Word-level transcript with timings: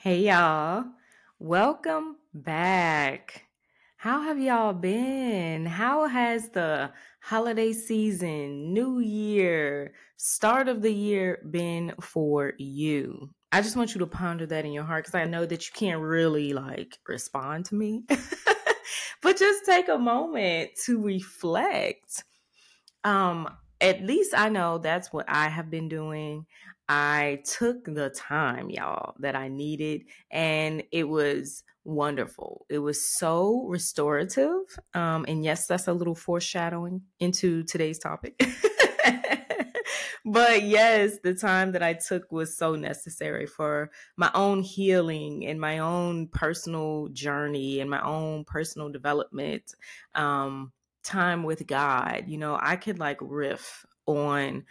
Hey 0.00 0.20
y'all, 0.28 0.84
welcome 1.40 2.18
back. 2.32 3.46
How 3.96 4.22
have 4.22 4.38
y'all 4.38 4.72
been? 4.72 5.66
How 5.66 6.06
has 6.06 6.50
the 6.50 6.92
holiday 7.20 7.72
season, 7.72 8.72
new 8.72 9.00
year, 9.00 9.94
start 10.16 10.68
of 10.68 10.82
the 10.82 10.92
year 10.92 11.40
been 11.50 11.94
for 12.00 12.52
you? 12.58 13.30
I 13.50 13.60
just 13.60 13.74
want 13.74 13.92
you 13.92 13.98
to 13.98 14.06
ponder 14.06 14.46
that 14.46 14.64
in 14.64 14.70
your 14.70 14.84
heart 14.84 15.06
because 15.06 15.16
I 15.20 15.24
know 15.24 15.44
that 15.44 15.66
you 15.66 15.72
can't 15.74 16.00
really 16.00 16.52
like 16.52 16.96
respond 17.08 17.64
to 17.66 17.74
me, 17.74 18.04
but 19.20 19.36
just 19.36 19.66
take 19.66 19.88
a 19.88 19.98
moment 19.98 20.70
to 20.86 21.02
reflect. 21.02 22.22
Um, 23.02 23.48
at 23.80 24.02
least 24.02 24.34
I 24.36 24.48
know 24.48 24.78
that's 24.78 25.12
what 25.12 25.26
I 25.28 25.48
have 25.48 25.70
been 25.70 25.88
doing. 25.88 26.46
I 26.88 27.42
took 27.44 27.84
the 27.84 28.10
time, 28.10 28.70
y'all, 28.70 29.14
that 29.18 29.36
I 29.36 29.48
needed, 29.48 30.04
and 30.30 30.82
it 30.90 31.04
was 31.08 31.62
wonderful. 31.84 32.66
It 32.68 32.78
was 32.78 33.06
so 33.06 33.66
restorative. 33.66 34.60
Um, 34.94 35.24
and 35.28 35.44
yes, 35.44 35.66
that's 35.66 35.88
a 35.88 35.92
little 35.92 36.14
foreshadowing 36.14 37.02
into 37.20 37.62
today's 37.64 37.98
topic. 37.98 38.38
but 40.24 40.62
yes, 40.62 41.18
the 41.22 41.34
time 41.34 41.72
that 41.72 41.82
I 41.82 41.94
took 41.94 42.30
was 42.30 42.56
so 42.56 42.74
necessary 42.74 43.46
for 43.46 43.90
my 44.16 44.30
own 44.34 44.62
healing 44.62 45.46
and 45.46 45.60
my 45.60 45.78
own 45.78 46.28
personal 46.28 47.08
journey 47.08 47.80
and 47.80 47.90
my 47.90 48.02
own 48.02 48.44
personal 48.44 48.90
development. 48.90 49.74
Um, 50.14 50.72
time 51.08 51.42
with 51.42 51.66
God. 51.66 52.24
You 52.26 52.38
know, 52.38 52.58
I 52.60 52.76
could 52.76 52.98
like 52.98 53.18
riff 53.20 53.86
on 54.06 54.64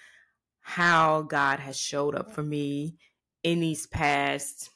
how 0.61 1.23
God 1.23 1.59
has 1.59 1.77
showed 1.77 2.15
up 2.15 2.31
for 2.31 2.43
me 2.43 2.95
in 3.43 3.59
these 3.59 3.87
past 3.87 4.69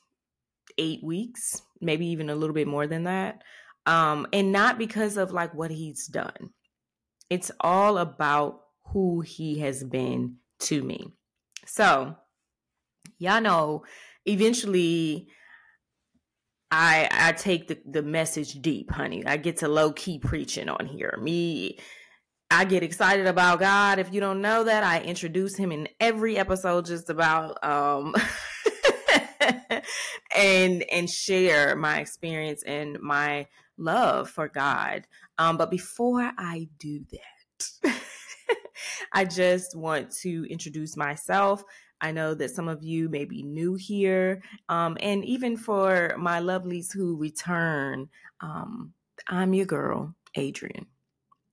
eight 0.77 1.03
weeks, 1.03 1.61
maybe 1.79 2.07
even 2.07 2.29
a 2.29 2.35
little 2.35 2.53
bit 2.53 2.67
more 2.67 2.87
than 2.87 3.03
that. 3.03 3.43
Um, 3.85 4.27
and 4.33 4.51
not 4.51 4.77
because 4.77 5.17
of 5.17 5.31
like 5.31 5.53
what 5.53 5.71
he's 5.71 6.07
done. 6.07 6.51
It's 7.29 7.51
all 7.59 7.97
about 7.97 8.61
who 8.87 9.21
he 9.21 9.59
has 9.59 9.83
been 9.83 10.37
to 10.59 10.81
me. 10.81 11.13
So, 11.65 12.15
y'all 13.17 13.41
know, 13.41 13.83
eventually 14.25 15.27
I 16.71 17.09
I 17.11 17.31
take 17.33 17.67
the, 17.67 17.79
the 17.85 18.01
message 18.01 18.61
deep, 18.61 18.91
honey. 18.91 19.25
I 19.25 19.37
get 19.37 19.57
to 19.57 19.67
low 19.67 19.91
key 19.91 20.19
preaching 20.19 20.69
on 20.69 20.85
here. 20.85 21.17
Me 21.21 21.77
I 22.53 22.65
get 22.65 22.83
excited 22.83 23.27
about 23.27 23.61
God. 23.61 23.97
If 23.97 24.13
you 24.13 24.19
don't 24.19 24.41
know 24.41 24.65
that, 24.65 24.83
I 24.83 24.99
introduce 25.01 25.55
him 25.55 25.71
in 25.71 25.87
every 26.01 26.37
episode 26.37 26.85
just 26.85 27.09
about 27.09 27.63
um 27.63 28.13
and 30.35 30.83
and 30.91 31.09
share 31.09 31.77
my 31.77 31.99
experience 31.99 32.61
and 32.63 32.99
my 32.99 33.47
love 33.77 34.29
for 34.29 34.49
God. 34.49 35.07
Um 35.37 35.55
but 35.55 35.71
before 35.71 36.29
I 36.37 36.67
do 36.77 37.05
that, 37.11 37.93
I 39.13 39.23
just 39.23 39.73
want 39.73 40.11
to 40.21 40.45
introduce 40.49 40.97
myself. 40.97 41.63
I 42.01 42.11
know 42.11 42.33
that 42.33 42.51
some 42.51 42.67
of 42.67 42.83
you 42.83 43.09
may 43.09 43.25
be 43.25 43.43
new 43.43 43.75
here. 43.75 44.41
Um, 44.69 44.97
and 44.99 45.23
even 45.23 45.55
for 45.55 46.15
my 46.17 46.39
lovelies 46.41 46.91
who 46.91 47.15
return, 47.15 48.09
um, 48.41 48.93
I'm 49.27 49.53
your 49.53 49.67
girl, 49.67 50.15
Adrianne. 50.35 50.87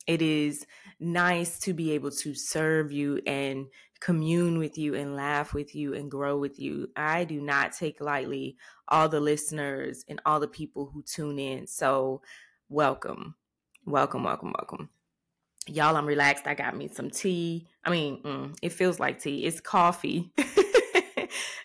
It 0.06 0.22
is 0.22 0.66
nice 0.98 1.58
to 1.60 1.74
be 1.74 1.92
able 1.92 2.10
to 2.10 2.34
serve 2.34 2.90
you 2.90 3.20
and 3.26 3.66
commune 4.00 4.58
with 4.58 4.78
you 4.78 4.94
and 4.94 5.14
laugh 5.14 5.52
with 5.52 5.74
you 5.74 5.94
and 5.94 6.10
grow 6.10 6.38
with 6.38 6.58
you. 6.58 6.88
I 6.96 7.24
do 7.24 7.40
not 7.42 7.72
take 7.72 8.00
lightly 8.00 8.56
all 8.88 9.08
the 9.08 9.20
listeners 9.20 10.04
and 10.08 10.20
all 10.24 10.40
the 10.40 10.48
people 10.48 10.90
who 10.92 11.02
tune 11.02 11.38
in. 11.38 11.66
So, 11.66 12.22
welcome, 12.70 13.34
welcome, 13.84 14.24
welcome, 14.24 14.54
welcome. 14.58 14.88
Y'all, 15.66 15.96
I'm 15.96 16.06
relaxed. 16.06 16.46
I 16.46 16.54
got 16.54 16.76
me 16.76 16.88
some 16.88 17.10
tea. 17.10 17.66
I 17.84 17.90
mean, 17.90 18.22
mm, 18.22 18.56
it 18.62 18.72
feels 18.72 18.98
like 18.98 19.20
tea. 19.20 19.44
It's 19.44 19.60
coffee. 19.60 20.32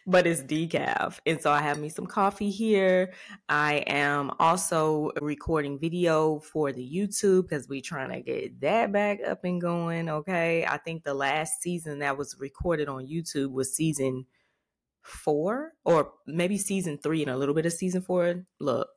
but 0.05 0.27
it's 0.27 0.41
decaf. 0.41 1.19
And 1.25 1.41
so 1.41 1.51
I 1.51 1.61
have 1.61 1.79
me 1.79 1.89
some 1.89 2.05
coffee 2.05 2.49
here. 2.49 3.13
I 3.47 3.83
am 3.87 4.31
also 4.39 5.11
recording 5.21 5.79
video 5.79 6.39
for 6.39 6.71
the 6.71 6.87
YouTube 6.87 7.43
because 7.43 7.67
we're 7.67 7.81
trying 7.81 8.09
to 8.11 8.21
get 8.21 8.59
that 8.61 8.91
back 8.91 9.19
up 9.25 9.43
and 9.43 9.61
going. 9.61 10.09
Okay. 10.09 10.65
I 10.65 10.77
think 10.77 11.03
the 11.03 11.13
last 11.13 11.61
season 11.61 11.99
that 11.99 12.17
was 12.17 12.35
recorded 12.39 12.89
on 12.89 13.07
YouTube 13.07 13.51
was 13.51 13.75
season 13.75 14.25
four 15.01 15.73
or 15.83 16.11
maybe 16.27 16.57
season 16.57 16.97
three 16.97 17.21
and 17.21 17.31
a 17.31 17.37
little 17.37 17.55
bit 17.55 17.65
of 17.65 17.73
season 17.73 18.01
four. 18.01 18.45
Look, 18.59 18.89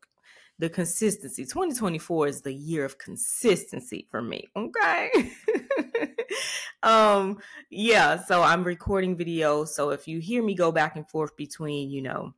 the 0.58 0.68
consistency 0.70 1.44
2024 1.44 2.28
is 2.28 2.42
the 2.42 2.52
year 2.52 2.84
of 2.84 2.96
consistency 2.98 4.06
for 4.10 4.22
me 4.22 4.46
okay 4.56 5.10
um 6.82 7.38
yeah 7.70 8.16
so 8.16 8.42
i'm 8.42 8.64
recording 8.64 9.16
video 9.16 9.64
so 9.64 9.90
if 9.90 10.06
you 10.06 10.18
hear 10.18 10.42
me 10.42 10.54
go 10.54 10.72
back 10.72 10.96
and 10.96 11.08
forth 11.08 11.36
between 11.36 11.90
you 11.90 12.02
know 12.02 12.32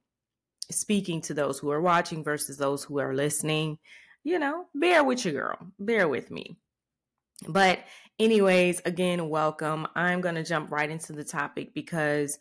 speaking 0.70 1.20
to 1.20 1.34
those 1.34 1.58
who 1.58 1.70
are 1.70 1.80
watching 1.80 2.22
versus 2.22 2.56
those 2.56 2.84
who 2.84 2.98
are 2.98 3.14
listening 3.14 3.78
you 4.24 4.38
know 4.38 4.66
bear 4.74 5.02
with 5.02 5.24
your 5.24 5.34
girl 5.34 5.58
bear 5.78 6.08
with 6.08 6.30
me 6.30 6.56
but 7.48 7.80
anyways 8.18 8.80
again 8.84 9.28
welcome 9.28 9.86
i'm 9.94 10.20
going 10.20 10.34
to 10.34 10.44
jump 10.44 10.70
right 10.70 10.90
into 10.90 11.12
the 11.12 11.24
topic 11.24 11.72
because 11.74 12.38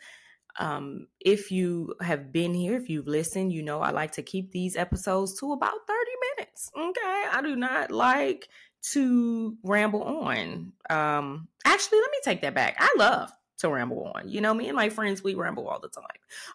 um, 0.59 1.07
if 1.19 1.51
you 1.51 1.95
have 2.01 2.31
been 2.31 2.53
here, 2.53 2.75
if 2.75 2.89
you've 2.89 3.07
listened, 3.07 3.53
you 3.53 3.61
know 3.61 3.79
I 3.79 3.91
like 3.91 4.13
to 4.13 4.23
keep 4.23 4.51
these 4.51 4.75
episodes 4.75 5.39
to 5.39 5.53
about 5.53 5.87
30 5.87 6.11
minutes. 6.35 6.71
Okay. 6.75 7.25
I 7.31 7.41
do 7.43 7.55
not 7.55 7.91
like 7.91 8.49
to 8.91 9.57
ramble 9.63 10.03
on. 10.03 10.73
Um, 10.89 11.47
actually, 11.65 11.99
let 11.99 12.11
me 12.11 12.17
take 12.23 12.41
that 12.41 12.53
back. 12.53 12.75
I 12.79 12.93
love 12.97 13.31
to 13.59 13.69
ramble 13.69 14.11
on. 14.15 14.29
You 14.29 14.41
know, 14.41 14.53
me 14.53 14.67
and 14.67 14.75
my 14.75 14.89
friends, 14.89 15.23
we 15.23 15.35
ramble 15.35 15.67
all 15.67 15.79
the 15.79 15.89
time. 15.89 16.05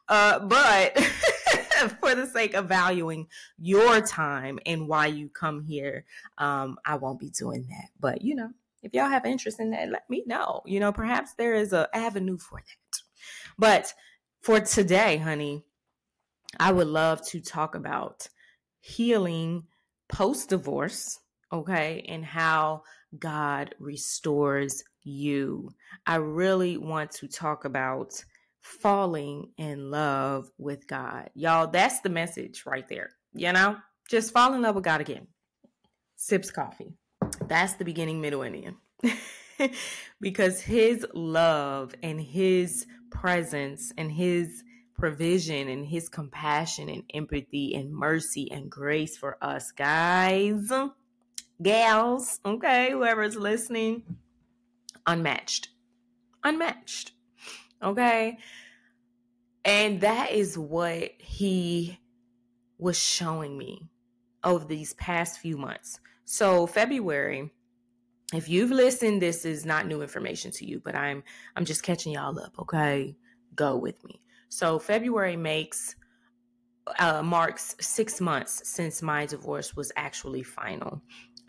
Uh, 0.08 0.38
but 0.40 0.98
for 2.00 2.14
the 2.14 2.26
sake 2.26 2.54
of 2.54 2.66
valuing 2.66 3.26
your 3.58 4.00
time 4.00 4.58
and 4.66 4.88
why 4.88 5.06
you 5.06 5.28
come 5.28 5.62
here, 5.62 6.04
um, 6.38 6.78
I 6.84 6.96
won't 6.96 7.20
be 7.20 7.30
doing 7.30 7.66
that. 7.70 7.88
But, 7.98 8.22
you 8.22 8.34
know, 8.34 8.50
if 8.82 8.94
y'all 8.94 9.08
have 9.08 9.26
interest 9.26 9.60
in 9.60 9.70
that, 9.70 9.90
let 9.90 10.08
me 10.08 10.22
know. 10.26 10.62
You 10.64 10.80
know, 10.80 10.92
perhaps 10.92 11.34
there 11.34 11.54
is 11.54 11.72
an 11.72 11.86
avenue 11.92 12.38
for 12.38 12.58
that. 12.58 13.02
But 13.58 13.92
for 14.40 14.60
today, 14.60 15.16
honey, 15.16 15.64
I 16.58 16.72
would 16.72 16.88
love 16.88 17.24
to 17.28 17.40
talk 17.40 17.74
about 17.74 18.28
healing 18.80 19.64
post 20.08 20.50
divorce, 20.50 21.18
okay, 21.52 22.04
and 22.08 22.24
how 22.24 22.82
God 23.18 23.74
restores 23.78 24.82
you. 25.02 25.70
I 26.06 26.16
really 26.16 26.76
want 26.76 27.10
to 27.12 27.28
talk 27.28 27.64
about 27.64 28.12
falling 28.60 29.50
in 29.58 29.90
love 29.90 30.48
with 30.58 30.86
God. 30.86 31.30
Y'all, 31.34 31.66
that's 31.66 32.00
the 32.00 32.08
message 32.08 32.64
right 32.64 32.88
there. 32.88 33.10
You 33.34 33.52
know, 33.52 33.76
just 34.08 34.32
fall 34.32 34.54
in 34.54 34.62
love 34.62 34.74
with 34.74 34.84
God 34.84 35.00
again. 35.00 35.26
Sips 36.16 36.50
coffee. 36.50 36.94
That's 37.48 37.74
the 37.74 37.84
beginning, 37.84 38.20
middle, 38.20 38.42
and 38.42 38.76
end. 39.02 39.72
because 40.20 40.60
his 40.60 41.06
love 41.12 41.94
and 42.02 42.20
his 42.20 42.86
presence 43.10 43.92
and 43.96 44.10
his 44.10 44.62
provision 44.96 45.68
and 45.68 45.86
his 45.86 46.08
compassion 46.08 46.88
and 46.88 47.02
empathy 47.12 47.74
and 47.74 47.92
mercy 47.92 48.50
and 48.50 48.70
grace 48.70 49.16
for 49.16 49.36
us, 49.42 49.72
guys, 49.72 50.70
gals, 51.62 52.40
okay, 52.44 52.90
whoever's 52.90 53.36
listening, 53.36 54.02
unmatched. 55.06 55.68
Unmatched. 56.44 57.12
Okay. 57.82 58.38
And 59.64 60.00
that 60.00 60.32
is 60.32 60.58
what 60.58 61.12
he 61.18 61.98
was 62.78 62.98
showing 62.98 63.56
me 63.56 63.88
over 64.42 64.64
these 64.64 64.94
past 64.94 65.38
few 65.38 65.56
months. 65.56 66.00
So, 66.24 66.66
February, 66.66 67.52
if 68.32 68.48
you've 68.48 68.70
listened 68.70 69.20
this 69.20 69.44
is 69.44 69.66
not 69.66 69.86
new 69.86 70.02
information 70.02 70.50
to 70.50 70.64
you 70.64 70.80
but 70.84 70.94
i'm 70.94 71.22
i'm 71.56 71.64
just 71.64 71.82
catching 71.82 72.12
y'all 72.12 72.38
up 72.38 72.58
okay 72.58 73.14
go 73.54 73.76
with 73.76 74.02
me 74.04 74.20
so 74.48 74.78
february 74.78 75.36
makes 75.36 75.96
uh, 76.98 77.22
marks 77.22 77.76
six 77.80 78.20
months 78.20 78.68
since 78.68 79.02
my 79.02 79.24
divorce 79.26 79.76
was 79.76 79.92
actually 79.96 80.42
final 80.42 81.00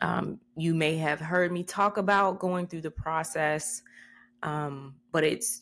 um, 0.04 0.40
you 0.56 0.76
may 0.76 0.98
have 0.98 1.20
heard 1.20 1.52
me 1.52 1.64
talk 1.64 1.98
about 1.98 2.38
going 2.38 2.68
through 2.68 2.82
the 2.82 2.92
process 2.92 3.82
um, 4.44 4.94
but 5.12 5.24
it's 5.24 5.62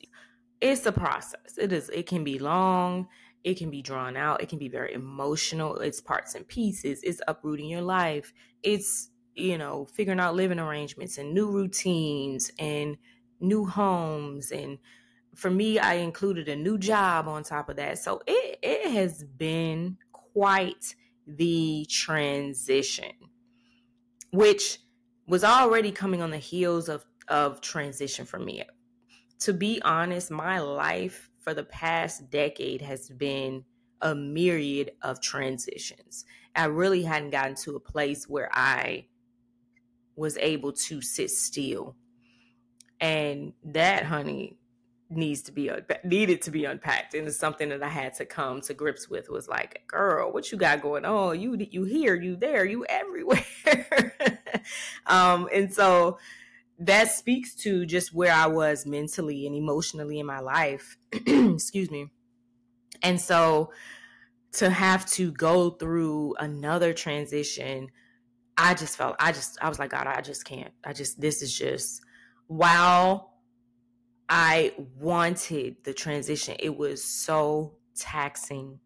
it's 0.59 0.85
a 0.85 0.91
process 0.91 1.57
it 1.57 1.71
is 1.71 1.89
it 1.89 2.05
can 2.05 2.23
be 2.23 2.37
long 2.37 3.07
it 3.43 3.57
can 3.57 3.71
be 3.71 3.81
drawn 3.81 4.17
out 4.17 4.41
it 4.41 4.49
can 4.49 4.59
be 4.59 4.67
very 4.67 4.93
emotional 4.93 5.77
it's 5.77 6.01
parts 6.01 6.35
and 6.35 6.45
pieces 6.47 6.99
it's 7.03 7.21
uprooting 7.27 7.69
your 7.69 7.81
life 7.81 8.33
it's 8.61 9.11
you 9.35 9.57
know, 9.57 9.85
figuring 9.85 10.19
out 10.19 10.35
living 10.35 10.59
arrangements 10.59 11.17
and 11.17 11.33
new 11.33 11.49
routines 11.49 12.51
and 12.59 12.97
new 13.39 13.65
homes 13.65 14.51
and 14.51 14.77
for 15.33 15.49
me, 15.49 15.79
I 15.79 15.93
included 15.93 16.49
a 16.49 16.57
new 16.57 16.77
job 16.77 17.29
on 17.29 17.43
top 17.43 17.69
of 17.69 17.77
that. 17.77 17.99
So 17.99 18.21
it, 18.27 18.59
it 18.61 18.91
has 18.91 19.23
been 19.23 19.97
quite 20.11 20.93
the 21.25 21.87
transition, 21.89 23.13
which 24.31 24.79
was 25.27 25.43
already 25.43 25.91
coming 25.91 26.21
on 26.21 26.31
the 26.31 26.37
heels 26.37 26.89
of, 26.89 27.05
of 27.27 27.61
transition 27.61 28.25
for 28.25 28.39
me. 28.39 28.63
To 29.39 29.53
be 29.53 29.81
honest, 29.83 30.31
my 30.31 30.59
life 30.59 31.29
for 31.39 31.53
the 31.53 31.63
past 31.63 32.29
decade 32.29 32.81
has 32.81 33.09
been 33.09 33.65
a 34.01 34.15
myriad 34.15 34.91
of 35.01 35.21
transitions. 35.21 36.25
I 36.55 36.65
really 36.65 37.03
hadn't 37.03 37.31
gotten 37.31 37.55
to 37.63 37.75
a 37.75 37.79
place 37.79 38.27
where 38.27 38.49
I 38.51 39.05
was 40.15 40.37
able 40.37 40.73
to 40.73 41.01
sit 41.01 41.31
still. 41.31 41.95
And 42.99 43.53
that, 43.63 44.05
honey, 44.05 44.59
needs 45.11 45.41
to 45.41 45.51
be 45.51 45.69
needed 46.03 46.41
to 46.41 46.51
be 46.51 46.65
unpacked 46.65 47.13
and 47.13 47.27
it's 47.27 47.37
something 47.37 47.69
that 47.69 47.83
i 47.83 47.87
had 47.87 48.13
to 48.13 48.25
come 48.25 48.61
to 48.61 48.73
grips 48.73 49.09
with 49.09 49.29
was 49.29 49.47
like 49.47 49.83
girl 49.87 50.31
what 50.31 50.51
you 50.51 50.57
got 50.57 50.81
going 50.81 51.05
on? 51.05 51.39
You 51.39 51.57
you 51.71 51.83
here 51.83 52.15
you 52.15 52.35
there 52.35 52.65
you 52.65 52.85
everywhere. 52.85 53.45
Um 55.07 55.49
and 55.53 55.73
so 55.73 56.19
that 56.77 57.11
speaks 57.11 57.55
to 57.55 57.85
just 57.85 58.13
where 58.13 58.31
i 58.33 58.45
was 58.45 58.85
mentally 58.85 59.47
and 59.47 59.55
emotionally 59.55 60.19
in 60.19 60.25
my 60.25 60.39
life. 60.39 60.97
Excuse 61.13 61.89
me. 61.89 62.11
And 63.01 63.19
so 63.19 63.71
to 64.53 64.69
have 64.69 65.05
to 65.11 65.31
go 65.31 65.71
through 65.71 66.35
another 66.39 66.93
transition 66.93 67.89
i 68.57 68.73
just 68.73 68.97
felt 68.97 69.15
i 69.19 69.31
just 69.31 69.57
i 69.61 69.69
was 69.69 69.79
like 69.79 69.89
god 69.89 70.07
i 70.07 70.21
just 70.21 70.45
can't. 70.45 70.73
I 70.83 70.93
just 70.93 71.19
this 71.19 71.41
is 71.41 71.57
just 71.57 72.01
wow 72.47 73.30
I 74.33 74.71
wanted 74.97 75.75
the 75.83 75.93
transition. 75.93 76.55
It 76.57 76.77
was 76.77 77.03
so 77.03 77.73
taxing. 77.97 78.79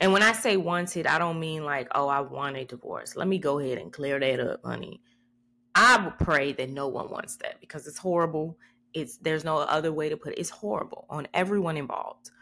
And 0.00 0.12
when 0.12 0.24
I 0.24 0.32
say 0.32 0.56
wanted, 0.56 1.06
I 1.06 1.16
don't 1.16 1.38
mean 1.38 1.64
like, 1.64 1.86
oh, 1.94 2.08
I 2.08 2.20
want 2.22 2.56
a 2.56 2.64
divorce. 2.64 3.14
Let 3.14 3.28
me 3.28 3.38
go 3.38 3.60
ahead 3.60 3.78
and 3.78 3.92
clear 3.92 4.18
that 4.18 4.40
up, 4.40 4.64
honey. 4.64 5.00
I 5.76 6.04
would 6.04 6.18
pray 6.18 6.54
that 6.54 6.70
no 6.70 6.88
one 6.88 7.08
wants 7.08 7.36
that 7.36 7.60
because 7.60 7.86
it's 7.86 7.98
horrible. 7.98 8.58
It's 8.92 9.18
there's 9.18 9.44
no 9.44 9.58
other 9.58 9.92
way 9.92 10.08
to 10.08 10.16
put 10.16 10.32
it. 10.32 10.40
It's 10.40 10.50
horrible 10.50 11.06
on 11.08 11.28
everyone 11.34 11.76
involved. 11.76 12.32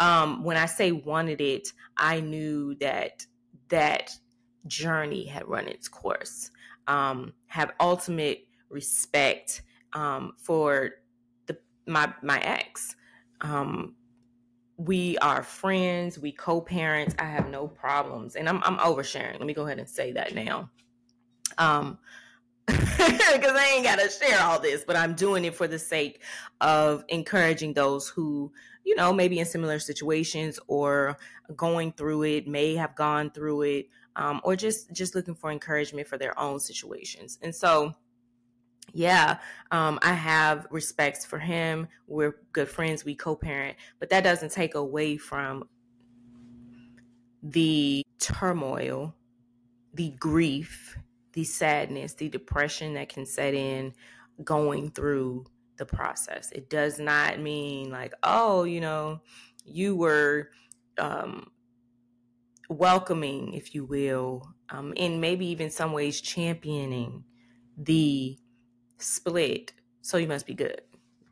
Um, 0.00 0.42
when 0.42 0.56
I 0.56 0.66
say 0.66 0.90
wanted 0.90 1.40
it, 1.40 1.72
I 1.96 2.18
knew 2.18 2.74
that 2.80 3.24
that 3.68 4.10
journey 4.66 5.26
had 5.26 5.46
run 5.46 5.68
its 5.68 5.86
course. 5.86 6.50
Um, 6.88 7.34
have 7.46 7.70
ultimate 7.78 8.48
respect 8.68 9.62
um, 9.92 10.32
for 10.38 10.90
my 11.86 12.12
my 12.22 12.38
ex. 12.40 12.96
Um, 13.40 13.94
we 14.76 15.16
are 15.18 15.42
friends, 15.42 16.18
we 16.18 16.32
co-parents. 16.32 17.14
I 17.18 17.24
have 17.24 17.48
no 17.48 17.68
problems, 17.68 18.36
and 18.36 18.48
I'm 18.48 18.62
I'm 18.64 18.78
oversharing. 18.78 19.38
Let 19.38 19.46
me 19.46 19.54
go 19.54 19.66
ahead 19.66 19.78
and 19.78 19.88
say 19.88 20.12
that 20.12 20.34
now. 20.34 20.70
Um, 21.58 21.98
because 22.66 23.52
I 23.56 23.72
ain't 23.74 23.84
gotta 23.84 24.08
share 24.10 24.40
all 24.42 24.58
this, 24.58 24.84
but 24.86 24.96
I'm 24.96 25.14
doing 25.14 25.44
it 25.44 25.54
for 25.54 25.68
the 25.68 25.78
sake 25.78 26.22
of 26.60 27.04
encouraging 27.08 27.74
those 27.74 28.08
who, 28.08 28.50
you 28.84 28.96
know, 28.96 29.12
maybe 29.12 29.38
in 29.38 29.46
similar 29.46 29.78
situations 29.78 30.58
or 30.66 31.18
going 31.54 31.92
through 31.92 32.22
it, 32.24 32.48
may 32.48 32.74
have 32.74 32.96
gone 32.96 33.30
through 33.30 33.62
it, 33.62 33.88
um, 34.16 34.40
or 34.44 34.56
just 34.56 34.92
just 34.92 35.14
looking 35.14 35.34
for 35.34 35.50
encouragement 35.52 36.08
for 36.08 36.18
their 36.18 36.38
own 36.38 36.58
situations. 36.58 37.38
And 37.42 37.54
so 37.54 37.94
yeah, 38.92 39.38
um, 39.70 39.98
I 40.02 40.12
have 40.12 40.66
respects 40.70 41.24
for 41.24 41.38
him. 41.38 41.88
We're 42.06 42.36
good 42.52 42.68
friends. 42.68 43.04
We 43.04 43.14
co-parent, 43.14 43.76
but 43.98 44.10
that 44.10 44.24
doesn't 44.24 44.52
take 44.52 44.74
away 44.74 45.16
from 45.16 45.68
the 47.42 48.02
turmoil, 48.18 49.14
the 49.92 50.10
grief, 50.18 50.96
the 51.32 51.44
sadness, 51.44 52.14
the 52.14 52.28
depression 52.28 52.94
that 52.94 53.08
can 53.08 53.26
set 53.26 53.54
in 53.54 53.94
going 54.42 54.90
through 54.90 55.44
the 55.76 55.84
process. 55.84 56.50
It 56.52 56.70
does 56.70 56.98
not 56.98 57.40
mean 57.40 57.90
like, 57.90 58.14
oh, 58.22 58.64
you 58.64 58.80
know, 58.80 59.20
you 59.64 59.96
were 59.96 60.50
um, 60.98 61.50
welcoming, 62.68 63.54
if 63.54 63.74
you 63.74 63.84
will, 63.84 64.48
um, 64.70 64.94
and 64.96 65.20
maybe 65.20 65.46
even 65.46 65.70
some 65.70 65.92
ways 65.92 66.20
championing 66.20 67.24
the 67.76 68.38
split, 68.98 69.72
so 70.02 70.16
you 70.16 70.26
must 70.26 70.46
be 70.46 70.54
good. 70.54 70.82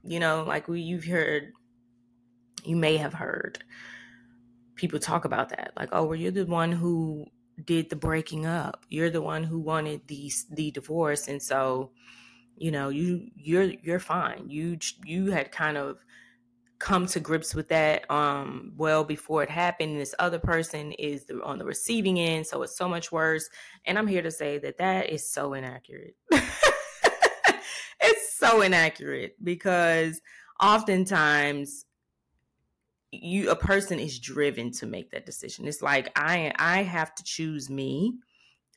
You 0.05 0.21
know, 0.21 0.45
like 0.47 0.69
we 0.69 0.81
you've 0.81 1.05
heard, 1.05 1.53
you 2.65 2.77
may 2.77 2.97
have 2.97 3.15
heard 3.15 3.63
people 4.75 4.99
talk 4.99 5.25
about 5.25 5.51
that. 5.51 5.73
Like, 5.77 5.91
oh, 5.93 6.05
well, 6.05 6.17
you're 6.17 6.33
the 6.33 6.47
one 6.47 6.73
who 6.73 7.27
did 7.65 7.91
the 7.91 7.97
breaking 7.97 8.47
up. 8.47 8.85
You're 8.89 9.11
the 9.11 9.23
one 9.23 9.45
who 9.45 9.59
wanted 9.59 10.07
the 10.09 10.33
the 10.51 10.71
divorce, 10.71 11.29
and 11.29 11.41
so 11.41 11.91
you 12.57 12.71
know 12.71 12.89
you 12.89 13.29
you're 13.37 13.65
you're 13.83 14.01
fine. 14.01 14.49
You 14.49 14.79
you 15.05 15.31
had 15.31 15.53
kind 15.53 15.77
of 15.77 15.99
come 16.83 17.07
to 17.07 17.21
grips 17.21 17.55
with 17.55 17.69
that 17.69 18.11
um 18.11 18.73
well 18.77 19.05
before 19.05 19.41
it 19.41 19.49
happened 19.49 20.01
this 20.01 20.17
other 20.19 20.41
person 20.41 20.91
is 20.93 21.25
the, 21.27 21.41
on 21.45 21.57
the 21.57 21.65
receiving 21.65 22.19
end 22.19 22.45
so 22.45 22.61
it's 22.61 22.77
so 22.77 22.89
much 22.89 23.13
worse 23.13 23.49
and 23.85 23.97
i'm 23.97 24.09
here 24.09 24.21
to 24.21 24.33
say 24.33 24.59
that 24.59 24.77
that 24.77 25.09
is 25.09 25.31
so 25.31 25.55
inaccurate 25.55 26.17
so 28.43 28.61
inaccurate 28.61 29.37
because 29.43 30.21
oftentimes 30.61 31.85
you 33.13 33.51
a 33.51 33.57
person 33.57 33.99
is 33.99 34.19
driven 34.19 34.73
to 34.73 34.87
make 34.87 35.11
that 35.11 35.27
decision. 35.27 35.69
It's 35.69 35.83
like 35.83 36.11
I 36.17 36.53
I 36.57 36.83
have 36.83 37.15
to 37.15 37.25
choose 37.25 37.69
me 37.69 38.15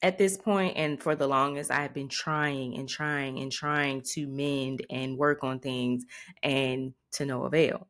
at 0.02 0.18
this 0.18 0.38
point 0.38 0.78
and 0.78 1.02
for 1.02 1.16
the 1.16 1.28
longest 1.28 1.72
I 1.72 1.82
have 1.82 1.94
been 1.94 2.10
trying 2.10 2.76
and 2.78 2.88
trying 2.88 3.40
and 3.40 3.52
trying 3.52 4.02
to 4.14 4.28
mend 4.28 4.86
and 4.90 5.18
work 5.18 5.44
on 5.44 5.60
things 5.60 6.06
and 6.44 6.94
to 7.14 7.26
no 7.26 7.44
avail. 7.44 7.88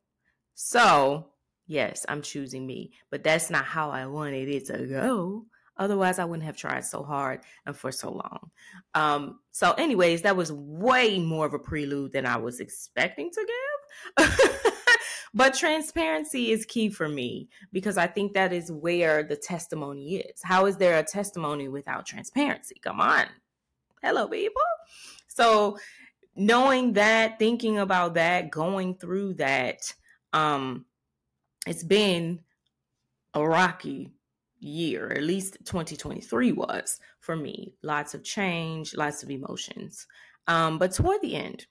So, 0.53 1.29
yes, 1.67 2.05
I'm 2.07 2.21
choosing 2.21 2.65
me, 2.65 2.91
but 3.09 3.23
that's 3.23 3.49
not 3.49 3.65
how 3.65 3.89
I 3.89 4.05
wanted 4.05 4.47
it 4.47 4.67
to 4.67 4.85
go. 4.85 5.47
Otherwise, 5.77 6.19
I 6.19 6.25
wouldn't 6.25 6.45
have 6.45 6.55
tried 6.55 6.85
so 6.85 7.03
hard 7.03 7.41
and 7.65 7.75
for 7.75 7.91
so 7.91 8.11
long. 8.11 8.51
Um, 8.93 9.39
so, 9.51 9.73
anyways, 9.73 10.21
that 10.21 10.37
was 10.37 10.51
way 10.51 11.19
more 11.19 11.45
of 11.45 11.53
a 11.53 11.59
prelude 11.59 12.13
than 12.13 12.25
I 12.25 12.37
was 12.37 12.59
expecting 12.59 13.29
to 13.31 13.47
give. 14.17 14.73
but 15.33 15.53
transparency 15.53 16.51
is 16.51 16.65
key 16.65 16.89
for 16.89 17.09
me 17.09 17.49
because 17.73 17.97
I 17.97 18.07
think 18.07 18.33
that 18.33 18.53
is 18.53 18.71
where 18.71 19.23
the 19.23 19.35
testimony 19.35 20.17
is. 20.17 20.39
How 20.43 20.65
is 20.65 20.77
there 20.77 20.97
a 20.97 21.03
testimony 21.03 21.67
without 21.67 22.05
transparency? 22.05 22.75
Come 22.81 23.01
on. 23.01 23.25
Hello, 24.01 24.27
people. 24.27 24.61
So, 25.27 25.77
knowing 26.37 26.93
that, 26.93 27.37
thinking 27.37 27.79
about 27.79 28.13
that, 28.13 28.49
going 28.49 28.95
through 28.95 29.33
that, 29.35 29.93
um, 30.31 30.85
it's 31.67 31.83
been 31.83 32.39
a 33.33 33.45
rocky 33.45 34.14
year, 34.65 35.11
at 35.11 35.23
least 35.23 35.57
2023 35.65 36.51
was 36.51 36.99
for 37.19 37.35
me. 37.35 37.73
Lots 37.83 38.13
of 38.13 38.23
change, 38.23 38.95
lots 38.95 39.23
of 39.23 39.29
emotions. 39.29 40.07
Um, 40.47 40.77
but 40.77 40.91
toward 40.91 41.21
the 41.21 41.35
end, 41.35 41.65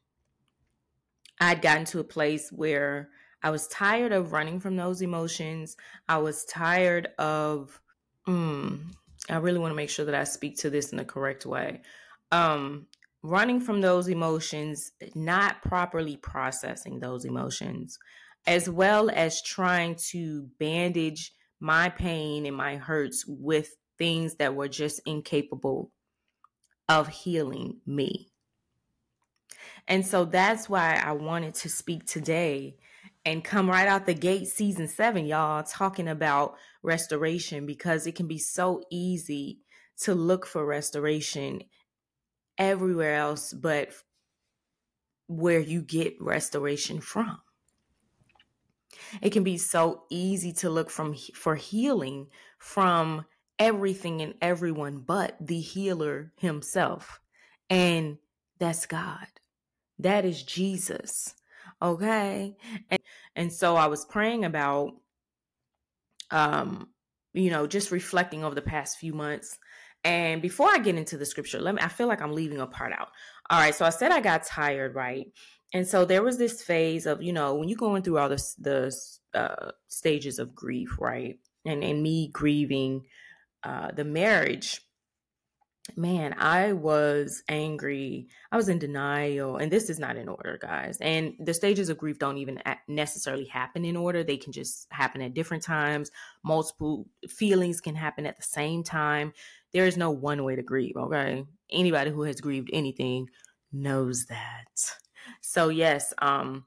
I'd 1.40 1.62
gotten 1.62 1.84
to 1.86 2.00
a 2.00 2.04
place 2.04 2.50
where 2.50 3.10
I 3.42 3.50
was 3.50 3.68
tired 3.68 4.12
of 4.12 4.32
running 4.32 4.60
from 4.60 4.76
those 4.76 5.02
emotions. 5.02 5.76
I 6.08 6.18
was 6.18 6.44
tired 6.44 7.08
of, 7.18 7.80
mm, 8.26 8.80
I 9.28 9.36
really 9.36 9.58
want 9.58 9.72
to 9.72 9.76
make 9.76 9.90
sure 9.90 10.06
that 10.06 10.14
I 10.14 10.24
speak 10.24 10.56
to 10.58 10.70
this 10.70 10.92
in 10.92 10.98
the 10.98 11.04
correct 11.04 11.44
way. 11.44 11.82
Um, 12.32 12.86
running 13.22 13.60
from 13.60 13.80
those 13.80 14.08
emotions, 14.08 14.92
not 15.14 15.62
properly 15.62 16.16
processing 16.16 17.00
those 17.00 17.24
emotions, 17.24 17.98
as 18.46 18.68
well 18.68 19.10
as 19.10 19.42
trying 19.42 19.96
to 20.10 20.48
bandage 20.58 21.32
my 21.64 21.88
pain 21.88 22.44
and 22.44 22.54
my 22.54 22.76
hurts 22.76 23.25
with 23.26 23.75
things 23.97 24.35
that 24.35 24.54
were 24.54 24.68
just 24.68 25.00
incapable 25.06 25.90
of 26.90 27.09
healing 27.09 27.80
me. 27.87 28.28
And 29.88 30.06
so 30.06 30.26
that's 30.26 30.68
why 30.68 31.00
I 31.02 31.12
wanted 31.12 31.54
to 31.54 31.71
speak 31.71 32.04
today 32.04 32.76
and 33.25 33.42
come 33.42 33.71
right 33.71 33.88
out 33.88 34.04
the 34.04 34.12
gate, 34.12 34.49
season 34.49 34.87
seven, 34.88 35.25
y'all, 35.25 35.62
talking 35.62 36.06
about 36.06 36.56
restoration 36.83 37.64
because 37.64 38.06
it 38.06 38.14
can 38.14 38.26
be 38.26 38.37
so 38.37 38.83
easy 38.90 39.61
to 40.00 40.14
look 40.14 40.44
for 40.44 40.66
restoration 40.66 41.62
everywhere 42.59 43.14
else 43.14 43.54
but 43.54 43.90
where 45.28 45.61
you 45.61 45.80
get 45.80 46.14
restoration 46.21 47.00
from. 47.00 47.38
It 49.22 49.30
can 49.30 49.44
be 49.44 49.58
so 49.58 50.04
easy 50.10 50.52
to 50.54 50.70
look 50.70 50.90
from 50.90 51.14
for 51.34 51.56
healing 51.56 52.28
from 52.58 53.24
everything 53.58 54.20
and 54.20 54.34
everyone 54.42 54.98
but 54.98 55.36
the 55.40 55.60
healer 55.60 56.32
himself. 56.36 57.20
And 57.70 58.18
that's 58.58 58.86
God. 58.86 59.26
That 59.98 60.24
is 60.24 60.42
Jesus. 60.42 61.34
Okay? 61.80 62.56
And 62.90 63.00
And 63.36 63.52
so 63.52 63.76
I 63.76 63.86
was 63.86 64.04
praying 64.04 64.44
about, 64.44 64.92
um, 66.30 66.88
you 67.32 67.50
know, 67.50 67.66
just 67.66 67.90
reflecting 67.90 68.44
over 68.44 68.54
the 68.54 68.62
past 68.62 68.98
few 68.98 69.12
months. 69.12 69.58
And 70.04 70.42
before 70.42 70.68
I 70.68 70.78
get 70.78 70.96
into 70.96 71.16
the 71.16 71.26
scripture, 71.26 71.60
let 71.60 71.74
me, 71.74 71.82
I 71.82 71.88
feel 71.88 72.06
like 72.06 72.20
I'm 72.20 72.32
leaving 72.32 72.60
a 72.60 72.66
part 72.66 72.92
out. 72.92 73.08
All 73.50 73.58
right. 73.58 73.74
So 73.74 73.84
I 73.84 73.90
said 73.90 74.12
I 74.12 74.20
got 74.20 74.44
tired, 74.44 74.94
right? 74.94 75.26
And 75.75 75.88
so 75.88 76.04
there 76.04 76.23
was 76.23 76.38
this 76.38 76.62
phase 76.62 77.04
of, 77.04 77.21
you 77.21 77.33
know, 77.33 77.57
when 77.57 77.69
you're 77.69 77.76
going 77.76 78.02
through 78.02 78.19
all 78.19 78.28
the, 78.28 78.43
the 78.61 78.97
uh, 79.35 79.73
stages 79.88 80.38
of 80.38 80.54
grief, 80.54 80.97
right? 81.00 81.37
And, 81.64 81.83
and 81.83 82.00
me 82.00 82.28
grieving 82.33 83.02
uh, 83.64 83.90
the 83.90 84.04
marriage, 84.04 84.81
man, 85.97 86.37
I 86.38 86.75
was 86.75 87.43
angry. 87.49 88.28
I 88.52 88.57
was 88.57 88.69
in 88.69 88.78
denial. 88.78 89.57
And 89.57 89.71
this 89.71 89.90
is 89.90 89.99
not 89.99 90.16
in 90.16 90.28
order, 90.28 90.59
guys. 90.62 90.99
And 91.00 91.35
the 91.40 91.52
stages 91.52 91.88
of 91.88 91.99
grief 91.99 92.21
don't 92.21 92.38
even 92.38 92.62
necessarily 92.87 93.47
happen 93.47 93.85
in 93.85 93.97
order, 93.97 94.23
they 94.23 94.37
can 94.37 94.52
just 94.52 94.87
happen 94.90 95.23
at 95.23 95.35
different 95.35 95.64
times. 95.64 96.12
Multiple 96.45 97.09
feelings 97.28 97.81
can 97.81 97.97
happen 97.97 98.26
at 98.26 98.37
the 98.37 98.45
same 98.45 98.85
time. 98.85 99.33
There 99.73 99.87
is 99.87 99.97
no 99.97 100.12
one 100.12 100.45
way 100.45 100.54
to 100.54 100.62
grieve, 100.62 100.97
okay? 100.97 101.45
Anybody 101.69 102.12
who 102.12 102.23
has 102.23 102.40
grieved 102.40 102.71
anything 102.73 103.26
knows 103.73 104.26
that. 104.26 104.95
So, 105.40 105.69
yes, 105.69 106.12
um, 106.19 106.64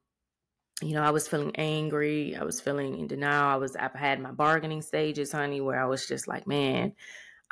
you 0.82 0.94
know, 0.94 1.04
I 1.04 1.10
was 1.10 1.28
feeling 1.28 1.56
angry. 1.56 2.36
I 2.36 2.44
was 2.44 2.62
feeling 2.62 2.98
in 3.00 3.08
denial. 3.08 3.48
I 3.48 3.56
was, 3.56 3.76
I 3.76 3.90
had 3.96 4.20
my 4.20 4.32
bargaining 4.32 4.82
stages, 4.82 5.32
honey, 5.32 5.62
where 5.62 5.82
I 5.82 5.88
was 5.88 6.08
just 6.08 6.28
like, 6.28 6.46
man, 6.46 6.94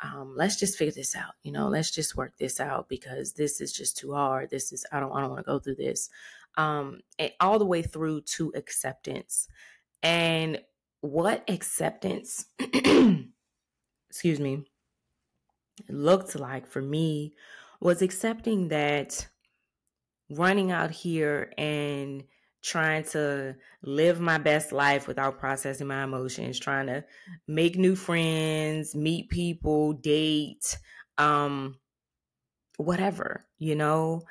um, 0.00 0.34
let's 0.36 0.56
just 0.56 0.78
figure 0.78 0.92
this 0.92 1.16
out. 1.16 1.32
You 1.42 1.52
know, 1.52 1.68
let's 1.68 1.90
just 1.90 2.16
work 2.16 2.36
this 2.38 2.60
out 2.60 2.88
because 2.88 3.32
this 3.32 3.60
is 3.60 3.72
just 3.72 3.96
too 3.96 4.12
hard. 4.12 4.50
This 4.50 4.72
is 4.72 4.84
I 4.92 5.00
don't 5.00 5.12
I 5.12 5.20
don't 5.20 5.30
want 5.30 5.44
to 5.44 5.50
go 5.50 5.58
through 5.58 5.76
this. 5.76 6.10
Um, 6.56 7.00
all 7.40 7.58
the 7.58 7.66
way 7.66 7.82
through 7.82 8.22
to 8.22 8.52
acceptance. 8.54 9.48
And 10.02 10.60
what 11.00 11.44
acceptance, 11.48 12.46
excuse 12.58 14.40
me, 14.40 14.64
looked 15.88 16.38
like 16.38 16.66
for 16.66 16.82
me 16.82 17.34
was 17.80 18.02
accepting 18.02 18.68
that 18.68 19.28
running 20.30 20.70
out 20.72 20.90
here 20.90 21.52
and 21.56 22.24
trying 22.62 23.04
to 23.04 23.56
live 23.82 24.20
my 24.20 24.38
best 24.38 24.72
life 24.72 25.06
without 25.06 25.38
processing 25.38 25.86
my 25.86 26.02
emotions, 26.02 26.58
trying 26.58 26.86
to 26.86 27.04
make 27.46 27.76
new 27.76 27.94
friends, 27.94 28.94
meet 28.94 29.28
people, 29.30 29.92
date, 29.92 30.78
um 31.18 31.76
whatever, 32.76 33.46
you 33.58 33.74
know, 33.74 34.22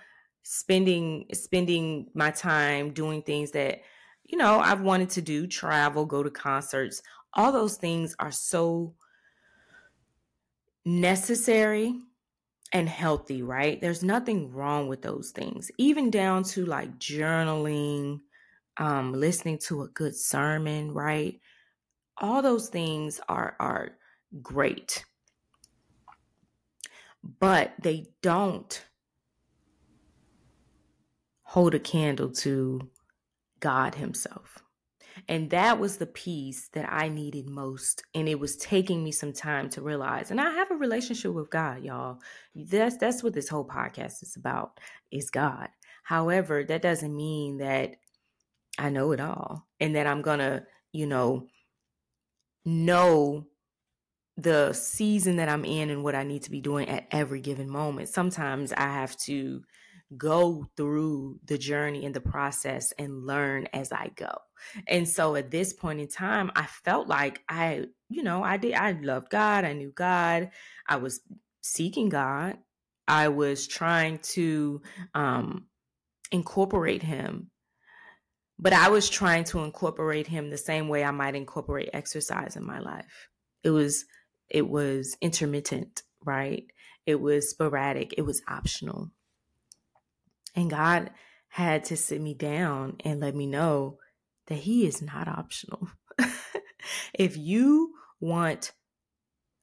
spending 0.44 1.26
spending 1.34 2.10
my 2.14 2.32
time 2.32 2.94
doing 2.94 3.22
things 3.24 3.52
that 3.52 3.82
you 4.24 4.38
know, 4.40 4.60
I've 4.60 4.82
wanted 4.82 5.12
to 5.12 5.22
do, 5.22 5.46
travel, 5.46 6.06
go 6.08 6.24
to 6.24 6.32
concerts. 6.32 7.02
All 7.34 7.52
those 7.52 7.78
things 7.78 8.16
are 8.18 8.32
so 8.32 8.96
necessary 10.84 12.00
and 12.74 12.90
healthy, 12.90 13.42
right? 13.42 13.80
There's 13.80 14.04
nothing 14.04 14.52
wrong 14.52 14.88
with 14.88 15.02
those 15.02 15.32
things, 15.32 15.72
even 15.78 16.10
down 16.10 16.44
to 16.46 16.66
like 16.66 16.98
journaling, 16.98 18.20
um, 18.78 19.14
listening 19.14 19.60
to 19.60 19.84
a 19.84 19.88
good 19.90 20.16
sermon, 20.16 20.94
right? 20.94 21.40
All 22.18 22.42
those 22.42 22.70
things 22.70 23.22
are 23.30 23.56
are 23.60 23.92
great, 24.42 25.06
but 27.40 27.74
they 27.82 28.08
don't 28.22 28.86
hold 31.44 31.76
a 31.76 31.80
candle 31.80 32.32
to 32.32 32.90
God 33.60 33.96
Himself. 33.96 34.65
And 35.28 35.50
that 35.50 35.80
was 35.80 35.98
the 35.98 36.06
piece 36.06 36.68
that 36.70 36.92
I 36.92 37.10
needed 37.10 37.48
most. 37.50 38.04
And 38.14 38.28
it 38.28 38.40
was 38.40 38.58
taking 38.58 39.04
me 39.04 39.12
some 39.12 39.34
time 39.34 39.70
to 39.72 39.82
realize. 39.82 40.32
And 40.32 40.42
I 40.42 40.52
have 40.52 40.72
a 40.72 40.76
relationship 40.76 41.34
with 41.34 41.50
God, 41.50 41.84
y'all. 41.84 42.20
That's 42.54 42.98
that's 42.98 43.24
what 43.24 43.34
this 43.34 43.50
whole 43.50 43.68
podcast 43.68 44.24
is 44.24 44.36
about, 44.36 44.80
is 45.12 45.30
God. 45.30 45.70
However, 46.04 46.64
that 46.64 46.82
doesn't 46.82 47.16
mean 47.16 47.58
that 47.58 47.96
I 48.78 48.90
know 48.90 49.12
it 49.12 49.20
all 49.20 49.66
and 49.80 49.96
that 49.96 50.08
I'm 50.08 50.22
gonna, 50.22 50.66
you 50.92 51.08
know, 51.08 51.48
know 52.66 53.46
the 54.38 54.74
season 54.74 55.38
that 55.38 55.48
I'm 55.50 55.64
in 55.64 55.90
and 55.90 56.04
what 56.04 56.16
I 56.16 56.24
need 56.24 56.44
to 56.44 56.52
be 56.52 56.60
doing 56.60 56.90
at 56.90 57.08
every 57.12 57.40
given 57.40 57.70
moment. 57.70 58.10
Sometimes 58.10 58.74
I 58.74 58.82
have 58.82 59.16
to 59.20 59.64
go 60.18 60.68
through 60.78 61.40
the 61.46 61.58
journey 61.58 62.06
and 62.06 62.14
the 62.14 62.22
process 62.22 62.94
and 62.98 63.26
learn 63.26 63.68
as 63.74 63.92
I 63.92 64.12
go. 64.16 64.32
And 64.88 65.08
so 65.08 65.36
at 65.36 65.52
this 65.52 65.74
point 65.74 66.00
in 66.00 66.08
time, 66.08 66.52
I 66.56 66.66
felt 66.66 67.08
like 67.08 67.42
I, 67.50 67.86
you 68.10 68.24
know, 68.24 68.44
I 68.44 68.58
did, 68.58 68.74
I 68.74 68.92
loved 68.92 69.30
God. 69.30 69.66
I 69.66 69.74
knew 69.74 69.92
God. 69.92 70.52
I 70.88 70.98
was 70.98 71.22
seeking 71.62 72.10
God. 72.10 72.58
I 73.08 73.28
was 73.30 73.68
trying 73.68 74.20
to 74.20 74.82
um, 75.14 75.68
incorporate 76.32 77.04
Him. 77.04 77.52
But 78.58 78.74
I 78.74 78.90
was 78.90 79.10
trying 79.10 79.44
to 79.46 79.64
incorporate 79.64 80.28
Him 80.28 80.50
the 80.50 80.58
same 80.58 80.88
way 80.88 81.04
I 81.04 81.12
might 81.12 81.36
incorporate 81.36 81.90
exercise 81.94 82.56
in 82.56 82.66
my 82.66 82.80
life. 82.80 83.28
It 83.64 83.72
was, 83.72 84.06
it 84.50 84.68
was 84.68 85.18
intermittent, 85.22 86.04
right? 86.24 86.64
It 87.06 87.20
was 87.20 87.50
sporadic. 87.50 88.14
It 88.18 88.22
was 88.22 88.42
optional. 88.48 89.12
And 90.56 90.70
God 90.70 91.12
had 91.50 91.84
to 91.86 91.98
sit 91.98 92.22
me 92.22 92.34
down 92.34 92.98
and 93.04 93.20
let 93.20 93.36
me 93.36 93.46
know 93.46 94.00
that 94.48 94.56
He 94.56 94.86
is 94.86 95.02
not 95.02 95.28
optional. 95.28 95.90
if 97.14 97.38
you 97.38 97.94
want 98.20 98.72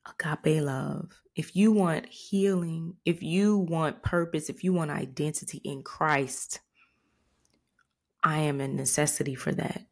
agape 0.07 0.63
love, 0.63 1.23
if 1.35 1.57
you 1.57 1.73
want 1.73 2.09
healing, 2.09 2.95
if 3.05 3.23
you 3.23 3.57
want 3.57 4.03
purpose, 4.03 4.49
if 4.51 4.63
you 4.65 4.73
want 4.73 4.91
identity 4.91 5.61
in 5.65 5.83
Christ, 5.83 6.61
I 8.23 8.39
am 8.41 8.61
a 8.61 8.69
necessity 8.69 9.35
for 9.35 9.53
that. 9.53 9.87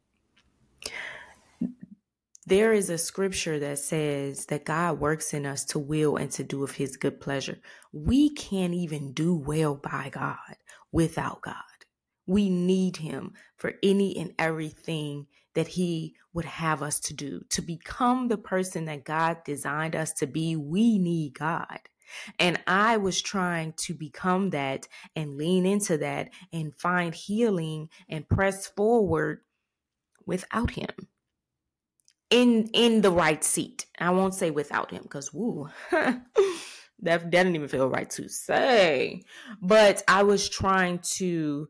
There 2.47 2.73
is 2.73 2.89
a 2.89 2.97
scripture 2.97 3.59
that 3.59 3.79
says 3.79 4.47
that 4.47 4.65
God 4.65 4.99
works 4.99 5.33
in 5.33 5.45
us 5.45 5.63
to 5.65 5.79
will 5.79 6.17
and 6.17 6.31
to 6.31 6.43
do 6.43 6.63
of 6.63 6.71
his 6.71 6.97
good 6.97 7.21
pleasure. 7.21 7.59
We 7.93 8.29
can't 8.29 8.73
even 8.73 9.13
do 9.13 9.35
well 9.35 9.75
by 9.75 10.09
God 10.09 10.57
without 10.91 11.41
God. 11.41 11.55
We 12.27 12.49
need 12.49 12.97
him 12.97 13.33
for 13.57 13.73
any 13.83 14.17
and 14.17 14.33
everything 14.39 15.27
that 15.53 15.67
he 15.67 16.15
would 16.33 16.45
have 16.45 16.81
us 16.81 16.99
to 17.01 17.13
do. 17.13 17.41
To 17.49 17.61
become 17.61 18.27
the 18.27 18.37
person 18.37 18.85
that 18.85 19.03
God 19.03 19.43
designed 19.43 19.95
us 19.95 20.13
to 20.13 20.27
be, 20.27 20.55
we 20.55 20.97
need 20.97 21.33
God. 21.33 21.79
And 22.39 22.61
I 22.67 22.97
was 22.97 23.21
trying 23.21 23.73
to 23.77 23.93
become 23.93 24.49
that 24.51 24.87
and 25.15 25.37
lean 25.37 25.65
into 25.65 25.97
that 25.99 26.29
and 26.51 26.75
find 26.75 27.15
healing 27.15 27.89
and 28.09 28.27
press 28.27 28.67
forward 28.67 29.41
without 30.25 30.71
him. 30.71 30.89
In 32.29 32.69
in 32.73 33.01
the 33.01 33.11
right 33.11 33.43
seat. 33.43 33.85
I 33.99 34.09
won't 34.11 34.33
say 34.33 34.51
without 34.51 34.91
him 34.91 35.03
because 35.03 35.33
woo. 35.33 35.69
that, 37.01 37.21
that 37.23 37.31
didn't 37.31 37.55
even 37.55 37.67
feel 37.67 37.89
right 37.89 38.09
to 38.11 38.29
say. 38.29 39.23
But 39.61 40.03
I 40.07 40.23
was 40.23 40.49
trying 40.49 40.99
to 41.17 41.67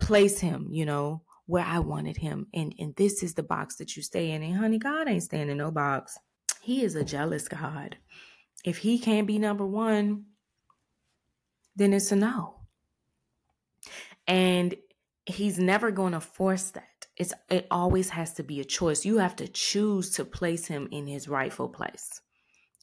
place 0.00 0.40
him, 0.40 0.68
you 0.70 0.86
know, 0.86 1.22
where 1.46 1.64
I 1.64 1.80
wanted 1.80 2.16
him. 2.16 2.46
And 2.54 2.74
and 2.78 2.94
this 2.96 3.22
is 3.22 3.34
the 3.34 3.42
box 3.42 3.76
that 3.76 3.96
you 3.96 4.02
stay 4.02 4.30
in. 4.30 4.42
And 4.42 4.56
honey, 4.56 4.78
God 4.78 5.08
ain't 5.08 5.22
staying 5.22 5.50
in 5.50 5.58
no 5.58 5.70
box. 5.70 6.18
He 6.62 6.82
is 6.84 6.94
a 6.94 7.04
jealous 7.04 7.48
God. 7.48 7.96
If 8.64 8.78
he 8.78 8.98
can't 8.98 9.26
be 9.26 9.38
number 9.38 9.66
one, 9.66 10.26
then 11.76 11.92
it's 11.92 12.12
a 12.12 12.16
no. 12.16 12.56
And 14.26 14.74
he's 15.26 15.58
never 15.58 15.90
going 15.90 16.12
to 16.12 16.20
force 16.20 16.70
that. 16.70 16.84
It's 17.16 17.34
it 17.48 17.66
always 17.70 18.10
has 18.10 18.34
to 18.34 18.42
be 18.42 18.60
a 18.60 18.64
choice. 18.64 19.04
You 19.04 19.18
have 19.18 19.36
to 19.36 19.48
choose 19.48 20.10
to 20.12 20.24
place 20.24 20.66
him 20.66 20.88
in 20.90 21.06
his 21.06 21.28
rightful 21.28 21.68
place. 21.68 22.20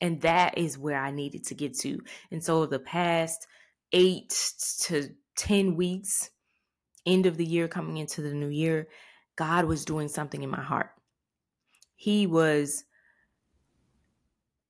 And 0.01 0.21
that 0.21 0.57
is 0.57 0.77
where 0.77 0.99
I 0.99 1.11
needed 1.11 1.45
to 1.47 1.55
get 1.55 1.77
to. 1.79 1.99
And 2.31 2.43
so 2.43 2.65
the 2.65 2.79
past 2.79 3.47
8 3.93 4.33
to 4.83 5.09
10 5.37 5.75
weeks 5.75 6.29
end 7.07 7.25
of 7.25 7.37
the 7.37 7.45
year 7.45 7.67
coming 7.67 7.97
into 7.97 8.21
the 8.21 8.33
new 8.33 8.49
year, 8.49 8.87
God 9.35 9.65
was 9.65 9.85
doing 9.85 10.09
something 10.09 10.43
in 10.43 10.49
my 10.49 10.61
heart. 10.61 10.89
He 11.95 12.27
was 12.27 12.83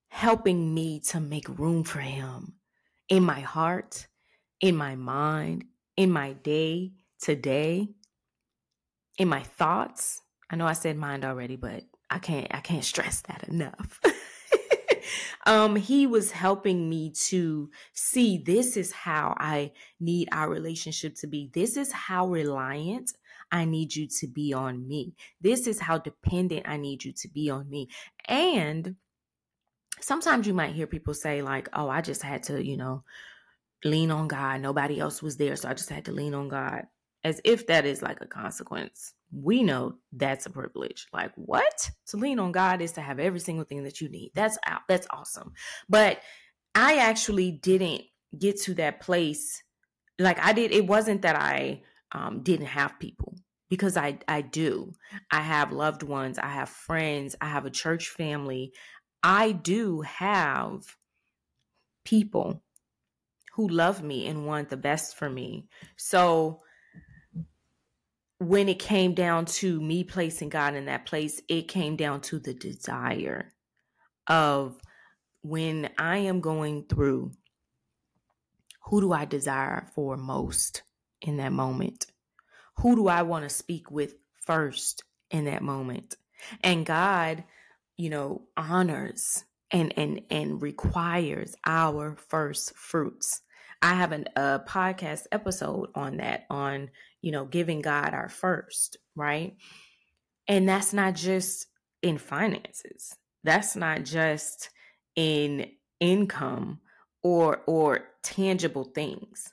helping 0.08 0.74
me 0.74 1.00
to 1.00 1.20
make 1.20 1.60
room 1.60 1.84
for 1.84 2.00
him 2.00 2.54
in 3.10 3.24
my 3.24 3.40
heart, 3.40 4.08
in 4.62 4.76
my 4.76 4.96
mind, 4.96 5.66
in 5.96 6.12
my 6.12 6.34
day 6.34 6.94
today, 7.20 7.90
in 9.18 9.28
my 9.28 9.42
thoughts. 9.42 10.22
I 10.50 10.56
know 10.56 10.68
I 10.68 10.74
said 10.74 10.96
mind 10.96 11.26
already, 11.26 11.56
but 11.56 11.84
I 12.10 12.20
can't 12.20 12.48
I 12.52 12.62
can't 12.62 12.86
stress 12.86 13.22
that 13.22 13.46
enough. 13.48 14.00
um 15.46 15.76
he 15.76 16.08
was 16.08 16.32
helping 16.32 16.90
me 16.90 17.12
to 17.12 17.70
see 17.94 18.38
this 18.38 18.78
is 18.78 18.92
how 18.92 19.36
I 19.38 19.72
need 20.00 20.30
our 20.32 20.50
relationship 20.50 21.16
to 21.18 21.28
be. 21.28 21.50
This 21.54 21.78
is 21.78 21.92
how 21.92 22.28
reliant 22.28 23.12
I 23.52 23.66
need 23.66 23.96
you 23.96 24.08
to 24.20 24.28
be 24.28 24.54
on 24.54 24.88
me. 24.88 25.16
This 25.42 25.68
is 25.68 25.80
how 25.80 25.98
dependent 25.98 26.68
I 26.68 26.78
need 26.78 27.04
you 27.04 27.14
to 27.14 27.28
be 27.28 27.50
on 27.50 27.70
me. 27.70 27.90
And 28.28 28.96
sometimes 30.02 30.48
you 30.48 30.54
might 30.54 30.74
hear 30.74 30.88
people 30.88 31.14
say, 31.14 31.42
like, 31.42 31.70
oh, 31.74 31.90
I 31.90 32.02
just 32.02 32.22
had 32.22 32.44
to, 32.44 32.64
you 32.64 32.78
know, 32.78 33.04
lean 33.84 34.12
on 34.12 34.28
God. 34.28 34.62
Nobody 34.62 35.00
else 35.00 35.22
was 35.22 35.38
there. 35.38 35.56
So 35.56 35.70
I 35.70 35.74
just 35.74 35.90
had 35.90 36.06
to 36.06 36.12
lean 36.12 36.34
on 36.34 36.50
God. 36.50 36.88
As 37.24 37.42
if 37.44 37.68
that 37.68 37.86
is 37.86 38.02
like 38.02 38.22
a 38.22 38.28
consequence. 38.28 39.14
We 39.32 39.64
know 39.64 39.96
that's 40.14 40.46
a 40.46 40.50
privilege. 40.50 41.08
Like, 41.14 41.32
what? 41.36 41.92
To 42.08 42.18
lean 42.18 42.40
on 42.40 42.52
God 42.52 42.82
is 42.82 42.94
to 42.94 43.02
have 43.02 43.20
every 43.20 43.40
single 43.40 43.66
thing 43.66 43.84
that 43.84 44.00
you 44.02 44.10
need. 44.10 44.32
That's 44.34 44.58
out. 44.66 44.82
That's 44.88 45.08
awesome. 45.10 45.54
But 45.90 46.22
I 46.74 46.98
actually 46.98 47.52
didn't 47.52 48.04
get 48.38 48.62
to 48.62 48.74
that 48.76 49.02
place. 49.02 49.64
Like 50.20 50.40
I 50.40 50.54
did, 50.54 50.72
it 50.72 50.88
wasn't 50.88 51.24
that 51.24 51.36
I 51.36 51.82
um, 52.12 52.42
didn't 52.44 52.68
have 52.68 53.00
people 53.00 53.36
because 53.70 53.98
I 53.98 54.20
I 54.28 54.42
do. 54.42 54.94
I 55.32 55.42
have 55.42 55.72
loved 55.72 56.04
ones, 56.04 56.40
I 56.40 56.48
have 56.48 56.70
friends, 56.70 57.36
I 57.42 57.48
have 57.48 57.66
a 57.66 57.72
church 57.72 58.10
family. 58.10 58.74
I 59.24 59.52
do 59.52 60.02
have 60.02 60.96
people 62.06 62.64
who 63.56 63.68
love 63.68 64.04
me 64.04 64.28
and 64.28 64.46
want 64.46 64.70
the 64.70 64.78
best 64.78 65.18
for 65.18 65.30
me. 65.30 65.68
So 65.98 66.62
when 68.40 68.70
it 68.70 68.80
came 68.80 69.14
down 69.14 69.46
to 69.46 69.82
me 69.82 70.04
placing 70.04 70.50
God 70.50 70.76
in 70.76 70.86
that 70.86 71.06
place, 71.06 71.42
it 71.50 71.68
came 71.68 71.96
down 71.96 72.22
to 72.22 72.40
the 72.40 72.54
desire 72.54 73.54
of 74.28 74.80
when 75.42 75.90
I 75.98 76.18
am 76.18 76.42
going 76.42 76.86
through, 76.88 77.32
who 78.86 79.02
do 79.02 79.12
I 79.12 79.26
desire 79.26 79.88
for 79.96 80.18
most 80.18 80.84
in 81.22 81.38
that 81.38 81.52
moment? 81.52 82.06
Who 82.78 82.96
do 82.96 83.08
I 83.08 83.24
want 83.24 83.44
to 83.44 83.50
speak 83.50 83.90
with 83.90 84.16
first 84.46 85.04
in 85.32 85.46
that 85.46 85.64
moment? 85.64 86.16
And 86.64 86.86
God, 86.86 87.44
you 87.96 88.10
know, 88.10 88.44
honors 88.56 89.44
and 89.72 89.94
and 89.98 90.22
and 90.30 90.62
requires 90.62 91.56
our 91.66 92.16
first 92.30 92.76
fruits. 92.76 93.42
I 93.82 93.94
have 93.96 94.12
an, 94.12 94.26
a 94.36 94.60
podcast 94.68 95.24
episode 95.32 95.90
on 95.96 96.18
that 96.18 96.46
on, 96.50 96.90
you 97.22 97.32
know, 97.32 97.46
giving 97.46 97.82
God 97.82 98.14
our 98.14 98.30
first, 98.30 98.98
right? 99.16 99.56
And 100.48 100.68
that's 100.68 100.94
not 100.94 101.16
just 101.16 101.68
in 102.02 102.18
finances. 102.18 103.16
That's 103.44 103.76
not 103.76 104.04
just 104.04 104.70
in 105.16 105.72
income 106.00 106.80
or 107.24 107.62
or 107.66 108.10
tangible 108.24 108.84
things, 108.84 109.52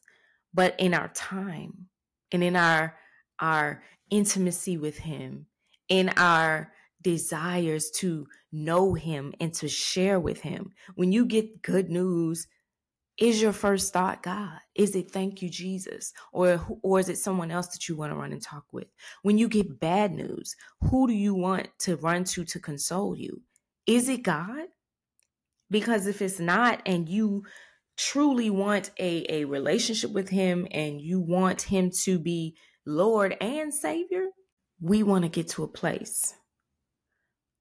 but 0.53 0.79
in 0.79 0.95
our 0.95 1.09
time 1.09 1.89
and 2.33 2.43
in 2.43 2.57
our 2.57 2.97
our 3.41 3.83
intimacy 4.11 4.77
with 4.77 4.99
him, 4.99 5.47
in 5.89 6.11
our 6.17 6.73
desires 7.03 7.91
to 7.91 8.27
know 8.53 8.95
him 8.95 9.35
and 9.41 9.53
to 9.55 9.69
share 9.69 10.19
with 10.19 10.41
him. 10.41 10.73
When 10.95 11.13
you 11.13 11.27
get 11.27 11.63
good 11.63 11.91
news, 11.91 12.47
is 13.19 13.41
your 13.41 13.53
first 13.53 13.93
thought 13.93 14.23
God? 14.23 14.59
Is 14.75 14.97
it 14.97 15.11
thank 15.11 15.41
you 15.41 15.49
Jesus? 15.49 16.13
Or 16.33 16.65
or 16.83 16.99
is 16.99 17.09
it 17.09 17.19
someone 17.19 17.51
else 17.51 17.69
that 17.69 17.89
you 17.89 17.97
want 17.97 18.13
to 18.13 18.17
run 18.17 18.33
and 18.33 18.43
talk 18.43 18.65
with? 18.73 18.89
When 19.23 19.39
you 19.39 19.49
get 19.49 19.79
bad 19.81 20.13
news, 20.13 20.57
who 20.81 21.07
do 21.07 21.15
you 21.15 21.35
want 21.35 21.69
to 21.81 21.97
run 21.97 22.25
to 22.25 22.45
to 22.45 22.59
console 22.59 23.17
you? 23.17 23.43
Is 23.87 24.09
it 24.09 24.23
God? 24.23 24.67
Because 25.71 26.07
if 26.07 26.21
it's 26.23 26.41
not 26.41 26.83
and 26.87 27.09
you 27.09 27.45
truly 27.97 28.51
want 28.51 28.91
a 28.99 29.25
a 29.29 29.45
relationship 29.45 30.11
with 30.11 30.29
him 30.29 30.67
and 30.73 31.01
you 31.01 31.21
want 31.21 31.63
him 31.63 31.91
to 32.03 32.19
be 32.19 32.57
Lord 32.85 33.37
and 33.41 33.73
Savior, 33.73 34.27
we 34.81 35.05
want 35.05 35.23
to 35.23 35.29
get 35.29 35.49
to 35.51 35.63
a 35.63 35.69
place 35.69 36.35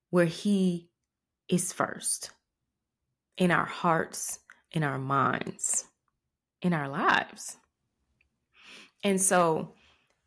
where 0.10 0.26
he 0.26 0.90
is 1.48 1.72
first 1.72 2.32
in 3.38 3.52
our 3.52 3.66
hearts 3.66 4.40
in 4.74 4.84
our 4.84 4.98
minds, 4.98 5.86
in 6.62 6.74
our 6.74 6.90
lives. 6.90 7.58
And 9.04 9.22
so 9.22 9.74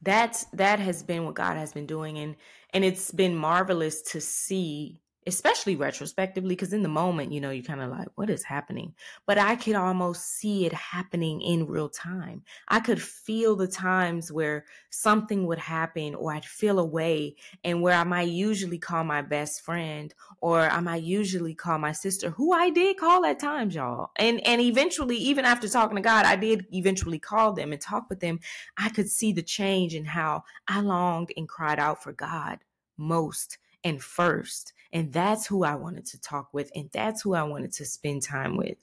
that's 0.02 0.44
that 0.52 0.78
has 0.78 1.02
been 1.02 1.24
what 1.24 1.34
God 1.34 1.56
has 1.56 1.72
been 1.72 1.86
doing 1.86 2.18
and 2.18 2.36
and 2.72 2.84
it's 2.84 3.10
been 3.10 3.34
marvelous 3.34 4.02
to 4.02 4.20
see 4.20 5.00
especially 5.26 5.74
retrospectively, 5.74 6.54
because 6.54 6.72
in 6.72 6.82
the 6.82 6.88
moment, 6.88 7.32
you 7.32 7.40
know, 7.40 7.50
you're 7.50 7.64
kind 7.64 7.80
of 7.80 7.90
like, 7.90 8.08
what 8.14 8.30
is 8.30 8.44
happening? 8.44 8.94
But 9.26 9.38
I 9.38 9.56
could 9.56 9.74
almost 9.74 10.24
see 10.24 10.66
it 10.66 10.72
happening 10.72 11.40
in 11.40 11.66
real 11.66 11.88
time. 11.88 12.42
I 12.68 12.78
could 12.78 13.02
feel 13.02 13.56
the 13.56 13.66
times 13.66 14.30
where 14.30 14.64
something 14.90 15.46
would 15.46 15.58
happen 15.58 16.14
or 16.14 16.32
I'd 16.32 16.44
feel 16.44 16.78
away 16.78 17.36
and 17.64 17.82
where 17.82 17.94
I 17.94 18.04
might 18.04 18.28
usually 18.28 18.78
call 18.78 19.02
my 19.02 19.20
best 19.20 19.62
friend 19.62 20.14
or 20.40 20.60
I 20.60 20.78
might 20.80 21.02
usually 21.02 21.54
call 21.54 21.78
my 21.78 21.92
sister, 21.92 22.30
who 22.30 22.52
I 22.52 22.70
did 22.70 22.96
call 22.96 23.24
at 23.24 23.40
times, 23.40 23.74
y'all. 23.74 24.10
And 24.16 24.46
and 24.46 24.60
eventually, 24.60 25.16
even 25.16 25.44
after 25.44 25.68
talking 25.68 25.96
to 25.96 26.02
God, 26.02 26.24
I 26.24 26.36
did 26.36 26.66
eventually 26.72 27.18
call 27.18 27.52
them 27.52 27.72
and 27.72 27.80
talk 27.80 28.08
with 28.08 28.20
them. 28.20 28.38
I 28.78 28.90
could 28.90 29.08
see 29.08 29.32
the 29.32 29.42
change 29.42 29.94
in 29.94 30.04
how 30.04 30.44
I 30.68 30.80
longed 30.80 31.32
and 31.36 31.48
cried 31.48 31.80
out 31.80 32.02
for 32.02 32.12
God 32.12 32.60
most 32.96 33.58
and 33.86 34.02
first 34.02 34.72
and 34.92 35.12
that's 35.12 35.46
who 35.46 35.64
I 35.64 35.74
wanted 35.74 36.06
to 36.06 36.20
talk 36.20 36.48
with. 36.52 36.70
And 36.74 36.88
that's 36.92 37.22
who 37.22 37.34
I 37.34 37.42
wanted 37.42 37.72
to 37.74 37.84
spend 37.84 38.22
time 38.22 38.56
with. 38.56 38.78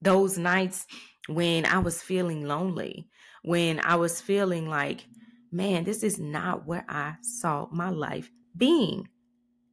Those 0.00 0.36
nights 0.36 0.86
when 1.28 1.64
I 1.64 1.78
was 1.78 2.02
feeling 2.02 2.46
lonely, 2.46 3.08
when 3.42 3.80
I 3.80 3.94
was 3.96 4.20
feeling 4.20 4.68
like, 4.68 5.06
man, 5.50 5.84
this 5.84 6.02
is 6.02 6.18
not 6.18 6.66
where 6.66 6.84
I 6.88 7.14
saw 7.22 7.68
my 7.70 7.90
life 7.90 8.30
being 8.56 9.08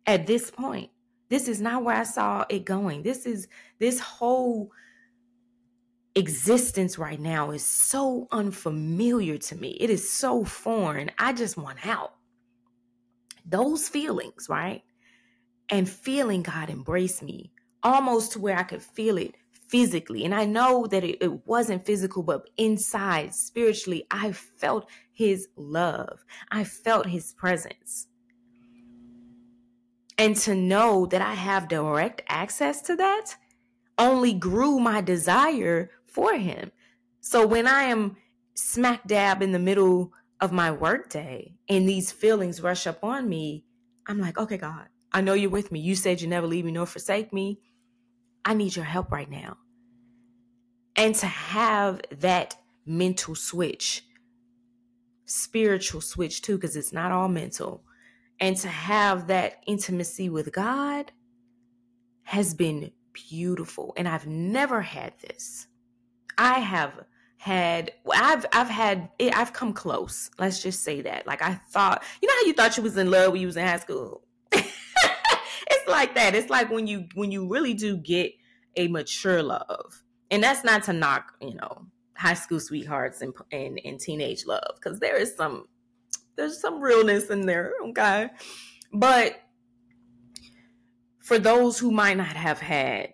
at 0.06 0.28
this 0.28 0.52
point. 0.52 0.91
This 1.30 1.48
is 1.48 1.60
not 1.60 1.84
where 1.84 1.95
I 1.98 2.04
saw 2.04 2.45
it 2.50 2.65
going. 2.65 3.04
This 3.04 3.26
is 3.26 3.48
this 3.80 4.00
whole 4.00 4.72
existence 6.15 6.98
right 6.98 7.19
now 7.19 7.52
is 7.52 7.63
so 7.63 8.28
unfamiliar 8.32 9.38
to 9.38 9.56
me. 9.56 9.78
It 9.80 9.89
is 9.89 10.12
so 10.12 10.43
foreign. 10.43 11.12
I 11.17 11.34
just 11.34 11.58
want 11.58 11.86
out. 11.86 12.13
Those 13.50 13.90
feelings, 13.90 14.48
right? 14.50 14.84
and 15.70 15.90
feeling 15.90 16.44
God 16.44 16.70
embrace 16.70 17.22
me 17.22 17.52
almost 17.84 18.34
to 18.34 18.40
where 18.40 18.58
I 18.58 18.64
could 18.64 18.82
feel 18.82 19.18
it 19.18 19.36
physically. 19.68 20.26
And 20.26 20.34
I 20.34 20.46
know 20.46 20.88
that 20.88 21.04
it, 21.04 21.18
it, 21.22 21.48
wasn't 21.48 21.86
physical, 21.86 22.24
but 22.24 22.50
inside, 22.58 23.36
spiritually, 23.36 24.06
I 24.10 24.32
felt 24.32 24.90
his 25.14 25.48
love. 25.56 26.26
I 26.52 26.64
felt 26.64 27.06
his 27.06 27.34
presence. 27.34 28.08
And 30.18 30.36
to 30.38 30.56
know 30.56 31.06
that 31.06 31.22
I 31.22 31.36
have 31.36 31.70
direct 31.70 32.24
access 32.28 32.82
to 32.84 32.96
that 32.98 33.36
only 33.98 34.34
grew 34.34 34.80
my 34.80 35.02
desire 35.02 35.92
for 36.06 36.34
him. 36.34 36.72
So 37.22 37.46
when 37.46 37.68
I 37.68 37.84
am 37.84 38.18
smack 38.56 39.08
dab 39.08 39.42
in 39.42 39.52
the 39.52 39.60
middle 39.60 40.12
of 40.41 40.52
my 40.52 40.71
workday 40.71 41.54
and 41.67 41.88
these 41.88 42.12
feelings 42.12 42.62
rush 42.62 42.88
up 42.88 43.04
on 43.04 43.28
me, 43.28 43.65
I'm 44.08 44.19
like, 44.19 44.38
okay, 44.38 44.58
God, 44.58 44.88
I 45.12 45.21
know 45.21 45.34
you're 45.34 45.49
with 45.49 45.71
me. 45.71 45.80
You 45.80 45.95
said 45.95 46.21
you 46.21 46.28
never 46.28 46.47
leave 46.47 46.65
me 46.65 46.71
nor 46.71 46.86
forsake 46.86 47.34
me. 47.34 47.60
I 48.45 48.54
need 48.54 48.75
your 48.75 48.86
help 48.86 49.12
right 49.12 49.30
now. 49.30 49.58
And 50.95 51.15
to 51.15 51.28
have 51.28 52.02
that 52.19 52.56
mental 52.86 53.36
switch, 53.36 54.04
spiritual 55.25 56.02
switch 56.02 56.41
too, 56.41 56.56
because 56.56 56.75
it's 56.75 56.93
not 56.93 57.12
all 57.12 57.28
mental, 57.30 57.84
and 58.39 58.56
to 58.58 58.67
have 58.67 59.28
that 59.28 59.62
intimacy 59.67 60.30
with 60.30 60.52
God 60.52 61.12
has 62.23 62.54
been 62.54 62.91
beautiful. 63.13 63.93
And 63.97 64.08
I've 64.08 64.28
never 64.28 64.82
had 64.82 65.13
this. 65.19 65.67
I 66.38 66.60
have 66.60 67.06
had 67.39 67.93
I've 68.13 68.45
I've 68.52 68.69
had 68.69 69.10
I've 69.34 69.54
come 69.54 69.71
close. 69.71 70.30
Let's 70.38 70.62
just 70.62 70.84
say 70.84 71.02
that. 71.02 71.25
Like 71.25 71.41
I 71.41 71.56
thought, 71.71 72.04
you 72.21 72.28
know 72.28 72.34
how 72.36 72.45
you 72.45 72.54
thought 72.54 72.75
you 72.75 72.84
was 72.84 72.97
in 72.97 73.10
love 73.10 73.32
when 73.32 73.41
you 73.41 73.47
was 73.47 73.58
in 73.58 73.65
high 73.65 73.80
school? 73.80 74.23
It's 75.71 75.88
like 75.88 76.15
that. 76.15 76.34
It's 76.34 76.49
like 76.49 76.71
when 76.71 76.88
you 76.88 77.08
when 77.13 77.32
you 77.32 77.47
really 77.47 77.73
do 77.73 77.95
get 77.97 78.34
a 78.75 78.88
mature 78.88 79.43
love, 79.43 80.02
and 80.32 80.43
that's 80.43 80.63
not 80.63 80.84
to 80.86 80.93
knock, 80.93 81.34
you 81.41 81.54
know, 81.54 81.86
high 82.17 82.34
school 82.34 82.60
sweethearts 82.60 83.21
and 83.21 83.34
and, 83.52 83.80
and 83.86 83.99
teenage 83.99 84.45
love, 84.45 84.75
because 84.75 84.99
there 84.99 85.15
is 85.15 85.36
some 85.36 85.67
there's 86.36 86.60
some 86.60 86.82
realness 86.82 87.30
in 87.30 87.45
there, 87.45 87.73
okay, 87.89 88.30
but 88.91 89.39
for 91.19 91.38
those 91.38 91.78
who 91.78 91.91
might 91.91 92.17
not 92.17 92.36
have 92.36 92.60
had 92.60 93.13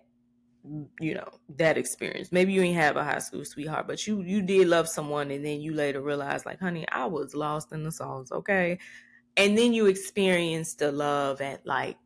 you 1.00 1.14
know 1.14 1.28
that 1.56 1.78
experience 1.78 2.32
maybe 2.32 2.52
you 2.52 2.62
ain't 2.62 2.76
have 2.76 2.96
a 2.96 3.04
high 3.04 3.18
school 3.18 3.44
sweetheart 3.44 3.86
but 3.86 4.06
you 4.06 4.22
you 4.22 4.42
did 4.42 4.66
love 4.66 4.88
someone 4.88 5.30
and 5.30 5.44
then 5.44 5.60
you 5.60 5.72
later 5.72 6.00
realize 6.00 6.44
like 6.44 6.58
honey 6.58 6.84
i 6.90 7.04
was 7.04 7.34
lost 7.34 7.72
in 7.72 7.84
the 7.84 7.92
sauce 7.92 8.32
okay 8.32 8.78
and 9.36 9.56
then 9.56 9.72
you 9.72 9.86
experience 9.86 10.74
the 10.74 10.90
love 10.90 11.40
at 11.40 11.64
like 11.66 11.96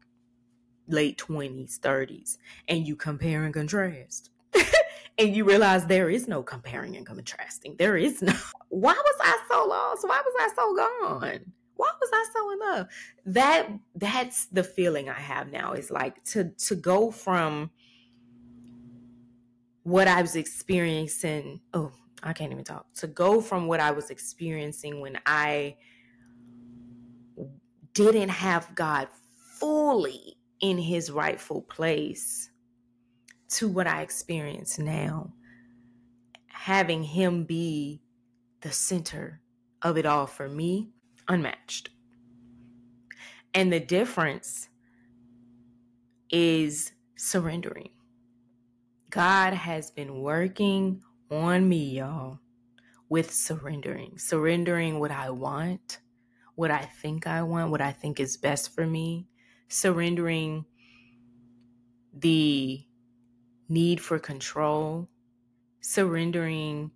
late 0.91 1.19
20s, 1.19 1.79
30s, 1.79 2.39
and 2.69 2.87
you 2.87 2.97
compare 2.97 3.45
and 3.45 3.55
contrast. 3.55 4.31
and 5.19 5.35
you 5.35 5.45
realize 5.45 5.87
there 5.87 6.11
is 6.11 6.29
no 6.29 6.43
comparing 6.43 6.97
and 6.97 7.07
contrasting. 7.07 7.77
There 7.79 7.97
is 7.97 8.21
no. 8.21 8.35
Why 8.69 8.95
was 8.95 9.17
I 9.21 9.39
so 9.51 9.67
lost? 9.67 10.07
Why 10.07 10.21
was 10.25 10.35
I 10.39 10.49
so 10.55 10.75
gone? 10.75 11.53
Why 11.77 11.91
was 12.01 12.11
I 12.13 12.27
so 12.33 12.51
in 12.53 12.59
love? 12.59 12.87
That 13.27 13.69
that's 13.95 14.47
the 14.47 14.63
feeling 14.63 15.09
I 15.09 15.15
have 15.15 15.51
now. 15.51 15.73
Is 15.73 15.91
like 15.91 16.23
to 16.25 16.51
to 16.67 16.75
go 16.75 17.11
from 17.11 17.71
what 19.91 20.07
I 20.07 20.23
was 20.23 20.37
experiencing. 20.37 21.61
Oh, 21.75 21.91
I 22.23 22.33
can't 22.33 22.53
even 22.53 22.65
talk. 22.65 22.87
To 22.95 23.09
go 23.09 23.41
from 23.41 23.67
what 23.67 23.81
I 23.81 23.91
was 23.91 24.11
experiencing 24.11 25.01
when 25.01 25.19
I 25.27 25.77
didn't 27.93 28.29
have 28.29 28.73
God 28.77 29.09
fully 29.59 30.37
in 30.61 30.79
his 30.79 31.11
rightful 31.11 31.63
place 31.63 32.51
to 33.49 33.67
what 33.67 33.89
I 33.89 34.03
experience 34.03 34.79
now. 34.79 35.33
Having 36.47 37.03
him 37.03 37.45
be 37.45 38.01
the 38.61 38.71
center 38.71 39.41
of 39.83 39.99
it 39.99 40.07
all 40.07 40.27
for 40.27 40.49
me, 40.49 40.91
unmatched. 41.27 41.91
And 43.55 43.73
the 43.73 43.81
difference 43.81 44.69
is 46.31 46.93
surrendering. 47.17 47.91
God 49.11 49.55
has 49.55 49.91
been 49.91 50.21
working 50.21 51.03
on 51.33 51.69
me, 51.69 51.97
y'all, 51.99 52.39
with 53.09 53.35
surrendering. 53.35 54.17
Surrendering 54.19 55.01
what 55.01 55.11
I 55.11 55.31
want, 55.31 55.99
what 56.55 56.71
I 56.71 56.83
think 56.85 57.27
I 57.27 57.43
want, 57.43 57.73
what 57.73 57.81
I 57.81 57.91
think 57.91 58.21
is 58.21 58.37
best 58.37 58.73
for 58.73 58.87
me. 58.87 59.27
Surrendering 59.69 60.65
the 62.15 62.85
need 63.69 64.01
for 64.01 64.21
control, 64.21 65.09
surrendering 65.81 66.93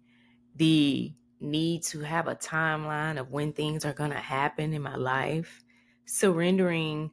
the 0.55 1.13
need 1.41 1.83
to 1.83 2.01
have 2.01 2.29
a 2.29 2.37
timeline 2.37 3.19
of 3.19 3.33
when 3.33 3.53
things 3.53 3.85
are 3.85 3.93
going 3.93 4.11
to 4.11 4.17
happen 4.17 4.73
in 4.73 4.83
my 4.83 4.95
life, 4.95 5.65
surrendering 6.05 7.11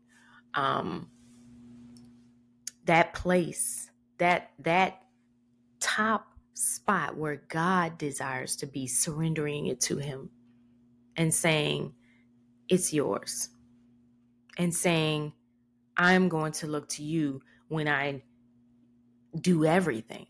um, 0.54 1.10
that 2.86 3.14
place 3.14 3.91
that 4.22 4.52
that 4.60 5.02
top 5.80 6.28
spot 6.54 7.18
where 7.18 7.42
God 7.50 7.98
desires 7.98 8.56
to 8.58 8.68
be, 8.68 8.86
surrendering 8.86 9.66
it 9.66 9.82
to 9.82 9.98
Him 9.98 10.30
and 11.18 11.34
saying, 11.34 11.94
It's 12.70 12.94
yours. 12.94 13.50
And 14.60 14.74
saying, 14.76 15.34
I'm 15.98 16.30
going 16.30 16.52
to 16.54 16.68
look 16.68 16.88
to 16.90 17.04
you 17.04 17.42
when 17.68 17.88
I 17.88 18.22
do 19.40 19.66
everything. 19.66 20.28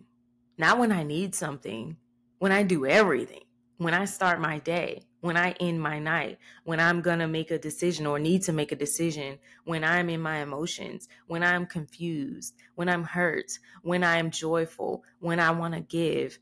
Not 0.57 0.79
when 0.79 0.93
I 0.93 1.03
need 1.03 1.35
something, 1.35 1.97
when 2.39 2.53
I 2.53 2.63
do 2.63 2.85
everything. 2.85 3.43
When 3.77 3.93
I 3.93 4.05
start 4.05 4.39
my 4.39 4.59
day, 4.59 5.01
when 5.21 5.37
I 5.37 5.51
end 5.59 5.81
my 5.81 5.99
night, 5.99 6.39
when 6.63 6.79
I'm 6.79 7.01
going 7.01 7.19
to 7.19 7.27
make 7.27 7.51
a 7.51 7.59
decision 7.59 8.05
or 8.05 8.19
need 8.19 8.41
to 8.43 8.53
make 8.53 8.71
a 8.71 8.75
decision, 8.75 9.37
when 9.65 9.83
I'm 9.83 10.09
in 10.09 10.19
my 10.21 10.39
emotions, 10.39 11.07
when 11.27 11.43
I'm 11.43 11.65
confused, 11.65 12.55
when 12.75 12.89
I'm 12.89 13.03
hurt, 13.03 13.57
when 13.83 14.03
I'm 14.03 14.31
joyful, 14.31 15.03
when 15.19 15.39
I 15.39 15.51
want 15.51 15.75
to 15.75 15.81
give, 15.81 16.37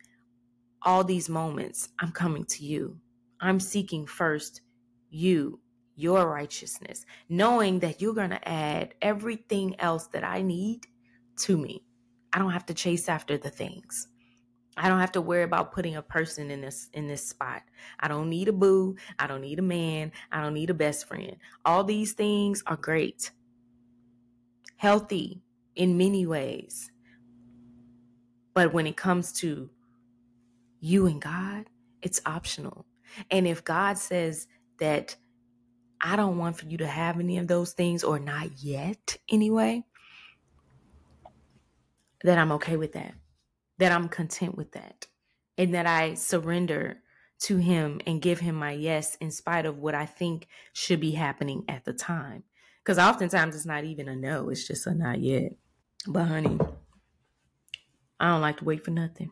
all 0.82 1.04
these 1.04 1.28
moments, 1.30 1.90
I'm 2.00 2.12
coming 2.12 2.46
to 2.46 2.66
you. 2.66 2.98
I'm 3.42 3.60
seeking 3.60 4.06
first 4.06 4.62
you, 5.10 5.60
your 5.96 6.30
righteousness, 6.30 7.06
knowing 7.28 7.80
that 7.80 8.02
you're 8.02 8.14
going 8.14 8.30
to 8.30 8.48
add 8.48 8.94
everything 9.02 9.76
else 9.80 10.08
that 10.08 10.24
I 10.24 10.42
need 10.42 10.88
to 11.40 11.58
me. 11.58 11.84
I 12.32 12.40
don't 12.40 12.52
have 12.52 12.66
to 12.68 12.74
chase 12.74 13.10
after 13.10 13.38
the 13.38 13.50
things. 13.50 14.08
I 14.82 14.88
don't 14.88 15.02
have 15.02 15.12
to 15.12 15.22
worry 15.22 15.44
about 15.44 15.74
putting 15.74 15.98
a 15.98 16.02
person 16.02 16.50
in 16.50 16.62
this 16.62 16.90
in 16.94 17.06
this 17.06 17.28
spot. 17.28 17.64
I 18.00 18.08
don't 18.08 18.30
need 18.30 18.48
a 18.48 18.54
boo, 18.54 18.96
I 19.20 19.28
don't 19.28 19.42
need 19.42 19.60
a 19.60 19.62
man, 19.62 20.14
I 20.32 20.42
don't 20.42 20.54
need 20.54 20.70
a 20.70 20.74
best 20.74 21.06
friend. 21.06 21.36
All 21.66 21.84
these 21.84 22.14
things 22.14 22.64
are 22.66 22.78
great. 22.78 23.32
Healthy 24.78 25.42
in 25.76 25.98
many 25.98 26.26
ways. 26.26 26.92
But 28.54 28.72
when 28.72 28.88
it 28.88 28.96
comes 28.96 29.34
to 29.34 29.70
you 30.80 31.08
and 31.08 31.22
God, 31.22 31.66
it's 32.02 32.22
optional. 32.26 32.86
And 33.30 33.46
if 33.46 33.66
God 33.66 33.98
says 33.98 34.48
that 34.80 35.18
I 36.00 36.16
don't 36.16 36.38
want 36.38 36.58
for 36.58 36.68
you 36.68 36.78
to 36.78 36.88
have 36.88 37.20
any 37.20 37.38
of 37.38 37.50
those 37.50 37.74
things 37.74 38.06
or 38.06 38.18
not 38.18 38.64
yet 38.64 39.18
anyway, 39.30 39.84
then 42.24 42.40
I'm 42.40 42.54
okay 42.54 42.78
with 42.78 42.94
that 42.94 43.14
that 43.80 43.92
I'm 43.92 44.08
content 44.08 44.56
with 44.56 44.74
that 44.74 45.08
and 45.58 45.74
that 45.74 45.88
I 45.88 46.14
surrender 46.14 47.00
to 47.42 47.58
Him 47.58 48.00
and 48.06 48.22
give 48.22 48.40
Him 48.40 48.56
my 48.56 48.72
yes 48.72 49.16
in 49.16 49.32
spite 49.32 49.66
of 49.66 49.80
what 49.80 49.96
I 49.96 50.06
think 50.06 50.48
should 50.74 51.00
be 51.00 51.12
happening 51.12 51.66
at 51.68 51.86
the 51.86 51.94
time. 51.94 52.44
Because 52.84 53.00
oftentimes 53.00 53.56
it's 53.56 53.66
not 53.66 53.84
even 53.84 54.08
a 54.08 54.16
no, 54.16 54.50
it's 54.50 54.68
just 54.68 54.88
a 54.88 54.94
not 54.94 55.20
yet. 55.20 55.54
But 56.08 56.26
honey, 56.26 56.58
I 58.20 58.28
don't 58.28 58.42
like 58.42 58.58
to 58.58 58.66
wait 58.66 58.84
for 58.84 58.92
nothing. 58.92 59.32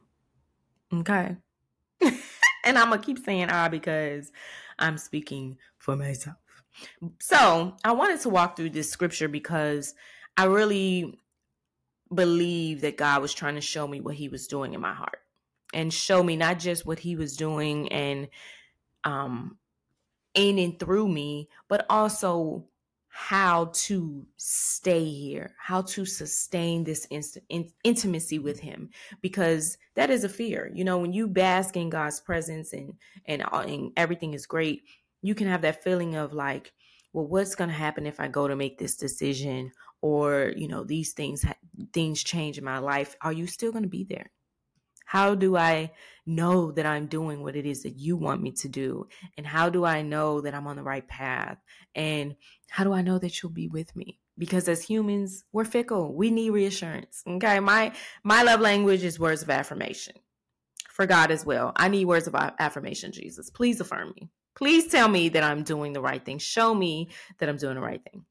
Okay. 0.94 1.36
and 2.02 2.78
I'm 2.78 2.90
going 2.90 3.00
to 3.00 3.06
keep 3.06 3.20
saying 3.20 3.50
I 3.50 3.68
because 3.68 4.32
I'm 4.80 4.98
speaking 4.98 5.58
for 5.78 5.96
myself. 5.96 6.38
So 7.20 7.76
I 7.84 7.92
wanted 7.94 8.22
to 8.22 8.30
walk 8.30 8.56
through 8.56 8.70
this 8.72 8.90
scripture 8.90 9.28
because 9.28 9.94
I 10.38 10.46
really 10.46 11.20
believe 12.14 12.82
that 12.82 12.98
God 12.98 13.22
was 13.22 13.34
trying 13.34 13.56
to 13.56 13.62
show 13.62 13.88
me 13.88 14.02
what 14.02 14.16
he 14.16 14.30
was 14.30 14.48
doing 14.48 14.74
in 14.74 14.82
my 14.82 14.94
heart 14.94 15.20
and 15.74 15.94
show 15.94 16.24
me 16.24 16.36
not 16.36 16.60
just 16.60 16.86
what 16.86 17.00
he 17.00 17.16
was 17.16 17.36
doing 17.36 17.92
and 17.92 18.30
um 19.04 19.58
in 20.34 20.60
and 20.60 20.80
through 20.80 21.08
me, 21.08 21.50
but 21.68 21.86
also 21.90 22.66
how 23.10 23.72
to 23.74 24.24
stay 24.38 25.04
here, 25.04 25.56
how 25.58 25.82
to 25.82 26.06
sustain 26.06 26.84
this 26.84 27.06
inst- 27.06 27.40
in- 27.50 27.72
intimacy 27.84 28.38
with 28.38 28.60
him 28.60 28.92
because 29.22 29.80
that 29.96 30.12
is 30.12 30.24
a 30.24 30.30
fear. 30.30 30.72
You 30.76 30.84
know, 30.84 31.00
when 31.00 31.12
you 31.12 31.28
bask 31.28 31.76
in 31.76 31.90
God's 31.90 32.20
presence 32.20 32.74
and 32.74 32.94
and, 33.26 33.42
uh, 33.42 33.66
and 33.68 33.92
everything 33.98 34.34
is 34.36 34.46
great, 34.46 34.84
you 35.24 35.34
can 35.34 35.48
have 35.48 35.64
that 35.64 35.84
feeling 35.84 36.16
of 36.16 36.34
like, 36.34 36.74
well, 37.12 37.26
what's 37.26 37.56
going 37.56 37.72
to 37.72 37.76
happen 37.76 38.06
if 38.06 38.20
I 38.20 38.28
go 38.28 38.48
to 38.48 38.56
make 38.56 38.78
this 38.78 38.96
decision 38.96 39.72
or 40.02 40.54
you 40.56 40.68
know 40.68 40.84
these 40.84 41.14
things 41.14 41.44
things 41.94 42.24
change 42.24 42.58
in 42.58 42.64
my 42.64 42.80
life 42.80 43.16
are 43.22 43.34
you 43.34 43.48
still 43.48 43.72
going 43.72 43.84
to 43.84 43.90
be 43.90 44.04
there? 44.04 44.32
How 45.06 45.36
do 45.36 45.56
i 45.56 45.92
know 46.26 46.72
that 46.74 46.86
i'm 46.86 47.08
doing 47.08 47.42
what 47.42 47.56
it 47.56 47.66
is 47.66 47.84
that 47.84 47.98
you 47.98 48.18
want 48.18 48.42
me 48.42 48.52
to 48.52 48.68
do? 48.68 49.08
And 49.38 49.48
how 49.48 49.70
do 49.70 49.86
i 49.86 50.02
know 50.02 50.42
that 50.42 50.54
i'm 50.54 50.68
on 50.68 50.76
the 50.76 50.84
right 50.84 51.08
path? 51.08 51.58
And 51.96 52.36
how 52.70 52.84
do 52.84 52.94
i 52.94 53.02
know 53.02 53.18
that 53.18 53.42
you'll 53.42 53.52
be 53.52 53.68
with 53.68 53.96
me? 53.96 54.20
Because 54.38 54.68
as 54.68 54.84
humans 54.84 55.44
we're 55.52 55.66
fickle. 55.66 56.14
We 56.14 56.30
need 56.30 56.52
reassurance 56.52 57.24
okay? 57.28 57.60
My 57.60 57.94
my 58.24 58.44
love 58.44 58.60
language 58.60 59.04
is 59.04 59.20
words 59.20 59.42
of 59.42 59.50
affirmation 59.50 60.16
for 60.92 61.06
god 61.06 61.32
as 61.32 61.46
well. 61.46 61.72
I 61.76 61.88
need 61.88 62.06
words 62.06 62.28
of 62.28 62.36
affirmation 62.36 63.12
jesus. 63.12 63.50
Please 63.50 63.80
affirm 63.80 64.14
me. 64.20 64.30
Please 64.56 64.88
tell 64.88 65.08
me 65.08 65.30
that 65.30 65.44
i'm 65.44 65.64
doing 65.64 65.94
the 65.94 66.02
right 66.02 66.24
thing. 66.24 66.40
Show 66.40 66.74
me 66.74 67.10
that 67.38 67.48
i'm 67.48 67.58
doing 67.58 67.76
the 67.76 67.82
right 67.82 68.04
thing. 68.04 68.26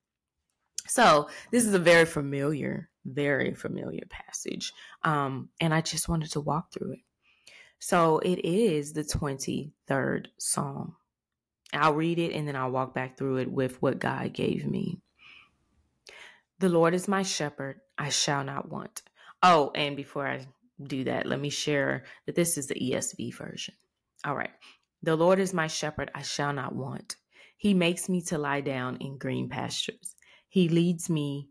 So 0.89 1.29
this 1.51 1.65
is 1.65 1.75
a 1.75 1.79
very 1.79 2.05
familiar, 2.05 2.89
very 3.07 3.55
familiar 3.55 4.05
passage. 4.09 4.73
Um, 5.03 5.51
and 5.61 5.73
I 5.73 5.81
just 5.81 6.09
wanted 6.09 6.33
to 6.33 6.41
walk 6.41 6.73
through 6.73 6.93
it. 6.93 7.01
So 7.79 8.19
it 8.19 8.45
is 8.45 8.93
the 8.93 9.05
23rd 9.05 10.27
Psalm. 10.39 10.97
I'll 11.73 11.95
read 11.95 12.19
it 12.19 12.33
and 12.33 12.47
then 12.47 12.57
I'll 12.57 12.71
walk 12.71 12.95
back 12.95 13.19
through 13.19 13.39
it 13.39 13.51
with 13.51 13.81
what 13.83 13.99
God 13.99 14.33
gave 14.33 14.67
me. 14.67 15.01
The 16.59 16.69
Lord 16.69 16.95
is 16.95 17.07
my 17.07 17.23
shepherd, 17.23 17.81
I 17.99 18.09
shall 18.09 18.43
not 18.43 18.71
want. 18.71 19.03
Oh, 19.43 19.73
and 19.75 19.97
before 19.97 20.27
I 20.27 20.47
do 20.83 21.05
that, 21.05 21.27
let 21.27 21.41
me 21.41 21.51
share 21.51 22.05
that 22.25 22.35
this 22.35 22.57
is 22.57 22.67
the 22.67 22.75
ESV 22.75 23.35
version. 23.35 23.75
All 24.25 24.35
right. 24.35 24.51
The 25.03 25.17
Lord 25.17 25.39
is 25.39 25.53
my 25.53 25.67
shepherd, 25.67 26.11
I 26.15 26.23
shall 26.23 26.53
not 26.53 26.75
want. 26.75 27.17
He 27.59 27.75
makes 27.75 28.09
me 28.09 28.23
to 28.23 28.39
lie 28.39 28.63
down 28.63 28.97
in 29.01 29.19
green 29.19 29.49
pastures. 29.49 30.15
He 30.49 30.69
leads 30.69 31.11
me 31.11 31.51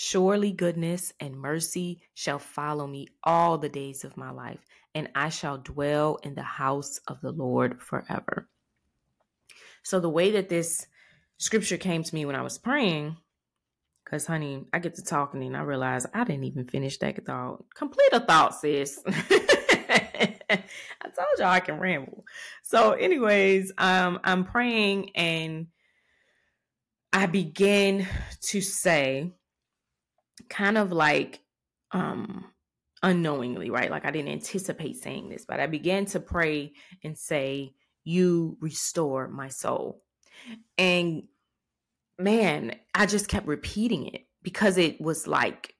Surely 0.00 0.52
goodness 0.52 1.12
and 1.18 1.34
mercy 1.34 2.00
shall 2.14 2.38
follow 2.38 2.86
me 2.86 3.08
all 3.24 3.58
the 3.58 3.68
days 3.68 4.04
of 4.04 4.16
my 4.16 4.30
life, 4.30 4.64
and 4.94 5.08
I 5.16 5.28
shall 5.28 5.58
dwell 5.58 6.20
in 6.22 6.36
the 6.36 6.42
house 6.42 7.00
of 7.08 7.20
the 7.20 7.32
Lord 7.32 7.82
forever. 7.82 8.48
So, 9.82 9.98
the 9.98 10.08
way 10.08 10.30
that 10.30 10.48
this 10.48 10.86
scripture 11.38 11.78
came 11.78 12.04
to 12.04 12.14
me 12.14 12.24
when 12.24 12.36
I 12.36 12.42
was 12.42 12.58
praying, 12.58 13.16
because, 14.04 14.24
honey, 14.24 14.66
I 14.72 14.78
get 14.78 14.94
to 14.94 15.02
talking 15.02 15.42
and 15.42 15.56
I 15.56 15.62
realize 15.62 16.06
I 16.14 16.22
didn't 16.22 16.44
even 16.44 16.68
finish 16.68 16.98
that 16.98 17.26
thought. 17.26 17.64
Complete 17.74 18.12
a 18.12 18.20
thought, 18.20 18.54
sis. 18.54 19.02
I 19.08 20.62
told 21.02 21.38
y'all 21.40 21.48
I 21.48 21.58
can 21.58 21.80
ramble. 21.80 22.24
So, 22.62 22.92
anyways, 22.92 23.72
um, 23.76 24.20
I'm 24.22 24.44
praying 24.44 25.10
and 25.16 25.66
I 27.12 27.26
begin 27.26 28.06
to 28.42 28.60
say, 28.60 29.32
kind 30.48 30.78
of 30.78 30.92
like 30.92 31.40
um 31.92 32.46
unknowingly, 33.02 33.70
right? 33.70 33.90
Like 33.90 34.04
I 34.04 34.10
didn't 34.10 34.32
anticipate 34.32 34.96
saying 34.96 35.28
this, 35.28 35.44
but 35.44 35.60
I 35.60 35.66
began 35.66 36.06
to 36.06 36.20
pray 36.20 36.72
and 37.04 37.16
say, 37.16 37.74
You 38.04 38.56
restore 38.60 39.28
my 39.28 39.48
soul. 39.48 40.02
And 40.76 41.24
man, 42.18 42.74
I 42.94 43.06
just 43.06 43.28
kept 43.28 43.46
repeating 43.46 44.06
it 44.06 44.26
because 44.42 44.76
it 44.78 45.00
was 45.00 45.26
like, 45.26 45.74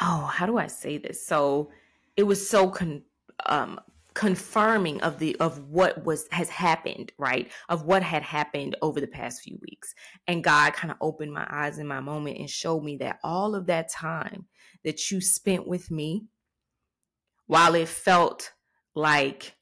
oh, 0.00 0.30
how 0.32 0.46
do 0.46 0.58
I 0.58 0.66
say 0.66 0.98
this? 0.98 1.26
So 1.26 1.70
it 2.16 2.24
was 2.24 2.48
so 2.48 2.68
con- 2.70 3.04
um, 3.46 3.80
confirming 4.14 5.00
of 5.02 5.18
the 5.18 5.36
of 5.40 5.58
what 5.68 6.04
was 6.04 6.26
has 6.32 6.48
happened 6.50 7.12
right 7.18 7.50
of 7.68 7.84
what 7.84 8.02
had 8.02 8.22
happened 8.22 8.76
over 8.82 9.00
the 9.00 9.06
past 9.06 9.42
few 9.42 9.58
weeks 9.62 9.94
and 10.26 10.44
god 10.44 10.72
kind 10.74 10.90
of 10.90 10.96
opened 11.00 11.32
my 11.32 11.46
eyes 11.50 11.78
in 11.78 11.86
my 11.86 12.00
moment 12.00 12.38
and 12.38 12.50
showed 12.50 12.82
me 12.82 12.96
that 12.96 13.18
all 13.24 13.54
of 13.54 13.66
that 13.66 13.90
time 13.90 14.46
that 14.84 15.10
you 15.10 15.20
spent 15.20 15.66
with 15.66 15.90
me 15.90 16.26
while 17.46 17.74
it 17.74 17.88
felt 17.88 18.52
like 18.94 19.56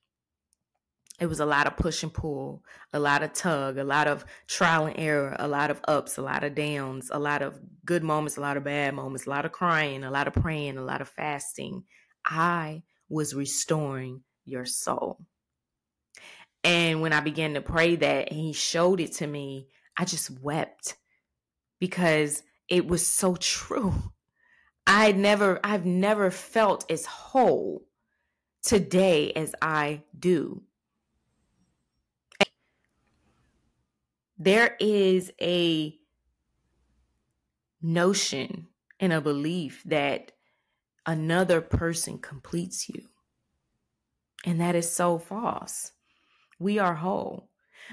it 1.20 1.26
was 1.26 1.40
a 1.40 1.46
lot 1.46 1.66
of 1.66 1.76
push 1.76 2.02
and 2.02 2.14
pull, 2.14 2.64
a 2.94 2.98
lot 2.98 3.22
of 3.22 3.34
tug, 3.34 3.76
a 3.76 3.84
lot 3.84 4.08
of 4.08 4.24
trial 4.48 4.86
and 4.86 4.98
error, 4.98 5.36
a 5.38 5.46
lot 5.46 5.70
of 5.70 5.80
ups, 5.86 6.16
a 6.16 6.22
lot 6.22 6.44
of 6.44 6.54
downs, 6.54 7.10
a 7.12 7.18
lot 7.18 7.42
of 7.42 7.60
good 7.84 8.02
moments, 8.02 8.38
a 8.38 8.40
lot 8.40 8.56
of 8.56 8.64
bad 8.64 8.94
moments, 8.94 9.26
a 9.26 9.30
lot 9.30 9.44
of 9.44 9.52
crying, 9.52 10.02
a 10.02 10.10
lot 10.10 10.26
of 10.26 10.32
praying, 10.32 10.78
a 10.78 10.82
lot 10.82 11.02
of 11.02 11.08
fasting. 11.08 11.84
I 12.24 12.84
was 13.10 13.34
restoring 13.34 14.22
your 14.44 14.66
soul. 14.66 15.18
And 16.62 17.00
when 17.00 17.12
I 17.12 17.20
began 17.20 17.54
to 17.54 17.60
pray 17.60 17.96
that 17.96 18.30
and 18.30 18.38
he 18.38 18.52
showed 18.52 19.00
it 19.00 19.12
to 19.14 19.26
me, 19.26 19.68
I 19.96 20.04
just 20.04 20.30
wept 20.40 20.96
because 21.78 22.42
it 22.68 22.86
was 22.86 23.06
so 23.06 23.36
true. 23.36 23.94
I 24.86 25.12
never 25.12 25.60
I've 25.62 25.86
never 25.86 26.30
felt 26.30 26.90
as 26.90 27.06
whole 27.06 27.86
today 28.62 29.32
as 29.32 29.54
I 29.62 30.02
do. 30.18 30.62
There 34.38 34.74
is 34.80 35.30
a 35.40 35.98
notion 37.82 38.68
and 38.98 39.12
a 39.12 39.20
belief 39.20 39.82
that 39.84 40.32
another 41.06 41.60
person 41.60 42.18
completes 42.18 42.88
you. 42.88 43.09
And 44.44 44.60
that 44.60 44.74
is 44.74 44.90
so 44.90 45.18
false. 45.18 45.92
We 46.58 46.78
are 46.78 46.94
whole. 46.94 47.50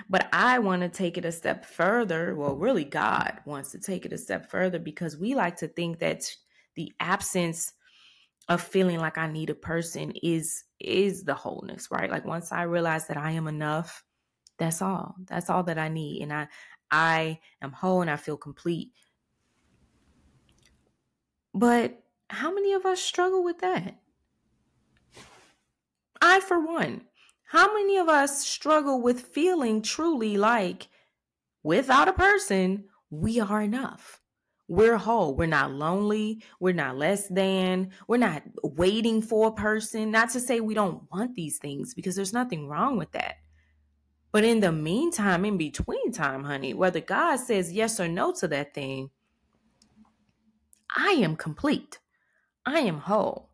But 0.10 0.28
I 0.32 0.60
want 0.60 0.82
to 0.84 0.90
take 0.90 1.18
it 1.18 1.26
a 1.26 1.32
step 1.32 1.66
further. 1.66 2.36
Well, 2.36 2.56
really, 2.56 2.84
God 2.84 3.40
wants 3.46 3.72
to 3.72 3.80
take 3.80 4.06
it 4.06 4.14
a 4.14 4.18
step 4.18 4.50
further 4.50 4.80
because 4.80 5.18
we 5.18 5.34
like 5.34 5.58
to 5.58 5.68
think 5.68 6.00
that 6.00 6.30
the 6.76 6.94
absence 7.00 7.74
of 8.50 8.62
feeling 8.62 9.00
like 9.00 9.18
I 9.18 9.28
need 9.28 9.50
a 9.50 9.56
person 9.56 10.14
is 10.24 10.64
is 10.80 11.24
the 11.24 11.34
wholeness, 11.34 11.90
right? 11.92 12.10
Like 12.10 12.26
once 12.26 12.52
I 12.52 12.64
realize 12.64 13.08
that 13.08 13.18
I 13.18 13.32
am 13.32 13.48
enough, 13.48 14.04
that's 14.58 14.82
all. 14.82 15.16
That's 15.26 15.50
all 15.50 15.64
that 15.64 15.80
I 15.80 15.90
need. 15.90 16.22
And 16.22 16.32
I 16.32 16.48
I 16.92 17.40
am 17.62 17.72
whole 17.72 18.02
and 18.02 18.10
I 18.10 18.16
feel 18.16 18.38
complete. 18.38 18.92
But 21.54 22.04
how 22.30 22.54
many 22.54 22.74
of 22.74 22.86
us 22.86 23.02
struggle 23.02 23.44
with 23.44 23.60
that? 23.60 24.00
I, 26.22 26.40
for 26.40 26.60
one, 26.60 27.02
how 27.46 27.74
many 27.74 27.98
of 27.98 28.10
us 28.10 28.46
struggle 28.46 29.02
with 29.02 29.22
feeling 29.22 29.82
truly 29.82 30.38
like 30.38 30.88
without 31.64 32.08
a 32.08 32.14
person, 32.14 32.86
we 33.10 33.40
are 33.40 33.62
enough? 33.62 34.22
We're 34.70 34.98
whole. 34.98 35.34
We're 35.36 35.46
not 35.46 35.72
lonely. 35.72 36.44
We're 36.60 36.74
not 36.74 36.98
less 36.98 37.28
than. 37.30 37.92
We're 38.08 38.18
not 38.18 38.44
waiting 38.64 39.22
for 39.22 39.48
a 39.48 39.54
person. 39.54 40.12
Not 40.12 40.32
to 40.32 40.42
say 40.42 40.60
we 40.60 40.74
don't 40.74 41.04
want 41.12 41.36
these 41.36 41.58
things 41.58 41.94
because 41.94 42.16
there's 42.16 42.34
nothing 42.34 42.68
wrong 42.68 42.98
with 42.98 43.12
that. 43.14 43.36
But 44.34 44.44
in 44.44 44.60
the 44.60 44.74
meantime, 44.74 45.46
in 45.46 45.58
between 45.58 46.12
time, 46.12 46.44
honey, 46.44 46.74
whether 46.74 47.00
God 47.00 47.38
says 47.38 47.72
yes 47.72 48.00
or 48.00 48.10
no 48.10 48.34
to 48.34 48.48
that 48.50 48.74
thing, 48.74 49.10
I 50.96 51.12
am 51.12 51.38
complete. 51.38 52.00
I 52.66 52.80
am 52.80 53.00
whole. 53.00 53.47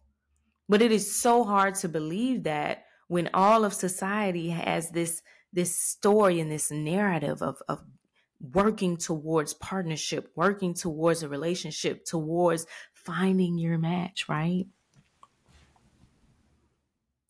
But 0.70 0.82
it 0.82 0.92
is 0.92 1.14
so 1.14 1.44
hard 1.44 1.76
to 1.76 1.90
believe 1.90 2.44
that 2.44 2.86
when 3.08 3.30
all 3.34 3.66
of 3.66 3.74
society 3.74 4.50
has 4.50 4.90
this 4.90 5.22
this 5.52 5.78
story 5.78 6.40
and 6.40 6.52
this 6.52 6.72
narrative 6.72 7.42
of, 7.44 7.62
of 7.70 7.84
working 8.42 8.98
towards 8.98 9.54
partnership, 9.54 10.32
working 10.36 10.74
towards 10.74 11.22
a 11.22 11.30
relationship, 11.30 12.06
towards 12.06 12.66
finding 12.92 13.58
your 13.58 13.78
match, 13.78 14.28
right? 14.28 14.66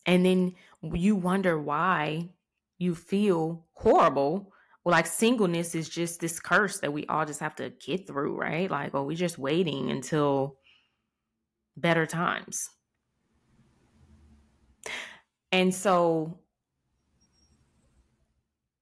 And 0.06 0.24
then 0.24 0.54
you 0.82 1.16
wonder 1.16 1.60
why 1.60 2.30
you 2.78 2.94
feel 2.94 3.66
horrible. 3.74 4.52
Well, 4.84 4.92
like 4.92 5.06
singleness 5.06 5.74
is 5.74 5.88
just 5.88 6.20
this 6.20 6.40
curse 6.40 6.80
that 6.80 6.92
we 6.92 7.06
all 7.06 7.24
just 7.24 7.40
have 7.40 7.54
to 7.56 7.70
get 7.70 8.06
through, 8.06 8.36
right? 8.36 8.70
Like, 8.70 8.94
oh, 8.94 9.04
we're 9.04 9.16
just 9.16 9.38
waiting 9.38 9.90
until 9.90 10.56
better 11.76 12.06
times. 12.06 12.70
And 15.54 15.72
so 15.72 16.36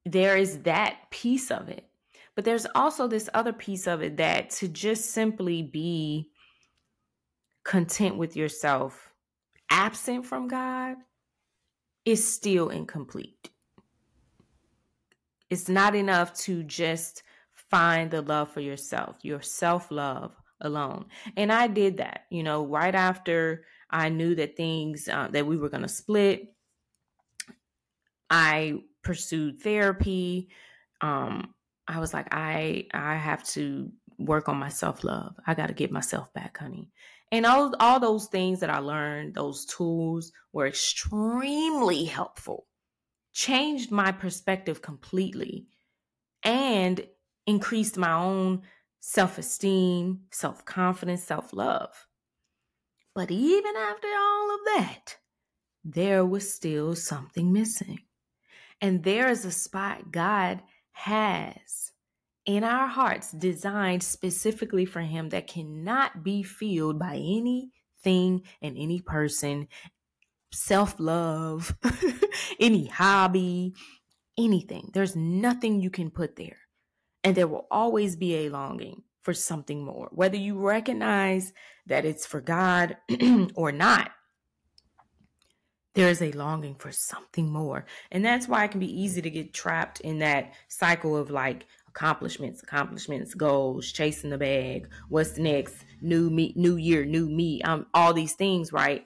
there 0.07 0.39
is 0.39 0.61
that 0.61 1.11
piece 1.11 1.51
of 1.51 1.69
it. 1.69 1.87
But 2.35 2.47
there's 2.47 2.67
also 2.75 3.07
this 3.07 3.29
other 3.35 3.53
piece 3.53 3.87
of 3.87 4.01
it 4.01 4.17
that 4.17 4.49
to 4.53 4.69
just 4.69 5.11
simply 5.11 5.61
be 5.61 6.31
content 7.63 8.17
with 8.17 8.37
yourself, 8.37 9.13
absent 9.69 10.25
from 10.25 10.49
God, 10.49 10.97
is 12.07 12.27
still 12.27 12.71
incomplete. 12.71 13.51
It's 15.51 15.69
not 15.69 15.95
enough 15.95 16.33
to 16.45 16.63
just 16.63 17.23
find 17.53 18.11
the 18.11 18.23
love 18.23 18.51
for 18.51 18.61
yourself, 18.61 19.19
your 19.21 19.43
self 19.43 19.91
love 19.91 20.35
alone. 20.63 21.05
And 21.37 21.53
I 21.53 21.67
did 21.67 21.99
that, 21.99 22.23
you 22.31 22.43
know, 22.43 22.65
right 22.65 22.95
after 22.95 23.67
I 23.91 24.09
knew 24.09 24.35
that 24.37 24.57
things 24.57 25.07
uh, 25.07 25.29
that 25.33 25.47
we 25.47 25.59
were 25.59 25.69
going 25.69 25.83
to 25.83 25.89
split. 25.89 26.49
I 28.33 28.79
pursued 29.03 29.61
therapy. 29.61 30.49
Um, 31.03 31.55
I 31.87 32.01
was 32.01 32.14
like, 32.14 32.29
I 32.33 32.87
I 32.95 33.16
have 33.16 33.45
to 33.49 33.92
work 34.18 34.49
on 34.49 34.57
my 34.57 34.71
self 34.71 35.05
love. 35.05 35.37
I 35.47 35.55
got 35.55 35.66
to 35.66 35.75
get 35.75 35.92
myself 35.92 36.33
back, 36.33 36.57
honey. 36.59 36.90
And 37.31 37.45
all 37.45 37.75
all 37.79 38.01
those 38.01 38.27
things 38.27 38.61
that 38.61 38.71
I 38.71 38.79
learned, 38.79 39.35
those 39.35 39.66
tools 39.66 40.33
were 40.53 40.66
extremely 40.66 42.05
helpful. 42.07 42.66
Changed 43.35 43.90
my 43.90 44.12
perspective 44.12 44.81
completely, 44.81 45.66
and 46.42 47.07
increased 47.47 47.99
my 47.99 48.12
own 48.14 48.62
self 49.01 49.37
esteem, 49.37 50.21
self 50.31 50.64
confidence, 50.64 51.23
self 51.23 51.53
love. 51.53 52.07
But 53.14 53.31
even 53.31 53.77
after 53.77 54.09
all 54.09 54.55
of 54.55 54.61
that, 54.75 55.16
there 55.85 56.25
was 56.25 56.55
still 56.55 56.95
something 56.95 57.53
missing. 57.53 58.01
And 58.83 59.05
there 59.05 59.31
is 59.31 59.45
a 59.45 59.53
spot 59.53 60.11
God 60.11 60.61
has 60.90 61.92
in 62.45 62.64
our 62.64 62.88
hearts 62.88 63.31
designed 63.31 64.03
specifically 64.03 64.85
for 64.85 65.01
Him 65.03 65.29
that 65.29 65.47
cannot 65.47 66.25
be 66.25 66.42
filled 66.42 66.99
by 66.99 67.14
anything 67.14 68.42
and 68.61 68.77
any 68.77 69.01
person, 69.01 69.68
self 70.53 70.99
love, 70.99 71.77
any 72.61 72.87
hobby, 72.87 73.75
anything. 74.37 74.90
There's 74.92 75.14
nothing 75.14 75.81
you 75.81 75.88
can 75.88 76.11
put 76.11 76.35
there. 76.35 76.59
And 77.23 77.37
there 77.37 77.47
will 77.47 77.68
always 77.71 78.16
be 78.16 78.35
a 78.35 78.51
longing 78.51 79.05
for 79.23 79.33
something 79.33 79.85
more, 79.85 80.09
whether 80.11 80.37
you 80.37 80.59
recognize 80.59 81.53
that 81.87 82.05
it's 82.05 82.27
for 82.27 82.40
God 82.40 82.97
or 83.55 83.71
not 83.71 84.11
there 85.95 86.09
is 86.09 86.23
a 86.23 86.33
longing 86.33 86.75
for 86.75 86.91
something 86.91 87.51
more. 87.51 87.85
And 88.11 88.25
that's 88.25 88.49
why 88.49 88.65
it 88.65 88.71
can 88.71 88.81
be 88.81 89.01
easy 89.03 89.21
to 89.23 89.31
get 89.31 89.53
trapped 89.53 90.01
in 90.01 90.19
that 90.21 90.53
cycle 90.69 91.17
of 91.17 91.31
like 91.31 91.67
accomplishments, 91.89 92.63
accomplishments, 92.63 93.35
goals, 93.35 93.93
chasing 93.93 94.31
the 94.31 94.39
bag, 94.39 94.89
what's 95.09 95.37
next, 95.37 95.77
new 96.01 96.31
me, 96.31 96.55
new 96.57 96.77
year, 96.77 97.05
new 97.05 97.29
me, 97.29 97.61
um, 97.63 97.87
all 97.93 98.15
these 98.15 98.33
things, 98.35 98.73
right? 98.73 99.05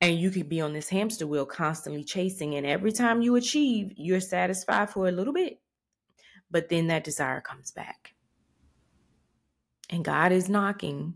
And 0.00 0.18
you 0.18 0.30
could 0.30 0.48
be 0.48 0.62
on 0.62 0.72
this 0.72 0.88
hamster 0.88 1.26
wheel 1.26 1.44
constantly 1.44 2.04
chasing, 2.04 2.54
and 2.54 2.66
every 2.66 2.90
time 2.90 3.20
you 3.20 3.36
achieve, 3.36 3.92
you're 3.96 4.20
satisfied 4.20 4.88
for 4.88 5.06
a 5.06 5.12
little 5.12 5.34
bit, 5.34 5.60
but 6.50 6.70
then 6.70 6.86
that 6.86 7.04
desire 7.04 7.42
comes 7.42 7.70
back. 7.70 8.14
And 9.90 10.02
God 10.02 10.32
is 10.32 10.48
knocking, 10.48 11.14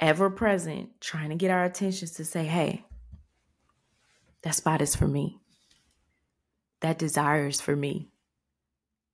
ever 0.00 0.30
present, 0.30 1.00
trying 1.00 1.30
to 1.30 1.36
get 1.36 1.50
our 1.50 1.64
attention 1.64 2.08
to 2.08 2.24
say, 2.24 2.44
hey, 2.44 2.84
that 4.42 4.54
spot 4.54 4.82
is 4.82 4.94
for 4.94 5.08
me. 5.08 5.40
That 6.80 6.98
desire 6.98 7.46
is 7.46 7.60
for 7.60 7.74
me. 7.74 8.10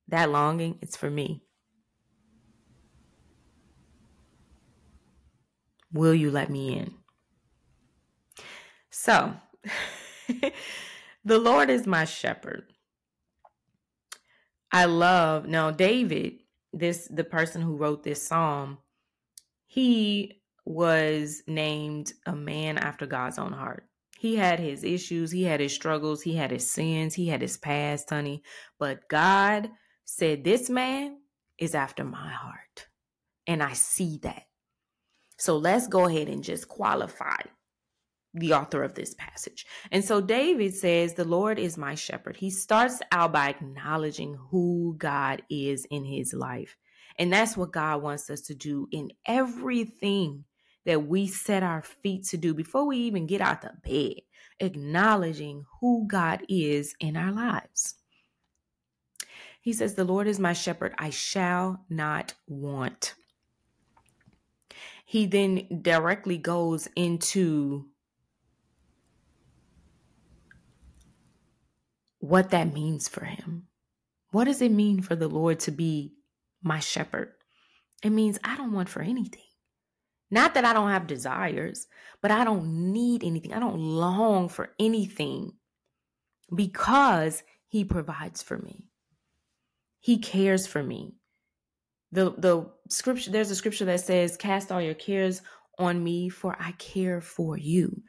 That 0.08 0.30
longing 0.30 0.78
is 0.82 0.96
for 0.96 1.08
me. 1.08 1.42
Will 5.92 6.14
you 6.14 6.30
let 6.30 6.50
me 6.50 6.78
in? 6.78 6.94
So, 8.90 9.34
the 11.24 11.38
Lord 11.38 11.70
is 11.70 11.86
my 11.86 12.04
shepherd. 12.04 12.64
I 14.70 14.86
love 14.86 15.46
now 15.46 15.70
David, 15.70 16.40
this 16.72 17.06
the 17.08 17.24
person 17.24 17.60
who 17.60 17.76
wrote 17.76 18.02
this 18.02 18.26
psalm, 18.26 18.78
he 19.66 20.41
was 20.64 21.42
named 21.46 22.12
a 22.26 22.34
man 22.34 22.78
after 22.78 23.06
God's 23.06 23.38
own 23.38 23.52
heart. 23.52 23.88
He 24.18 24.36
had 24.36 24.60
his 24.60 24.84
issues, 24.84 25.32
he 25.32 25.42
had 25.42 25.58
his 25.58 25.74
struggles, 25.74 26.22
he 26.22 26.36
had 26.36 26.52
his 26.52 26.70
sins, 26.70 27.14
he 27.14 27.26
had 27.26 27.42
his 27.42 27.56
past, 27.56 28.10
honey. 28.10 28.42
But 28.78 29.08
God 29.08 29.70
said, 30.04 30.44
This 30.44 30.70
man 30.70 31.18
is 31.58 31.74
after 31.74 32.04
my 32.04 32.30
heart. 32.30 32.86
And 33.46 33.62
I 33.62 33.72
see 33.72 34.20
that. 34.22 34.44
So 35.38 35.56
let's 35.56 35.88
go 35.88 36.06
ahead 36.06 36.28
and 36.28 36.44
just 36.44 36.68
qualify 36.68 37.40
the 38.34 38.52
author 38.54 38.84
of 38.84 38.94
this 38.94 39.14
passage. 39.14 39.66
And 39.90 40.04
so 40.04 40.20
David 40.20 40.74
says, 40.74 41.14
The 41.14 41.24
Lord 41.24 41.58
is 41.58 41.76
my 41.76 41.96
shepherd. 41.96 42.36
He 42.36 42.50
starts 42.50 43.00
out 43.10 43.32
by 43.32 43.48
acknowledging 43.48 44.38
who 44.50 44.94
God 44.98 45.42
is 45.50 45.84
in 45.90 46.04
his 46.04 46.32
life. 46.32 46.76
And 47.18 47.32
that's 47.32 47.56
what 47.56 47.72
God 47.72 48.02
wants 48.02 48.30
us 48.30 48.42
to 48.42 48.54
do 48.54 48.88
in 48.90 49.10
everything 49.26 50.44
that 50.84 51.06
we 51.06 51.26
set 51.26 51.62
our 51.62 51.82
feet 51.82 52.24
to 52.24 52.36
do 52.36 52.54
before 52.54 52.86
we 52.86 52.98
even 52.98 53.26
get 53.26 53.40
out 53.40 53.62
the 53.62 53.72
bed, 53.84 54.22
acknowledging 54.60 55.64
who 55.80 56.06
God 56.06 56.42
is 56.48 56.94
in 57.00 57.16
our 57.16 57.32
lives. 57.32 57.94
He 59.60 59.72
says, 59.72 59.94
The 59.94 60.04
Lord 60.04 60.26
is 60.26 60.40
my 60.40 60.52
shepherd, 60.52 60.94
I 60.98 61.10
shall 61.10 61.84
not 61.88 62.34
want. 62.48 63.14
He 65.04 65.26
then 65.26 65.80
directly 65.82 66.38
goes 66.38 66.88
into 66.96 67.86
what 72.18 72.50
that 72.50 72.72
means 72.72 73.08
for 73.08 73.24
him. 73.24 73.68
What 74.30 74.44
does 74.44 74.62
it 74.62 74.72
mean 74.72 75.02
for 75.02 75.14
the 75.14 75.28
Lord 75.28 75.60
to 75.60 75.70
be 75.70 76.14
my 76.62 76.80
shepherd? 76.80 77.32
It 78.02 78.10
means 78.10 78.38
I 78.42 78.56
don't 78.56 78.72
want 78.72 78.88
for 78.88 79.02
anything. 79.02 79.42
Not 80.32 80.54
that 80.54 80.64
I 80.64 80.72
don't 80.72 80.88
have 80.88 81.06
desires, 81.06 81.86
but 82.22 82.30
I 82.30 82.42
don't 82.42 82.90
need 82.90 83.22
anything. 83.22 83.52
I 83.52 83.60
don't 83.60 83.78
long 83.78 84.48
for 84.48 84.70
anything 84.78 85.52
because 86.52 87.42
He 87.68 87.84
provides 87.84 88.42
for 88.42 88.56
me. 88.56 88.88
He 90.00 90.16
cares 90.18 90.66
for 90.66 90.82
me. 90.82 91.16
The 92.12 92.34
the 92.38 92.66
scripture 92.88 93.30
there's 93.30 93.50
a 93.50 93.54
scripture 93.54 93.84
that 93.84 94.00
says 94.00 94.38
cast 94.38 94.72
all 94.72 94.80
your 94.80 94.94
cares 94.94 95.42
on 95.78 96.02
me 96.02 96.30
for 96.30 96.56
I 96.58 96.72
care 96.72 97.20
for 97.20 97.58
you. 97.58 98.02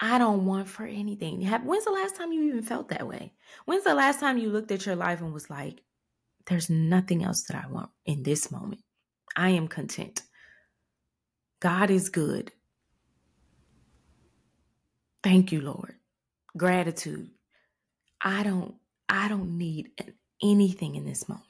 I 0.00 0.18
don't 0.18 0.44
want 0.44 0.66
for 0.66 0.84
anything. 0.84 1.46
When's 1.46 1.84
the 1.84 1.92
last 1.92 2.16
time 2.16 2.32
you 2.32 2.42
even 2.48 2.62
felt 2.62 2.88
that 2.88 3.06
way? 3.06 3.32
When's 3.66 3.84
the 3.84 3.94
last 3.94 4.18
time 4.18 4.38
you 4.38 4.50
looked 4.50 4.72
at 4.72 4.86
your 4.86 4.96
life 4.96 5.20
and 5.20 5.32
was 5.32 5.48
like, 5.48 5.82
there's 6.46 6.68
nothing 6.68 7.22
else 7.22 7.44
that 7.44 7.64
I 7.64 7.68
want 7.68 7.90
in 8.04 8.24
this 8.24 8.50
moment? 8.50 8.80
I 9.36 9.50
am 9.50 9.68
content. 9.68 10.22
God 11.62 11.92
is 11.92 12.08
good. 12.08 12.50
Thank 15.22 15.52
you, 15.52 15.60
Lord. 15.60 15.94
Gratitude. 16.56 17.30
I 18.20 18.42
don't 18.42 18.74
I 19.08 19.28
don't 19.28 19.56
need 19.58 19.90
anything 20.42 20.96
in 20.96 21.04
this 21.04 21.28
moment. 21.28 21.46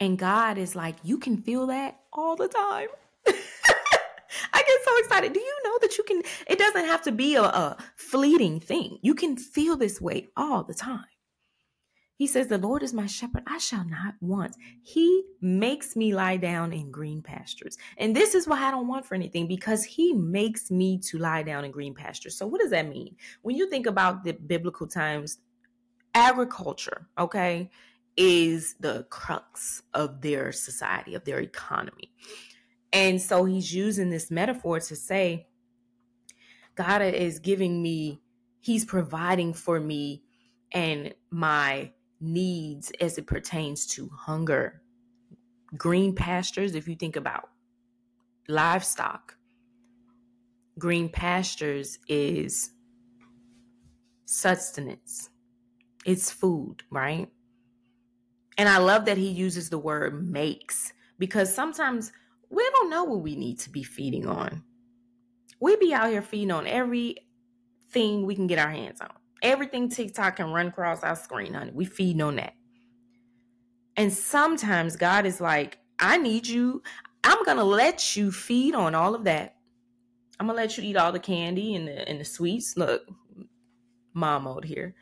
And 0.00 0.18
God 0.18 0.58
is 0.58 0.74
like, 0.74 0.96
you 1.04 1.18
can 1.18 1.36
feel 1.36 1.68
that 1.68 2.00
all 2.12 2.34
the 2.34 2.48
time. 2.48 2.88
I 3.28 4.62
get 4.66 4.84
so 4.84 4.98
excited. 4.98 5.32
Do 5.32 5.38
you 5.38 5.60
know 5.62 5.78
that 5.82 5.96
you 5.96 6.02
can 6.02 6.20
it 6.48 6.58
doesn't 6.58 6.86
have 6.86 7.02
to 7.02 7.12
be 7.12 7.36
a, 7.36 7.42
a 7.44 7.76
fleeting 7.94 8.58
thing. 8.58 8.98
You 9.00 9.14
can 9.14 9.36
feel 9.36 9.76
this 9.76 10.00
way 10.00 10.30
all 10.36 10.64
the 10.64 10.74
time. 10.74 11.04
He 12.16 12.28
says, 12.28 12.46
The 12.46 12.58
Lord 12.58 12.82
is 12.82 12.94
my 12.94 13.06
shepherd, 13.06 13.42
I 13.46 13.58
shall 13.58 13.84
not 13.84 14.14
want. 14.20 14.56
He 14.82 15.24
makes 15.40 15.96
me 15.96 16.14
lie 16.14 16.36
down 16.36 16.72
in 16.72 16.90
green 16.90 17.22
pastures. 17.22 17.76
And 17.98 18.14
this 18.14 18.34
is 18.34 18.46
why 18.46 18.62
I 18.62 18.70
don't 18.70 18.86
want 18.86 19.04
for 19.04 19.14
anything 19.14 19.48
because 19.48 19.84
He 19.84 20.12
makes 20.12 20.70
me 20.70 20.98
to 20.98 21.18
lie 21.18 21.42
down 21.42 21.64
in 21.64 21.72
green 21.72 21.94
pastures. 21.94 22.36
So, 22.36 22.46
what 22.46 22.60
does 22.60 22.70
that 22.70 22.88
mean? 22.88 23.16
When 23.42 23.56
you 23.56 23.68
think 23.68 23.86
about 23.86 24.22
the 24.22 24.32
biblical 24.32 24.86
times, 24.86 25.38
agriculture, 26.14 27.08
okay, 27.18 27.70
is 28.16 28.76
the 28.78 29.06
crux 29.10 29.82
of 29.92 30.20
their 30.20 30.52
society, 30.52 31.16
of 31.16 31.24
their 31.24 31.40
economy. 31.40 32.12
And 32.92 33.20
so, 33.20 33.44
He's 33.44 33.74
using 33.74 34.10
this 34.10 34.30
metaphor 34.30 34.78
to 34.78 34.94
say, 34.94 35.48
God 36.76 37.02
is 37.02 37.40
giving 37.40 37.82
me, 37.82 38.20
He's 38.60 38.84
providing 38.84 39.52
for 39.52 39.80
me 39.80 40.22
and 40.70 41.12
my 41.30 41.90
needs 42.24 42.90
as 43.00 43.18
it 43.18 43.26
pertains 43.26 43.86
to 43.86 44.08
hunger. 44.08 44.82
Green 45.76 46.14
pastures, 46.14 46.74
if 46.74 46.88
you 46.88 46.94
think 46.94 47.16
about 47.16 47.50
livestock, 48.48 49.36
green 50.78 51.08
pastures 51.08 51.98
is 52.08 52.70
sustenance, 54.24 55.30
it's 56.04 56.30
food, 56.30 56.82
right? 56.90 57.28
And 58.56 58.68
I 58.68 58.78
love 58.78 59.06
that 59.06 59.18
he 59.18 59.28
uses 59.28 59.70
the 59.70 59.78
word 59.78 60.28
makes 60.28 60.92
because 61.18 61.52
sometimes 61.52 62.12
we 62.50 62.68
don't 62.74 62.90
know 62.90 63.04
what 63.04 63.22
we 63.22 63.34
need 63.34 63.58
to 63.60 63.70
be 63.70 63.82
feeding 63.82 64.26
on. 64.26 64.62
We 65.60 65.76
be 65.76 65.92
out 65.92 66.10
here 66.10 66.22
feeding 66.22 66.52
on 66.52 66.66
everything 66.66 68.26
we 68.26 68.34
can 68.34 68.46
get 68.46 68.58
our 68.58 68.70
hands 68.70 69.00
on. 69.00 69.10
Everything 69.44 69.90
TikTok 69.90 70.36
can 70.36 70.50
run 70.50 70.68
across 70.68 71.04
our 71.04 71.14
screen, 71.14 71.54
honey. 71.54 71.70
We 71.72 71.84
feed 71.84 72.20
on 72.20 72.36
that. 72.36 72.54
And 73.96 74.12
sometimes 74.12 74.96
God 74.96 75.26
is 75.26 75.40
like, 75.40 75.78
I 76.00 76.16
need 76.16 76.46
you. 76.46 76.82
I'm 77.22 77.44
gonna 77.44 77.62
let 77.62 78.16
you 78.16 78.32
feed 78.32 78.74
on 78.74 78.94
all 78.94 79.14
of 79.14 79.24
that. 79.24 79.56
I'm 80.40 80.46
gonna 80.46 80.56
let 80.56 80.76
you 80.76 80.84
eat 80.84 80.96
all 80.96 81.12
the 81.12 81.20
candy 81.20 81.74
and 81.74 81.86
the 81.86 82.08
and 82.08 82.18
the 82.18 82.24
sweets. 82.24 82.76
Look, 82.76 83.02
mom 84.14 84.44
mode 84.44 84.64
here. 84.64 84.94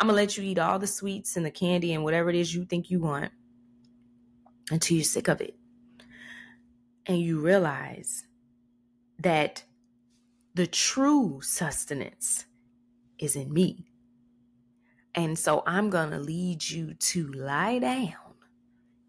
I'm 0.00 0.06
gonna 0.06 0.16
let 0.16 0.36
you 0.36 0.44
eat 0.44 0.58
all 0.58 0.78
the 0.78 0.86
sweets 0.86 1.36
and 1.36 1.44
the 1.44 1.50
candy 1.50 1.92
and 1.92 2.04
whatever 2.04 2.30
it 2.30 2.36
is 2.36 2.54
you 2.54 2.64
think 2.64 2.90
you 2.90 3.00
want 3.00 3.32
until 4.70 4.96
you're 4.96 5.04
sick 5.04 5.28
of 5.28 5.40
it. 5.40 5.56
And 7.06 7.20
you 7.20 7.40
realize 7.40 8.26
that 9.18 9.64
the 10.54 10.66
true 10.66 11.40
sustenance 11.42 12.46
is 13.18 13.34
in 13.36 13.52
me. 13.52 13.87
And 15.18 15.36
so 15.36 15.64
I'm 15.66 15.90
going 15.90 16.10
to 16.12 16.18
lead 16.20 16.70
you 16.70 16.94
to 16.94 17.26
lie 17.32 17.80
down 17.80 18.12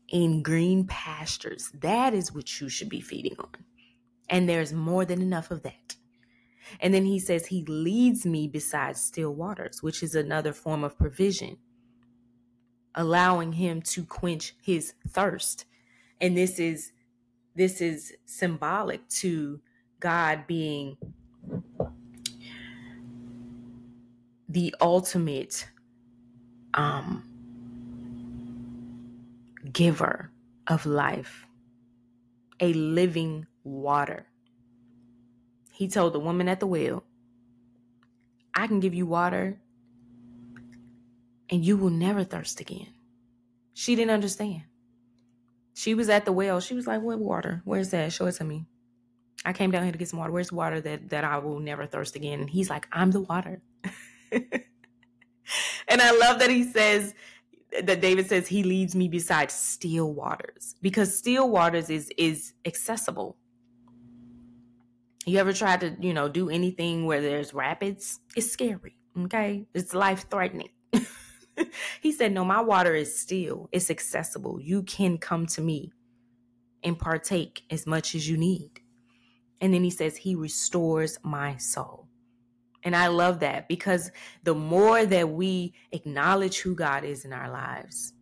in 0.08 0.41
green 0.41 0.88
pastures. 0.88 1.69
That 1.82 2.15
is 2.15 2.34
what 2.34 2.60
you 2.60 2.67
should 2.67 2.89
be 2.89 3.00
feeding 3.00 3.36
on. 3.38 3.63
And 4.28 4.50
there's 4.50 4.74
more 4.74 5.06
than 5.06 5.22
enough 5.22 5.52
of 5.52 5.62
that. 5.62 5.95
And 6.80 6.95
then 6.95 7.06
he 7.06 7.19
says, 7.19 7.45
He 7.45 7.63
leads 7.65 8.26
me 8.26 8.48
beside 8.48 8.97
still 8.97 9.36
waters, 9.36 9.84
which 9.84 10.01
is 10.01 10.16
another 10.16 10.51
form 10.51 10.84
of 10.84 10.97
provision, 10.97 11.57
allowing 12.95 13.53
him 13.53 13.80
to 13.84 14.03
quench 14.03 14.55
his 14.64 14.95
thirst. 15.10 15.66
And 16.20 16.36
this 16.36 16.57
is 16.57 16.91
this 17.55 17.82
is 17.82 18.14
symbolic 18.26 19.07
to 19.10 19.62
God 19.99 20.47
being 20.47 20.97
the 24.47 24.74
ultimate 24.82 25.68
um, 26.74 27.24
giver 29.72 30.32
of 30.67 30.86
life, 30.86 31.45
a 32.59 32.74
living 32.74 33.47
water. 33.63 34.26
He 35.72 35.88
told 35.88 36.13
the 36.13 36.20
woman 36.20 36.47
at 36.47 36.59
the 36.59 36.67
well, 36.67 37.03
I 38.53 38.67
can 38.67 38.80
give 38.80 38.93
you 38.93 39.05
water 39.05 39.59
and 41.49 41.65
you 41.65 41.78
will 41.78 41.89
never 41.89 42.24
thirst 42.24 42.59
again. 42.59 42.88
She 43.74 43.95
didn't 43.95 44.11
understand. 44.11 44.63
She 45.74 45.93
was 45.93 46.09
at 46.09 46.26
the 46.26 46.34
well. 46.34 46.59
She 46.59 46.74
was 46.74 46.86
like, 46.88 47.01
What 47.01 47.20
water? 47.20 47.61
Where's 47.63 47.89
that? 47.91 48.11
Show 48.11 48.26
it 48.26 48.34
to 48.34 48.43
me. 48.43 48.65
I 49.45 49.53
came 49.53 49.72
down 49.72 49.84
here 49.84 49.93
to 49.93 49.97
get 49.97 50.09
some 50.09 50.20
water. 50.20 50.34
Where's 50.34 50.51
water 50.51 50.82
that, 50.82 51.09
that 51.09 51.24
I 51.24 51.38
will 51.38 51.59
never 51.59 51.86
thirst 51.86 52.15
again? 52.17 52.41
And 52.41 52.49
he's 52.49 52.70
like, 52.70 52.88
I'm 52.91 53.11
the 53.11 53.22
water. 53.22 53.61
and 55.88 56.02
I 56.02 56.12
love 56.12 56.39
that 56.39 56.50
he 56.50 56.64
says, 56.64 57.14
that 57.84 58.02
David 58.02 58.28
says 58.28 58.47
he 58.47 58.64
leads 58.64 58.95
me 58.95 59.08
beside 59.08 59.52
still 59.52 60.12
waters 60.12 60.76
because 60.82 61.16
still 61.16 61.50
waters 61.50 61.89
is 61.89 62.12
is 62.18 62.54
accessible. 62.66 63.38
You 65.26 65.38
ever 65.38 65.54
tried 65.54 65.82
to, 65.82 65.95
you 66.00 66.14
know, 66.14 66.28
do 66.28 66.50
anything 66.50 67.06
where 67.06 67.22
there's 67.22 67.54
rapids? 67.54 68.20
It's 68.36 68.52
scary. 68.52 68.95
Okay. 69.26 69.68
It's 69.76 69.93
life 69.93 70.26
threatening. 70.30 70.70
he 72.02 72.12
said, 72.12 72.34
No, 72.34 72.43
my 72.43 72.62
water 72.62 72.95
is 72.95 73.20
still, 73.20 73.70
it's 73.72 73.91
accessible. 73.91 74.60
You 74.60 74.84
can 74.84 75.18
come 75.20 75.45
to 75.47 75.62
me 75.62 75.91
and 76.84 76.97
partake 76.97 77.62
as 77.70 77.86
much 77.86 78.16
as 78.16 78.28
you 78.28 78.38
need. 78.38 78.82
And 79.62 79.74
then 79.74 79.84
he 79.84 79.91
says, 79.91 80.18
He 80.18 80.36
restores 80.36 81.20
my 81.22 81.58
soul. 81.58 82.09
And 82.84 82.95
I 82.95 83.07
love 83.07 83.39
that 83.41 83.67
because 83.67 84.11
the 84.43 84.55
more 84.55 85.05
that 85.05 85.30
we 85.30 85.73
acknowledge 85.91 86.59
who 86.59 86.75
God 86.75 87.03
is 87.03 87.25
in 87.25 87.34
our 87.34 87.51
lives, 87.51 88.13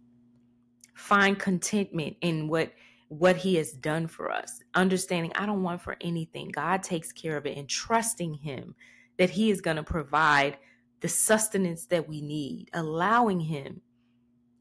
find 0.95 1.37
contentment 1.37 2.17
in 2.21 2.47
what 2.47 2.73
what 3.09 3.37
he 3.37 3.55
has 3.55 3.71
done 3.71 4.05
for 4.05 4.29
us, 4.29 4.61
understanding 4.73 5.31
I 5.33 5.45
don't 5.45 5.63
want 5.63 5.81
for 5.81 5.95
anything. 6.01 6.49
God 6.49 6.83
takes 6.83 7.13
care 7.13 7.37
of 7.37 7.45
it 7.45 7.57
and 7.57 7.69
trusting 7.69 8.33
him 8.33 8.75
that 9.17 9.29
he 9.29 9.49
is 9.49 9.61
going 9.61 9.77
to 9.77 9.83
provide 9.83 10.57
the 10.99 11.07
sustenance 11.07 11.85
that 11.85 12.09
we 12.09 12.21
need, 12.21 12.69
allowing 12.73 13.39
him 13.39 13.81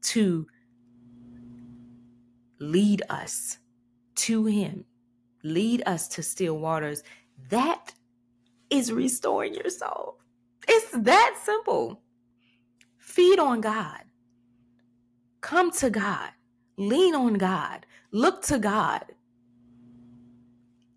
to 0.03 0.47
lead 2.59 3.01
us 3.09 3.57
to 4.15 4.45
him, 4.45 4.85
lead 5.43 5.83
us 5.85 6.07
to 6.07 6.23
still 6.23 6.57
waters. 6.57 7.03
That 7.49 7.93
is 8.69 8.91
restoring 8.91 9.53
your 9.53 9.69
soul. 9.69 10.17
It's 10.67 10.91
that 10.91 11.39
simple. 11.43 12.01
Feed 12.97 13.39
on 13.39 13.61
God. 13.61 14.01
Come 15.41 15.71
to 15.71 15.89
God. 15.89 16.29
Lean 16.77 17.15
on 17.15 17.35
God. 17.35 17.85
Look 18.11 18.41
to 18.43 18.59
God. 18.59 19.05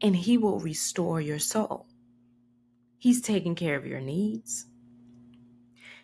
And 0.02 0.16
He 0.16 0.38
will 0.38 0.58
restore 0.58 1.20
your 1.20 1.38
soul. 1.38 1.86
He's 2.98 3.20
taking 3.20 3.54
care 3.54 3.76
of 3.76 3.86
your 3.86 4.00
needs. 4.00 4.66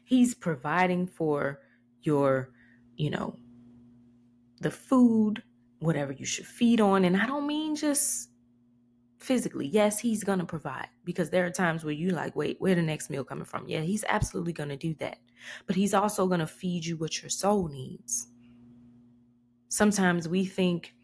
He's 0.05 0.35
providing 0.35 1.07
for 1.07 1.61
your, 2.03 2.51
you 2.97 3.11
know, 3.11 3.37
the 4.61 4.71
food, 4.71 5.43
whatever 5.81 6.12
you 6.12 6.25
should 6.25 6.47
feed 6.47 6.81
on. 6.81 7.05
And 7.05 7.17
I 7.17 7.27
don't 7.27 7.47
mean 7.47 7.75
just 7.77 8.31
physically. 9.27 9.66
Yes, 9.66 9.99
he's 9.99 10.22
going 10.22 10.39
to 10.39 10.45
provide 10.45 10.89
because 11.05 11.31
there 11.31 11.45
are 11.45 11.51
times 11.51 11.85
where 11.85 11.93
you 11.93 12.11
like, 12.11 12.37
wait, 12.37 12.57
where 12.61 12.77
the 12.77 12.83
next 12.83 13.11
meal 13.11 13.24
coming 13.24 13.45
from? 13.45 13.66
Yeah, 13.66 13.81
he's 13.81 14.05
absolutely 14.09 14.53
going 14.53 14.68
to 14.68 14.77
do 14.77 14.95
that. 15.01 15.18
But 15.66 15.77
he's 15.77 15.93
also 15.93 16.27
going 16.29 16.41
to 16.41 16.47
feed 16.47 16.87
you 16.87 16.97
what 16.97 17.20
your 17.20 17.29
soul 17.29 17.68
needs. 17.68 18.29
Sometimes 19.68 20.29
we 20.29 20.47
think 20.47 20.95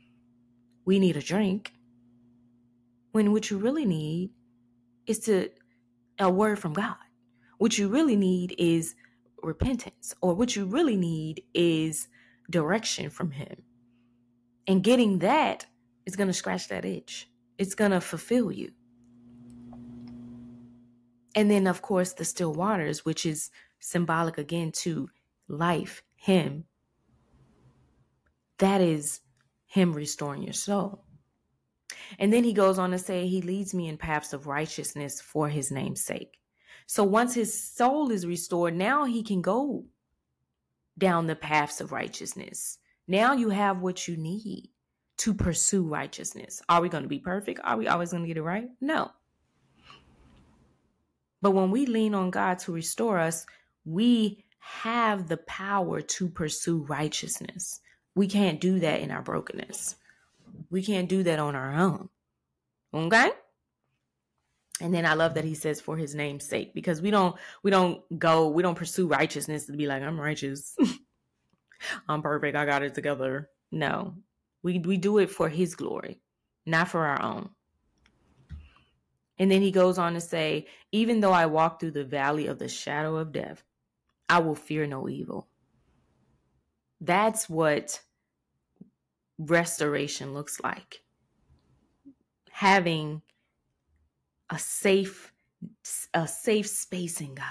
we 0.84 1.00
need 1.00 1.16
a 1.16 1.20
drink 1.20 1.72
when 3.10 3.32
what 3.32 3.50
you 3.50 3.58
really 3.58 3.84
need 3.84 4.30
is 5.06 5.18
to 5.20 5.50
a 6.20 6.30
word 6.30 6.58
from 6.58 6.72
God. 6.72 6.96
What 7.58 7.76
you 7.76 7.88
really 7.88 8.16
need 8.16 8.54
is 8.56 8.94
repentance 9.42 10.14
or 10.20 10.34
what 10.34 10.54
you 10.54 10.64
really 10.64 10.96
need 10.96 11.42
is 11.54 12.06
direction 12.50 13.10
from 13.10 13.32
him. 13.32 13.56
And 14.68 14.84
getting 14.84 15.18
that 15.18 15.66
is 16.06 16.14
going 16.14 16.28
to 16.28 16.32
scratch 16.32 16.68
that 16.68 16.84
itch 16.84 17.28
it's 17.58 17.74
going 17.74 17.90
to 17.90 18.00
fulfill 18.00 18.50
you. 18.50 18.72
And 21.34 21.50
then, 21.50 21.66
of 21.66 21.82
course, 21.82 22.12
the 22.12 22.24
still 22.24 22.52
waters, 22.52 23.04
which 23.04 23.24
is 23.24 23.50
symbolic 23.80 24.38
again 24.38 24.72
to 24.72 25.08
life, 25.48 26.02
Him. 26.14 26.64
That 28.58 28.80
is 28.80 29.20
Him 29.66 29.92
restoring 29.92 30.42
your 30.42 30.52
soul. 30.52 31.04
And 32.18 32.32
then 32.32 32.44
he 32.44 32.52
goes 32.52 32.78
on 32.78 32.90
to 32.90 32.98
say, 32.98 33.26
He 33.26 33.40
leads 33.40 33.72
me 33.74 33.88
in 33.88 33.96
paths 33.96 34.32
of 34.32 34.46
righteousness 34.46 35.20
for 35.20 35.48
His 35.48 35.70
name's 35.70 36.04
sake. 36.04 36.38
So 36.86 37.04
once 37.04 37.34
his 37.34 37.58
soul 37.58 38.10
is 38.10 38.26
restored, 38.26 38.74
now 38.74 39.04
he 39.04 39.22
can 39.22 39.40
go 39.40 39.86
down 40.98 41.26
the 41.26 41.36
paths 41.36 41.80
of 41.80 41.92
righteousness. 41.92 42.78
Now 43.08 43.32
you 43.32 43.50
have 43.50 43.80
what 43.80 44.06
you 44.06 44.16
need 44.16 44.68
to 45.22 45.32
pursue 45.32 45.84
righteousness. 45.84 46.60
Are 46.68 46.80
we 46.80 46.88
going 46.88 47.04
to 47.04 47.08
be 47.08 47.20
perfect? 47.20 47.60
Are 47.62 47.76
we 47.76 47.86
always 47.86 48.10
going 48.10 48.24
to 48.24 48.26
get 48.26 48.36
it 48.36 48.42
right? 48.42 48.68
No. 48.80 49.12
But 51.40 51.52
when 51.52 51.70
we 51.70 51.86
lean 51.86 52.12
on 52.12 52.30
God 52.30 52.58
to 52.60 52.72
restore 52.72 53.20
us, 53.20 53.46
we 53.84 54.44
have 54.58 55.28
the 55.28 55.36
power 55.36 56.00
to 56.00 56.28
pursue 56.28 56.78
righteousness. 56.88 57.78
We 58.16 58.26
can't 58.26 58.60
do 58.60 58.80
that 58.80 58.98
in 58.98 59.12
our 59.12 59.22
brokenness. 59.22 59.94
We 60.70 60.82
can't 60.82 61.08
do 61.08 61.22
that 61.22 61.38
on 61.38 61.54
our 61.54 61.72
own. 61.72 62.08
Okay? 62.92 63.30
And 64.80 64.92
then 64.92 65.06
I 65.06 65.14
love 65.14 65.34
that 65.34 65.44
he 65.44 65.54
says 65.54 65.80
for 65.80 65.96
his 65.96 66.16
name's 66.16 66.48
sake 66.48 66.74
because 66.74 67.00
we 67.00 67.12
don't 67.12 67.36
we 67.62 67.70
don't 67.70 68.02
go 68.18 68.48
we 68.48 68.64
don't 68.64 68.74
pursue 68.74 69.06
righteousness 69.06 69.66
to 69.66 69.72
be 69.72 69.86
like 69.86 70.02
I'm 70.02 70.20
righteous. 70.20 70.76
I'm 72.08 72.22
perfect. 72.22 72.56
I 72.56 72.66
got 72.66 72.82
it 72.82 72.96
together. 72.96 73.50
No. 73.70 74.16
We, 74.62 74.78
we 74.78 74.96
do 74.96 75.18
it 75.18 75.30
for 75.30 75.48
his 75.48 75.74
glory, 75.74 76.20
not 76.66 76.88
for 76.88 77.04
our 77.04 77.20
own. 77.20 77.50
And 79.38 79.50
then 79.50 79.62
he 79.62 79.70
goes 79.70 79.98
on 79.98 80.14
to 80.14 80.20
say, 80.20 80.66
Even 80.92 81.20
though 81.20 81.32
I 81.32 81.46
walk 81.46 81.80
through 81.80 81.92
the 81.92 82.04
valley 82.04 82.46
of 82.46 82.58
the 82.58 82.68
shadow 82.68 83.16
of 83.16 83.32
death, 83.32 83.64
I 84.28 84.38
will 84.38 84.54
fear 84.54 84.86
no 84.86 85.08
evil. 85.08 85.48
That's 87.00 87.48
what 87.48 88.00
restoration 89.38 90.34
looks 90.34 90.60
like. 90.60 91.02
Having 92.50 93.22
a 94.50 94.58
safe 94.58 95.32
a 96.12 96.26
safe 96.26 96.68
space 96.68 97.20
in 97.20 97.34
God, 97.34 97.46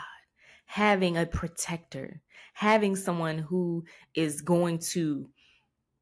having 0.65 1.17
a 1.17 1.25
protector, 1.25 2.21
having 2.53 2.95
someone 2.95 3.37
who 3.37 3.85
is 4.13 4.41
going 4.41 4.79
to 4.79 5.29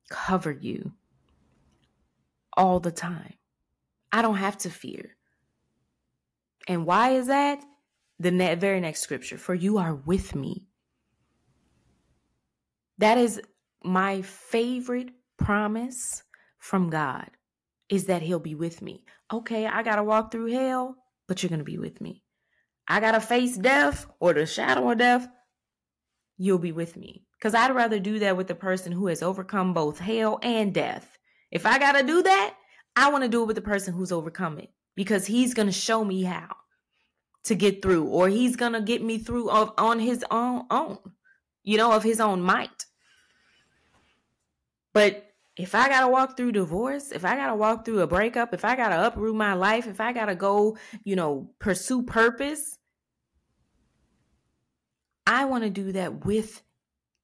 cover 0.09 0.51
you, 0.51 0.93
all 2.59 2.81
the 2.81 2.91
time. 2.91 3.33
I 4.11 4.21
don't 4.21 4.35
have 4.35 4.57
to 4.59 4.69
fear. 4.69 5.15
And 6.67 6.85
why 6.85 7.11
is 7.11 7.27
that? 7.27 7.63
The 8.19 8.31
ne- 8.31 8.55
very 8.55 8.81
next 8.81 8.99
scripture, 8.99 9.37
for 9.37 9.55
you 9.55 9.77
are 9.77 9.95
with 9.95 10.35
me. 10.35 10.67
That 12.97 13.17
is 13.17 13.41
my 13.81 14.21
favorite 14.23 15.11
promise 15.37 16.23
from 16.57 16.89
God 16.89 17.31
is 17.87 18.05
that 18.05 18.21
he'll 18.21 18.39
be 18.39 18.55
with 18.55 18.81
me. 18.81 19.05
Okay, 19.31 19.65
I 19.65 19.81
got 19.81 19.95
to 19.95 20.03
walk 20.03 20.31
through 20.31 20.51
hell, 20.51 20.97
but 21.29 21.41
you're 21.41 21.49
going 21.49 21.59
to 21.59 21.63
be 21.65 21.77
with 21.77 22.01
me. 22.01 22.23
I 22.89 22.99
got 22.99 23.13
to 23.13 23.21
face 23.21 23.55
death 23.55 24.05
or 24.19 24.33
the 24.33 24.45
shadow 24.45 24.91
of 24.91 24.97
death, 24.97 25.29
you'll 26.37 26.59
be 26.59 26.73
with 26.73 26.97
me. 26.97 27.23
Because 27.37 27.55
I'd 27.55 27.73
rather 27.73 27.99
do 27.99 28.19
that 28.19 28.35
with 28.35 28.47
the 28.47 28.55
person 28.55 28.91
who 28.91 29.07
has 29.07 29.23
overcome 29.23 29.73
both 29.73 29.99
hell 29.99 30.39
and 30.43 30.73
death 30.73 31.18
if 31.51 31.65
I 31.65 31.79
got 31.79 31.93
to 31.93 32.03
do 32.03 32.21
that, 32.23 32.55
I 32.95 33.11
want 33.11 33.23
to 33.23 33.29
do 33.29 33.43
it 33.43 33.47
with 33.47 33.55
the 33.55 33.61
person 33.61 33.93
who's 33.93 34.11
overcome 34.11 34.59
it 34.59 34.69
because 34.95 35.25
he's 35.25 35.53
going 35.53 35.67
to 35.67 35.73
show 35.73 36.03
me 36.03 36.23
how 36.23 36.55
to 37.43 37.55
get 37.55 37.81
through 37.81 38.05
or 38.05 38.27
he's 38.27 38.55
going 38.55 38.73
to 38.73 38.81
get 38.81 39.01
me 39.03 39.17
through 39.17 39.49
of, 39.49 39.73
on 39.77 39.99
his 39.99 40.23
own, 40.29 40.65
own, 40.69 40.97
you 41.63 41.77
know, 41.77 41.91
of 41.91 42.03
his 42.03 42.19
own 42.19 42.41
might. 42.41 42.85
But 44.93 45.25
if 45.55 45.75
I 45.75 45.89
got 45.89 46.01
to 46.01 46.07
walk 46.07 46.37
through 46.37 46.53
divorce, 46.53 47.11
if 47.11 47.25
I 47.25 47.35
got 47.35 47.47
to 47.47 47.55
walk 47.55 47.85
through 47.85 48.01
a 48.01 48.07
breakup, 48.07 48.53
if 48.53 48.65
I 48.65 48.75
got 48.75 48.89
to 48.89 49.07
uproot 49.07 49.35
my 49.35 49.53
life, 49.53 49.87
if 49.87 49.99
I 50.01 50.13
got 50.13 50.25
to 50.25 50.35
go, 50.35 50.77
you 51.03 51.15
know, 51.15 51.51
pursue 51.59 52.03
purpose, 52.03 52.77
I 55.25 55.45
want 55.45 55.63
to 55.63 55.69
do 55.69 55.91
that 55.93 56.25
with 56.25 56.61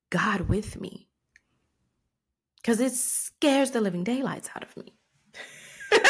God 0.09 0.41
with 0.41 0.79
me 0.79 1.04
because 2.65 2.79
it 2.79 2.93
scares 2.93 3.69
the 3.69 3.79
living 3.79 4.03
daylights 4.03 4.49
out 4.55 4.63
of 4.63 4.75
me. 4.75 4.95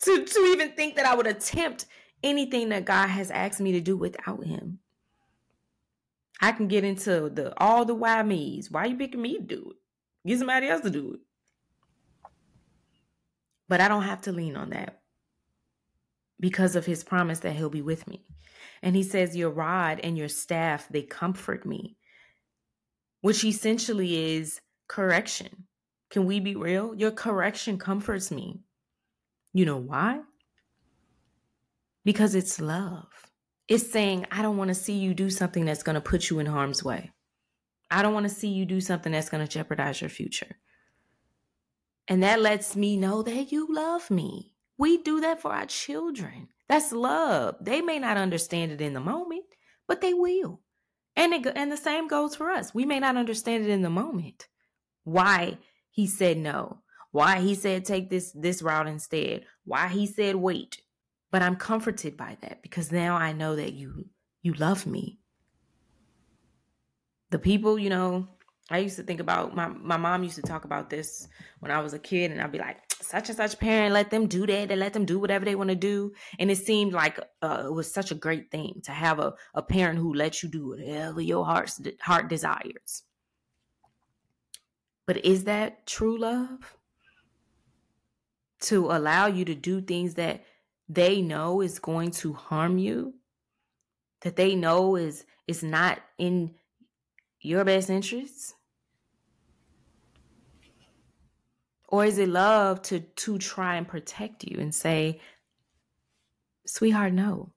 to, 0.00 0.22
to 0.22 0.40
even 0.52 0.72
think 0.72 0.96
that 0.96 1.06
I 1.06 1.14
would 1.14 1.26
attempt 1.26 1.86
anything 2.22 2.68
that 2.68 2.84
God 2.84 3.06
has 3.06 3.30
asked 3.30 3.58
me 3.58 3.72
to 3.72 3.80
do 3.80 3.96
without 3.96 4.44
Him. 4.44 4.80
I 6.42 6.52
can 6.52 6.68
get 6.68 6.84
into 6.84 7.30
the 7.30 7.54
all 7.58 7.86
the 7.86 7.94
why 7.94 8.22
me's. 8.22 8.70
Why 8.70 8.82
are 8.82 8.86
you 8.88 8.98
picking 8.98 9.22
me 9.22 9.38
to 9.38 9.42
do 9.42 9.70
it? 9.70 10.28
Get 10.28 10.40
somebody 10.40 10.68
else 10.68 10.82
to 10.82 10.90
do 10.90 11.14
it. 11.14 11.20
But 13.66 13.80
I 13.80 13.88
don't 13.88 14.02
have 14.02 14.20
to 14.22 14.32
lean 14.32 14.56
on 14.56 14.70
that 14.70 15.00
because 16.38 16.76
of 16.76 16.84
his 16.84 17.02
promise 17.02 17.38
that 17.38 17.56
he'll 17.56 17.70
be 17.70 17.80
with 17.80 18.06
me. 18.06 18.26
And 18.82 18.94
he 18.94 19.02
says, 19.02 19.34
Your 19.34 19.48
rod 19.48 20.00
and 20.02 20.18
your 20.18 20.28
staff, 20.28 20.86
they 20.90 21.00
comfort 21.00 21.64
me. 21.64 21.96
which 23.22 23.42
essentially 23.42 24.36
is 24.36 24.60
correction. 24.88 25.64
Can 26.10 26.26
we 26.26 26.40
be 26.40 26.54
real? 26.54 26.94
Your 26.94 27.10
correction 27.10 27.78
comforts 27.78 28.30
me. 28.30 28.60
You 29.52 29.64
know 29.64 29.78
why? 29.78 30.20
Because 32.04 32.34
it's 32.34 32.60
love. 32.60 33.08
It's 33.68 33.90
saying, 33.90 34.26
I 34.30 34.42
don't 34.42 34.56
want 34.56 34.68
to 34.68 34.74
see 34.74 34.98
you 34.98 35.14
do 35.14 35.30
something 35.30 35.64
that's 35.64 35.82
going 35.82 35.94
to 35.94 36.00
put 36.00 36.28
you 36.28 36.38
in 36.38 36.46
harm's 36.46 36.84
way. 36.84 37.12
I 37.90 38.02
don't 38.02 38.14
want 38.14 38.28
to 38.28 38.34
see 38.34 38.48
you 38.48 38.64
do 38.64 38.80
something 38.80 39.12
that's 39.12 39.28
going 39.28 39.46
to 39.46 39.50
jeopardize 39.50 40.00
your 40.00 40.10
future. 40.10 40.56
And 42.08 42.22
that 42.22 42.40
lets 42.40 42.74
me 42.74 42.96
know 42.96 43.22
that 43.22 43.52
you 43.52 43.68
love 43.70 44.10
me. 44.10 44.54
We 44.78 44.98
do 44.98 45.20
that 45.20 45.40
for 45.40 45.52
our 45.52 45.66
children. 45.66 46.48
That's 46.68 46.92
love. 46.92 47.56
They 47.60 47.80
may 47.80 47.98
not 47.98 48.16
understand 48.16 48.72
it 48.72 48.80
in 48.80 48.94
the 48.94 49.00
moment, 49.00 49.44
but 49.86 50.00
they 50.00 50.14
will. 50.14 50.60
And 51.14 51.32
it, 51.34 51.52
and 51.54 51.70
the 51.70 51.76
same 51.76 52.08
goes 52.08 52.34
for 52.34 52.50
us. 52.50 52.74
We 52.74 52.84
may 52.84 52.98
not 52.98 53.16
understand 53.16 53.64
it 53.64 53.70
in 53.70 53.82
the 53.82 53.90
moment. 53.90 54.48
Why 55.04 55.58
he 55.90 56.06
said 56.06 56.38
no. 56.38 56.78
Why 57.10 57.40
he 57.40 57.54
said 57.54 57.84
take 57.84 58.10
this 58.10 58.32
this 58.32 58.62
route 58.62 58.88
instead. 58.88 59.44
Why 59.64 59.88
he 59.88 60.06
said 60.06 60.36
wait. 60.36 60.80
But 61.30 61.42
I'm 61.42 61.56
comforted 61.56 62.16
by 62.16 62.36
that 62.42 62.62
because 62.62 62.92
now 62.92 63.16
I 63.16 63.32
know 63.32 63.56
that 63.56 63.72
you 63.72 64.06
you 64.42 64.54
love 64.54 64.86
me. 64.86 65.18
The 67.30 67.38
people, 67.38 67.78
you 67.78 67.88
know, 67.88 68.28
I 68.70 68.78
used 68.78 68.96
to 68.96 69.02
think 69.02 69.20
about 69.20 69.54
my 69.54 69.68
my 69.68 69.96
mom 69.96 70.22
used 70.24 70.36
to 70.36 70.42
talk 70.42 70.64
about 70.64 70.90
this 70.90 71.28
when 71.60 71.70
I 71.70 71.80
was 71.80 71.94
a 71.94 71.98
kid, 71.98 72.30
and 72.30 72.40
I'd 72.40 72.52
be 72.52 72.58
like, 72.58 72.78
such 73.00 73.28
and 73.28 73.36
such 73.36 73.58
parent, 73.58 73.92
let 73.92 74.10
them 74.10 74.26
do 74.26 74.46
that, 74.46 74.70
and 74.70 74.80
let 74.80 74.92
them 74.92 75.04
do 75.04 75.18
whatever 75.18 75.44
they 75.44 75.54
want 75.54 75.70
to 75.70 75.76
do. 75.76 76.12
And 76.38 76.50
it 76.50 76.58
seemed 76.58 76.92
like 76.92 77.18
uh, 77.42 77.64
it 77.66 77.72
was 77.72 77.92
such 77.92 78.10
a 78.10 78.14
great 78.14 78.50
thing 78.50 78.80
to 78.84 78.92
have 78.92 79.18
a, 79.18 79.34
a 79.54 79.62
parent 79.62 79.98
who 79.98 80.14
lets 80.14 80.42
you 80.42 80.48
do 80.48 80.68
whatever 80.68 81.20
your 81.20 81.44
heart's 81.44 81.80
heart 82.00 82.28
desires. 82.28 83.02
But 85.06 85.24
is 85.24 85.44
that 85.44 85.86
true 85.86 86.18
love? 86.18 86.76
To 88.62 88.86
allow 88.86 89.26
you 89.26 89.44
to 89.44 89.54
do 89.54 89.80
things 89.80 90.14
that 90.14 90.44
they 90.88 91.20
know 91.20 91.60
is 91.60 91.78
going 91.78 92.12
to 92.12 92.32
harm 92.32 92.78
you, 92.78 93.14
that 94.20 94.36
they 94.36 94.54
know 94.54 94.96
is 94.96 95.24
is 95.48 95.62
not 95.62 95.98
in 96.18 96.54
your 97.40 97.64
best 97.64 97.90
interests? 97.90 98.54
Or 101.88 102.04
is 102.04 102.18
it 102.18 102.28
love 102.28 102.80
to 102.82 103.00
to 103.00 103.38
try 103.38 103.76
and 103.76 103.86
protect 103.86 104.44
you 104.44 104.58
and 104.60 104.74
say, 104.74 105.20
sweetheart, 106.64 107.12
no. 107.12 107.52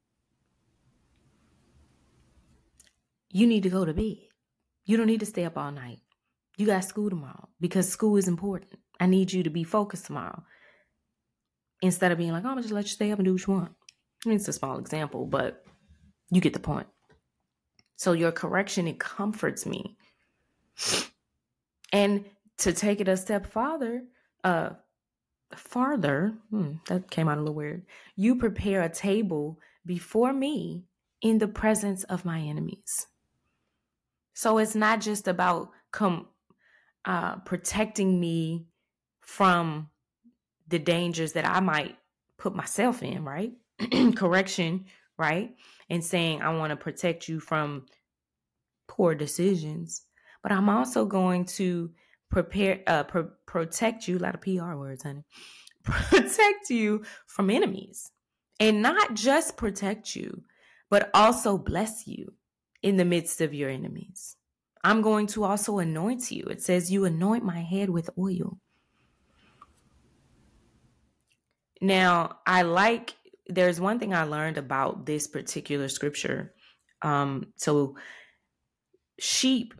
You 3.29 3.47
need 3.47 3.63
to 3.63 3.69
go 3.69 3.85
to 3.85 3.93
bed. 3.93 4.17
You 4.85 4.97
don't 4.97 5.07
need 5.07 5.19
to 5.19 5.25
stay 5.25 5.45
up 5.45 5.57
all 5.57 5.71
night. 5.71 5.99
You 6.57 6.65
got 6.65 6.85
school 6.85 7.09
tomorrow 7.09 7.49
because 7.59 7.89
school 7.89 8.17
is 8.17 8.27
important. 8.27 8.79
I 8.99 9.07
need 9.07 9.33
you 9.33 9.43
to 9.43 9.49
be 9.49 9.63
focused 9.63 10.05
tomorrow. 10.05 10.43
Instead 11.81 12.11
of 12.11 12.17
being 12.17 12.31
like, 12.31 12.43
oh, 12.45 12.47
I'm 12.47 12.53
gonna 12.53 12.61
just 12.61 12.73
let 12.73 12.85
you 12.85 12.91
stay 12.91 13.11
up 13.11 13.19
and 13.19 13.25
do 13.25 13.33
what 13.33 13.45
you 13.45 13.53
want. 13.53 13.71
I 14.25 14.29
mean, 14.29 14.37
it's 14.37 14.47
a 14.47 14.53
small 14.53 14.79
example, 14.79 15.25
but 15.25 15.63
you 16.31 16.41
get 16.41 16.53
the 16.53 16.59
point. 16.59 16.87
So 17.97 18.13
your 18.13 18.31
correction, 18.31 18.87
it 18.87 18.99
comforts 18.99 19.65
me. 19.65 19.97
And 21.91 22.25
to 22.59 22.73
take 22.73 23.01
it 23.01 23.07
a 23.07 23.17
step 23.17 23.45
farther, 23.45 24.03
uh 24.43 24.71
farther, 25.55 26.33
hmm, 26.49 26.73
that 26.87 27.11
came 27.11 27.27
out 27.27 27.37
a 27.37 27.41
little 27.41 27.55
weird. 27.55 27.85
You 28.15 28.35
prepare 28.35 28.81
a 28.81 28.89
table 28.89 29.59
before 29.85 30.33
me 30.33 30.85
in 31.21 31.37
the 31.37 31.47
presence 31.47 32.03
of 32.05 32.25
my 32.25 32.39
enemies. 32.39 33.07
So 34.33 34.57
it's 34.57 34.75
not 34.75 35.01
just 35.01 35.27
about 35.27 35.69
come 35.91 36.27
uh, 37.05 37.37
protecting 37.37 38.19
me 38.19 38.67
from 39.21 39.89
the 40.67 40.79
dangers 40.79 41.33
that 41.33 41.47
I 41.47 41.59
might 41.59 41.95
put 42.37 42.55
myself 42.55 43.03
in, 43.03 43.23
right? 43.23 43.53
Correction, 44.15 44.85
right? 45.17 45.55
And 45.89 46.03
saying, 46.03 46.41
I 46.41 46.55
want 46.55 46.71
to 46.71 46.75
protect 46.75 47.27
you 47.27 47.39
from 47.39 47.85
poor 48.87 49.15
decisions. 49.15 50.03
But 50.41 50.51
I'm 50.51 50.69
also 50.69 51.05
going 51.05 51.45
to 51.45 51.91
prepare, 52.29 52.81
uh, 52.87 53.03
pro- 53.03 53.31
protect 53.45 54.07
you, 54.07 54.17
a 54.17 54.19
lot 54.19 54.35
of 54.35 54.41
PR 54.41 54.75
words, 54.75 55.03
honey, 55.03 55.23
protect 55.83 56.69
you 56.69 57.03
from 57.27 57.49
enemies. 57.49 58.11
And 58.59 58.81
not 58.81 59.15
just 59.15 59.57
protect 59.57 60.15
you, 60.15 60.43
but 60.89 61.09
also 61.13 61.57
bless 61.57 62.07
you 62.07 62.33
in 62.81 62.97
the 62.97 63.05
midst 63.05 63.41
of 63.41 63.53
your 63.53 63.69
enemies. 63.69 64.34
I'm 64.85 65.01
going 65.01 65.25
to 65.27 65.43
also 65.43 65.79
anoint 65.79 66.29
you. 66.29 66.43
It 66.43 66.61
says, 66.61 66.91
You 66.91 67.05
anoint 67.05 67.43
my 67.43 67.59
head 67.59 67.89
with 67.89 68.07
oil. 68.19 68.59
Now, 71.81 72.37
I 72.45 72.61
like, 72.61 73.15
there's 73.47 73.81
one 73.81 73.97
thing 73.97 74.13
I 74.13 74.25
learned 74.25 74.59
about 74.59 75.07
this 75.07 75.25
particular 75.25 75.89
scripture. 75.89 76.53
Um, 77.01 77.47
so 77.55 77.95
sheep 79.19 79.73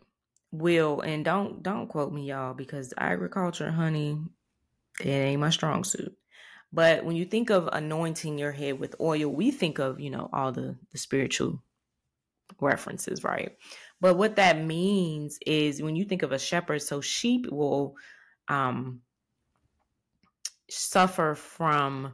will, 0.51 1.01
and 1.01 1.23
don't 1.23 1.61
don't 1.61 1.87
quote 1.87 2.11
me, 2.11 2.29
y'all, 2.29 2.55
because 2.55 2.91
agriculture, 2.97 3.69
honey, 3.69 4.17
it 4.99 5.07
ain't 5.07 5.39
my 5.39 5.51
strong 5.51 5.83
suit. 5.83 6.17
But 6.73 7.05
when 7.05 7.15
you 7.15 7.25
think 7.25 7.51
of 7.51 7.69
anointing 7.71 8.39
your 8.39 8.53
head 8.53 8.79
with 8.79 8.95
oil, 8.99 9.29
we 9.29 9.51
think 9.51 9.77
of, 9.77 9.99
you 9.99 10.09
know, 10.09 10.31
all 10.33 10.51
the, 10.51 10.77
the 10.91 10.97
spiritual 10.97 11.61
references, 12.59 13.23
right? 13.23 13.55
But 14.01 14.17
what 14.17 14.35
that 14.35 14.63
means 14.63 15.39
is 15.45 15.81
when 15.81 15.95
you 15.95 16.05
think 16.05 16.23
of 16.23 16.31
a 16.31 16.39
shepherd, 16.39 16.81
so 16.81 17.01
sheep 17.01 17.47
will 17.49 17.95
um, 18.47 19.01
suffer 20.69 21.35
from 21.35 22.13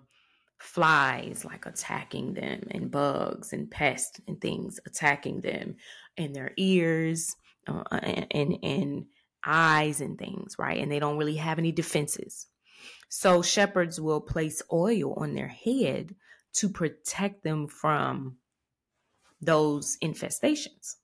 flies 0.60 1.44
like 1.44 1.66
attacking 1.66 2.36
them 2.36 2.62
and 2.70 2.92
bugs 2.92 3.52
and 3.52 3.72
pests 3.72 4.22
and 4.28 4.40
things 4.40 4.80
attacking 4.86 5.42
them 5.42 5.76
in 6.18 6.34
their 6.34 6.52
ears 6.56 7.36
uh, 7.68 7.84
and, 7.92 8.28
and, 8.32 8.58
and 8.62 9.06
eyes 9.44 10.02
and 10.02 10.20
things, 10.20 10.56
right? 10.60 10.80
And 10.80 10.92
they 10.92 11.00
don't 11.00 11.18
really 11.18 11.38
have 11.38 11.58
any 11.58 11.72
defenses. 11.72 12.46
So 13.10 13.42
shepherds 13.42 14.00
will 14.00 14.22
place 14.22 14.62
oil 14.72 15.16
on 15.16 15.34
their 15.34 15.48
head 15.48 16.16
to 16.54 16.70
protect 16.70 17.44
them 17.44 17.68
from 17.68 18.38
those 19.42 19.98
infestations. 20.04 20.96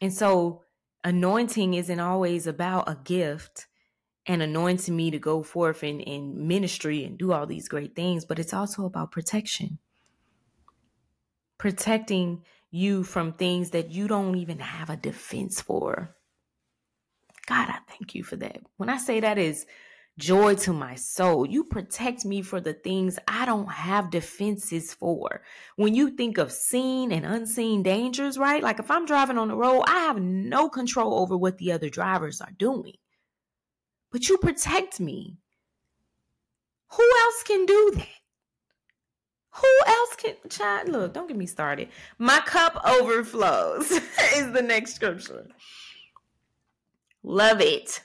And 0.00 0.12
so 0.12 0.62
anointing 1.04 1.74
isn't 1.74 2.00
always 2.00 2.46
about 2.46 2.88
a 2.88 2.98
gift 3.04 3.66
and 4.26 4.42
anointing 4.42 4.94
me 4.94 5.10
to 5.10 5.18
go 5.18 5.42
forth 5.42 5.84
in, 5.84 6.00
in 6.00 6.48
ministry 6.48 7.04
and 7.04 7.16
do 7.16 7.32
all 7.32 7.46
these 7.46 7.68
great 7.68 7.94
things, 7.94 8.24
but 8.24 8.38
it's 8.38 8.52
also 8.52 8.84
about 8.84 9.12
protection. 9.12 9.78
Protecting 11.58 12.42
you 12.70 13.04
from 13.04 13.32
things 13.32 13.70
that 13.70 13.92
you 13.92 14.08
don't 14.08 14.36
even 14.36 14.58
have 14.58 14.90
a 14.90 14.96
defense 14.96 15.60
for. 15.60 16.14
God, 17.46 17.68
I 17.68 17.78
thank 17.88 18.14
you 18.14 18.24
for 18.24 18.36
that. 18.36 18.58
When 18.76 18.88
I 18.88 18.98
say 18.98 19.20
that 19.20 19.38
is 19.38 19.64
joy 20.18 20.54
to 20.54 20.72
my 20.72 20.94
soul. 20.94 21.46
You 21.46 21.64
protect 21.64 22.24
me 22.24 22.42
for 22.42 22.60
the 22.60 22.72
things 22.72 23.18
I 23.28 23.44
don't 23.44 23.70
have 23.70 24.10
defenses 24.10 24.94
for. 24.94 25.42
When 25.76 25.94
you 25.94 26.10
think 26.10 26.38
of 26.38 26.52
seen 26.52 27.12
and 27.12 27.26
unseen 27.26 27.82
dangers, 27.82 28.38
right? 28.38 28.62
Like 28.62 28.78
if 28.78 28.90
I'm 28.90 29.06
driving 29.06 29.38
on 29.38 29.48
the 29.48 29.56
road, 29.56 29.82
I 29.86 30.00
have 30.00 30.20
no 30.20 30.68
control 30.68 31.18
over 31.18 31.36
what 31.36 31.58
the 31.58 31.72
other 31.72 31.88
drivers 31.88 32.40
are 32.40 32.52
doing. 32.58 32.94
But 34.10 34.28
you 34.28 34.38
protect 34.38 35.00
me. 35.00 35.36
Who 36.92 37.10
else 37.20 37.42
can 37.44 37.66
do 37.66 37.92
that? 37.96 38.08
Who 39.50 39.78
else 39.86 40.16
can 40.16 40.34
child 40.50 40.88
look, 40.90 41.14
don't 41.14 41.28
get 41.28 41.36
me 41.36 41.46
started. 41.46 41.88
My 42.18 42.40
cup 42.40 42.78
overflows 42.84 43.90
is 44.34 44.52
the 44.52 44.62
next 44.62 44.94
scripture. 44.94 45.46
Love 47.22 47.60
it. 47.60 48.02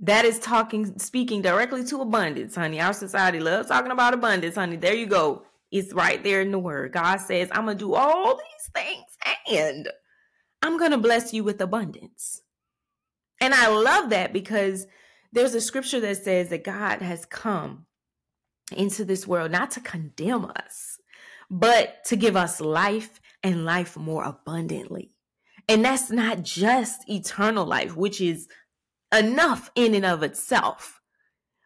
That 0.00 0.24
is 0.24 0.38
talking, 0.38 0.98
speaking 0.98 1.42
directly 1.42 1.84
to 1.86 2.00
abundance, 2.00 2.54
honey. 2.54 2.80
Our 2.80 2.92
society 2.92 3.40
loves 3.40 3.68
talking 3.68 3.90
about 3.90 4.14
abundance, 4.14 4.54
honey. 4.54 4.76
There 4.76 4.94
you 4.94 5.06
go. 5.06 5.42
It's 5.70 5.92
right 5.92 6.22
there 6.22 6.40
in 6.40 6.52
the 6.52 6.58
word. 6.58 6.92
God 6.92 7.18
says, 7.18 7.48
I'm 7.52 7.64
going 7.64 7.76
to 7.76 7.84
do 7.84 7.94
all 7.94 8.36
these 8.36 8.70
things 8.74 9.04
and 9.50 9.88
I'm 10.62 10.78
going 10.78 10.92
to 10.92 10.98
bless 10.98 11.32
you 11.32 11.44
with 11.44 11.60
abundance. 11.60 12.42
And 13.40 13.54
I 13.54 13.68
love 13.68 14.10
that 14.10 14.32
because 14.32 14.86
there's 15.32 15.54
a 15.54 15.60
scripture 15.60 16.00
that 16.00 16.16
says 16.16 16.48
that 16.48 16.64
God 16.64 17.02
has 17.02 17.24
come 17.26 17.86
into 18.74 19.04
this 19.04 19.26
world 19.26 19.50
not 19.50 19.70
to 19.72 19.80
condemn 19.80 20.46
us, 20.46 20.98
but 21.50 22.04
to 22.06 22.16
give 22.16 22.36
us 22.36 22.60
life 22.60 23.20
and 23.42 23.64
life 23.64 23.96
more 23.96 24.24
abundantly. 24.24 25.12
And 25.68 25.84
that's 25.84 26.10
not 26.10 26.42
just 26.42 27.08
eternal 27.08 27.66
life, 27.66 27.94
which 27.96 28.20
is 28.20 28.48
enough 29.12 29.70
in 29.74 29.94
and 29.94 30.04
of 30.04 30.22
itself. 30.22 31.00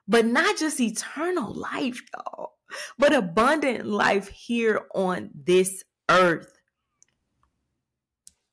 But 0.09 0.27
not 0.27 0.57
just 0.59 0.81
eternal 0.81 1.53
life, 1.53 2.03
y'all, 2.15 2.55
but 2.99 3.15
abundant 3.15 3.87
life 3.87 4.29
here 4.29 4.87
on 4.95 5.31
this 5.35 5.85
earth. 6.11 6.59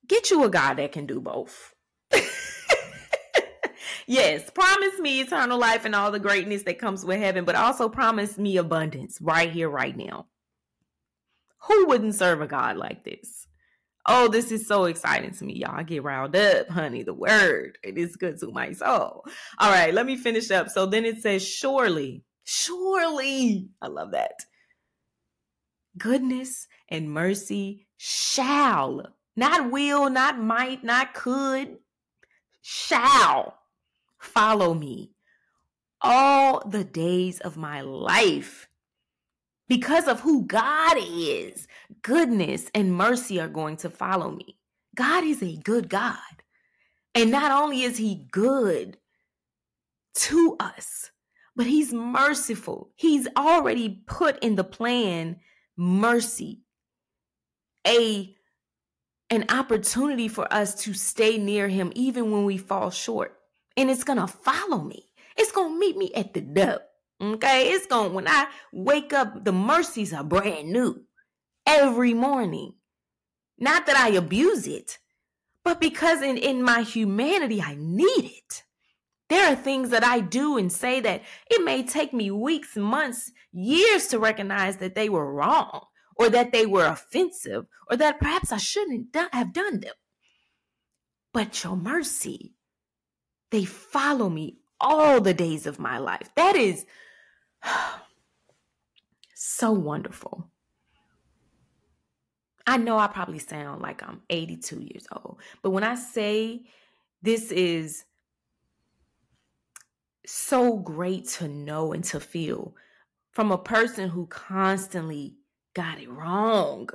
Get 0.07 0.31
you 0.31 0.43
a 0.43 0.49
God 0.49 0.75
that 0.75 0.91
can 0.91 1.05
do 1.05 1.19
both. 1.19 1.73
yes, 4.07 4.49
promise 4.49 4.99
me 4.99 5.21
eternal 5.21 5.59
life 5.59 5.85
and 5.85 5.95
all 5.95 6.11
the 6.11 6.19
greatness 6.19 6.63
that 6.63 6.79
comes 6.79 7.05
with 7.05 7.19
heaven, 7.19 7.45
but 7.45 7.55
also 7.55 7.89
promise 7.89 8.37
me 8.37 8.57
abundance 8.57 9.19
right 9.21 9.51
here, 9.51 9.69
right 9.69 9.95
now. 9.95 10.27
Who 11.67 11.87
wouldn't 11.87 12.15
serve 12.15 12.41
a 12.41 12.47
God 12.47 12.77
like 12.77 13.03
this? 13.03 13.38
Oh, 14.05 14.27
this 14.27 14.51
is 14.51 14.67
so 14.67 14.85
exciting 14.85 15.31
to 15.31 15.43
me, 15.43 15.55
y'all. 15.57 15.75
I 15.75 15.83
get 15.83 16.03
riled 16.03 16.35
up, 16.35 16.69
honey. 16.69 17.03
The 17.03 17.13
word, 17.13 17.77
it 17.83 17.97
is 17.97 18.15
good 18.15 18.39
to 18.39 18.51
my 18.51 18.71
soul. 18.71 19.25
All 19.59 19.69
right, 19.69 19.93
let 19.93 20.05
me 20.05 20.15
finish 20.15 20.49
up. 20.51 20.69
So 20.69 20.85
then 20.85 21.05
it 21.05 21.21
says, 21.21 21.45
Surely, 21.45 22.23
surely, 22.43 23.69
I 23.81 23.87
love 23.87 24.11
that. 24.11 24.45
Goodness 25.97 26.67
and 26.87 27.11
mercy 27.11 27.87
shall, 27.97 29.05
not 29.35 29.71
will, 29.71 30.09
not 30.09 30.39
might, 30.39 30.83
not 30.83 31.13
could, 31.13 31.77
shall 32.61 33.59
follow 34.17 34.73
me 34.73 35.11
all 36.01 36.67
the 36.67 36.83
days 36.83 37.39
of 37.41 37.57
my 37.57 37.81
life. 37.81 38.68
Because 39.69 40.07
of 40.07 40.19
who 40.19 40.45
God 40.45 40.97
is, 40.99 41.67
goodness 42.01 42.69
and 42.73 42.93
mercy 42.93 43.39
are 43.39 43.47
going 43.47 43.77
to 43.77 43.89
follow 43.89 44.31
me. 44.31 44.57
God 44.95 45.23
is 45.23 45.41
a 45.41 45.55
good 45.57 45.87
God. 45.89 46.17
And 47.15 47.31
not 47.31 47.51
only 47.51 47.83
is 47.83 47.97
he 47.97 48.27
good 48.31 48.97
to 50.15 50.57
us, 50.59 51.11
but 51.55 51.67
he's 51.67 51.93
merciful. 51.93 52.89
He's 52.95 53.27
already 53.37 54.01
put 54.07 54.43
in 54.43 54.55
the 54.55 54.63
plan 54.63 55.37
mercy, 55.77 56.61
a 57.87 58.35
an 59.29 59.45
opportunity 59.49 60.27
for 60.27 60.51
us 60.51 60.73
to 60.73 60.93
stay 60.93 61.37
near 61.37 61.67
him 61.67 61.91
even 61.95 62.31
when 62.31 62.45
we 62.45 62.57
fall 62.57 62.89
short. 62.89 63.37
And 63.77 63.89
it's 63.89 64.03
going 64.03 64.17
to 64.17 64.25
follow 64.25 64.81
me. 64.81 65.11
It's 65.37 65.51
going 65.51 65.73
to 65.73 65.79
meet 65.79 65.95
me 65.95 66.11
at 66.15 66.33
the 66.33 66.41
door. 66.41 66.88
Okay? 67.21 67.71
It's 67.71 67.85
going 67.85 68.13
when 68.13 68.27
I 68.27 68.47
wake 68.71 69.13
up, 69.13 69.43
the 69.43 69.51
mercies 69.51 70.13
are 70.13 70.23
brand 70.23 70.71
new 70.71 71.03
every 71.65 72.13
morning. 72.13 72.73
Not 73.57 73.85
that 73.87 73.97
I 73.97 74.09
abuse 74.09 74.67
it, 74.67 74.97
but 75.63 75.81
because 75.81 76.21
in, 76.21 76.37
in 76.37 76.63
my 76.63 76.81
humanity, 76.81 77.61
I 77.61 77.75
need 77.77 78.25
it. 78.25 78.63
There 79.29 79.51
are 79.51 79.55
things 79.55 79.89
that 79.91 80.03
I 80.03 80.21
do 80.21 80.57
and 80.57 80.71
say 80.71 80.99
that 81.01 81.21
it 81.51 81.63
may 81.63 81.83
take 81.83 82.13
me 82.13 82.31
weeks, 82.31 82.75
months, 82.75 83.31
years 83.51 84.07
to 84.07 84.19
recognize 84.19 84.77
that 84.77 84.95
they 84.95 85.07
were 85.07 85.31
wrong 85.31 85.85
or 86.15 86.29
that 86.29 86.51
they 86.51 86.65
were 86.65 86.85
offensive 86.85 87.65
or 87.89 87.97
that 87.97 88.19
perhaps 88.19 88.51
I 88.51 88.57
shouldn't 88.57 89.15
have 89.31 89.53
done 89.53 89.81
them. 89.81 89.93
But 91.31 91.63
your 91.63 91.75
mercy, 91.75 92.55
they 93.51 93.65
follow 93.65 94.29
me 94.29 94.57
all 94.81 95.21
the 95.21 95.33
days 95.33 95.67
of 95.67 95.77
my 95.77 95.99
life. 95.99 96.29
That 96.35 96.55
is 96.55 96.85
so 99.33 99.71
wonderful. 99.71 100.49
I 102.67 102.77
know 102.77 102.99
I 102.99 103.07
probably 103.07 103.39
sound 103.39 103.81
like 103.81 104.03
I'm 104.03 104.21
82 104.29 104.79
years 104.79 105.07
old, 105.11 105.39
but 105.61 105.71
when 105.71 105.83
I 105.83 105.95
say 105.95 106.61
this 107.21 107.51
is 107.51 108.05
so 110.25 110.77
great 110.77 111.27
to 111.27 111.47
know 111.47 111.91
and 111.91 112.03
to 112.03 112.19
feel 112.19 112.75
from 113.31 113.51
a 113.51 113.57
person 113.57 114.09
who 114.09 114.27
constantly 114.27 115.35
got 115.73 115.99
it 115.99 116.09
wrong. 116.09 116.89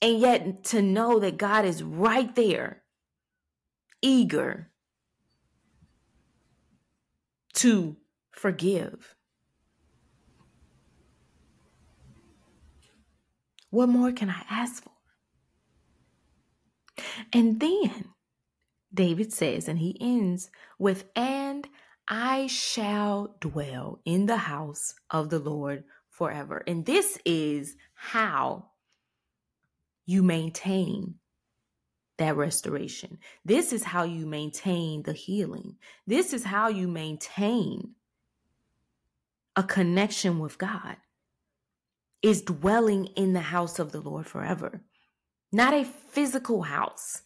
And 0.00 0.20
yet 0.20 0.64
to 0.64 0.82
know 0.82 1.18
that 1.20 1.38
God 1.38 1.64
is 1.64 1.82
right 1.82 2.34
there, 2.34 2.82
eager 4.02 4.70
to 7.54 7.96
forgive. 8.30 9.15
What 13.76 13.90
more 13.90 14.10
can 14.10 14.30
I 14.30 14.42
ask 14.48 14.82
for? 14.82 14.92
And 17.30 17.60
then 17.60 18.06
David 18.94 19.34
says, 19.34 19.68
and 19.68 19.78
he 19.78 19.98
ends 20.00 20.50
with, 20.78 21.04
and 21.14 21.68
I 22.08 22.46
shall 22.46 23.36
dwell 23.38 24.00
in 24.06 24.24
the 24.24 24.38
house 24.38 24.94
of 25.10 25.28
the 25.28 25.38
Lord 25.38 25.84
forever. 26.08 26.64
And 26.66 26.86
this 26.86 27.18
is 27.26 27.76
how 27.92 28.70
you 30.06 30.22
maintain 30.22 31.16
that 32.16 32.34
restoration. 32.34 33.18
This 33.44 33.74
is 33.74 33.84
how 33.84 34.04
you 34.04 34.24
maintain 34.24 35.02
the 35.02 35.12
healing. 35.12 35.76
This 36.06 36.32
is 36.32 36.44
how 36.44 36.68
you 36.68 36.88
maintain 36.88 37.90
a 39.54 39.62
connection 39.62 40.38
with 40.38 40.56
God 40.56 40.96
is 42.22 42.42
dwelling 42.42 43.06
in 43.16 43.32
the 43.32 43.40
house 43.40 43.78
of 43.78 43.92
the 43.92 44.00
Lord 44.00 44.26
forever. 44.26 44.82
Not 45.52 45.74
a 45.74 45.84
physical 45.84 46.62
house. 46.62 47.22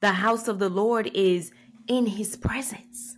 The 0.00 0.12
house 0.12 0.48
of 0.48 0.58
the 0.58 0.68
Lord 0.68 1.10
is 1.14 1.52
in 1.88 2.06
his 2.06 2.36
presence. 2.36 3.16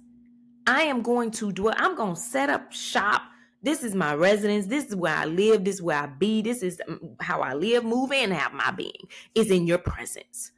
I 0.66 0.82
am 0.82 1.02
going 1.02 1.30
to 1.32 1.52
dwell, 1.52 1.74
I'm 1.76 1.96
going 1.96 2.14
to 2.14 2.20
set 2.20 2.48
up 2.48 2.72
shop 2.72 3.22
this 3.64 3.82
is 3.82 3.94
my 3.94 4.14
residence. 4.14 4.66
This 4.66 4.84
is 4.84 4.94
where 4.94 5.14
I 5.14 5.24
live. 5.24 5.64
This 5.64 5.76
is 5.76 5.82
where 5.82 5.96
I 5.96 6.06
be. 6.06 6.42
This 6.42 6.62
is 6.62 6.82
mm, 6.86 7.16
how 7.18 7.40
I 7.40 7.54
live, 7.54 7.82
move, 7.82 8.12
and 8.12 8.30
have 8.30 8.52
my 8.52 8.70
being 8.70 9.08
is 9.34 9.50
in 9.50 9.66
your 9.66 9.78
presence. 9.78 10.52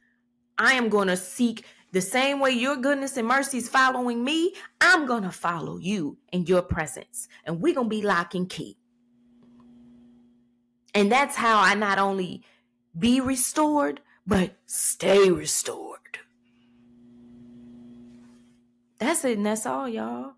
I 0.59 0.72
am 0.72 0.89
going 0.89 1.07
to 1.07 1.16
seek 1.16 1.64
the 1.93 2.01
same 2.01 2.41
way 2.41 2.51
your 2.51 2.74
goodness 2.74 3.16
and 3.16 3.29
mercy 3.29 3.59
is 3.59 3.68
following 3.68 4.24
me. 4.24 4.55
I'm 4.81 5.07
going 5.07 5.22
to 5.22 5.31
follow 5.31 5.77
you 5.77 6.18
in 6.33 6.47
your 6.47 6.62
presence. 6.62 7.29
And 7.45 7.61
we're 7.61 7.74
going 7.74 7.87
to 7.87 7.97
be 7.97 8.03
lock 8.03 8.35
and 8.35 8.51
key. 8.51 8.77
And 10.97 11.12
that's 11.12 11.36
how 11.36 11.61
I 11.61 11.74
not 11.74 11.99
only 11.99 12.42
be 12.99 13.20
restored, 13.20 14.01
but 14.26 14.57
stay 14.64 15.30
restored. 15.30 16.01
That's 18.99 19.22
it. 19.26 19.36
And 19.36 19.44
that's 19.44 19.66
all, 19.66 19.86
y'all. 19.86 20.32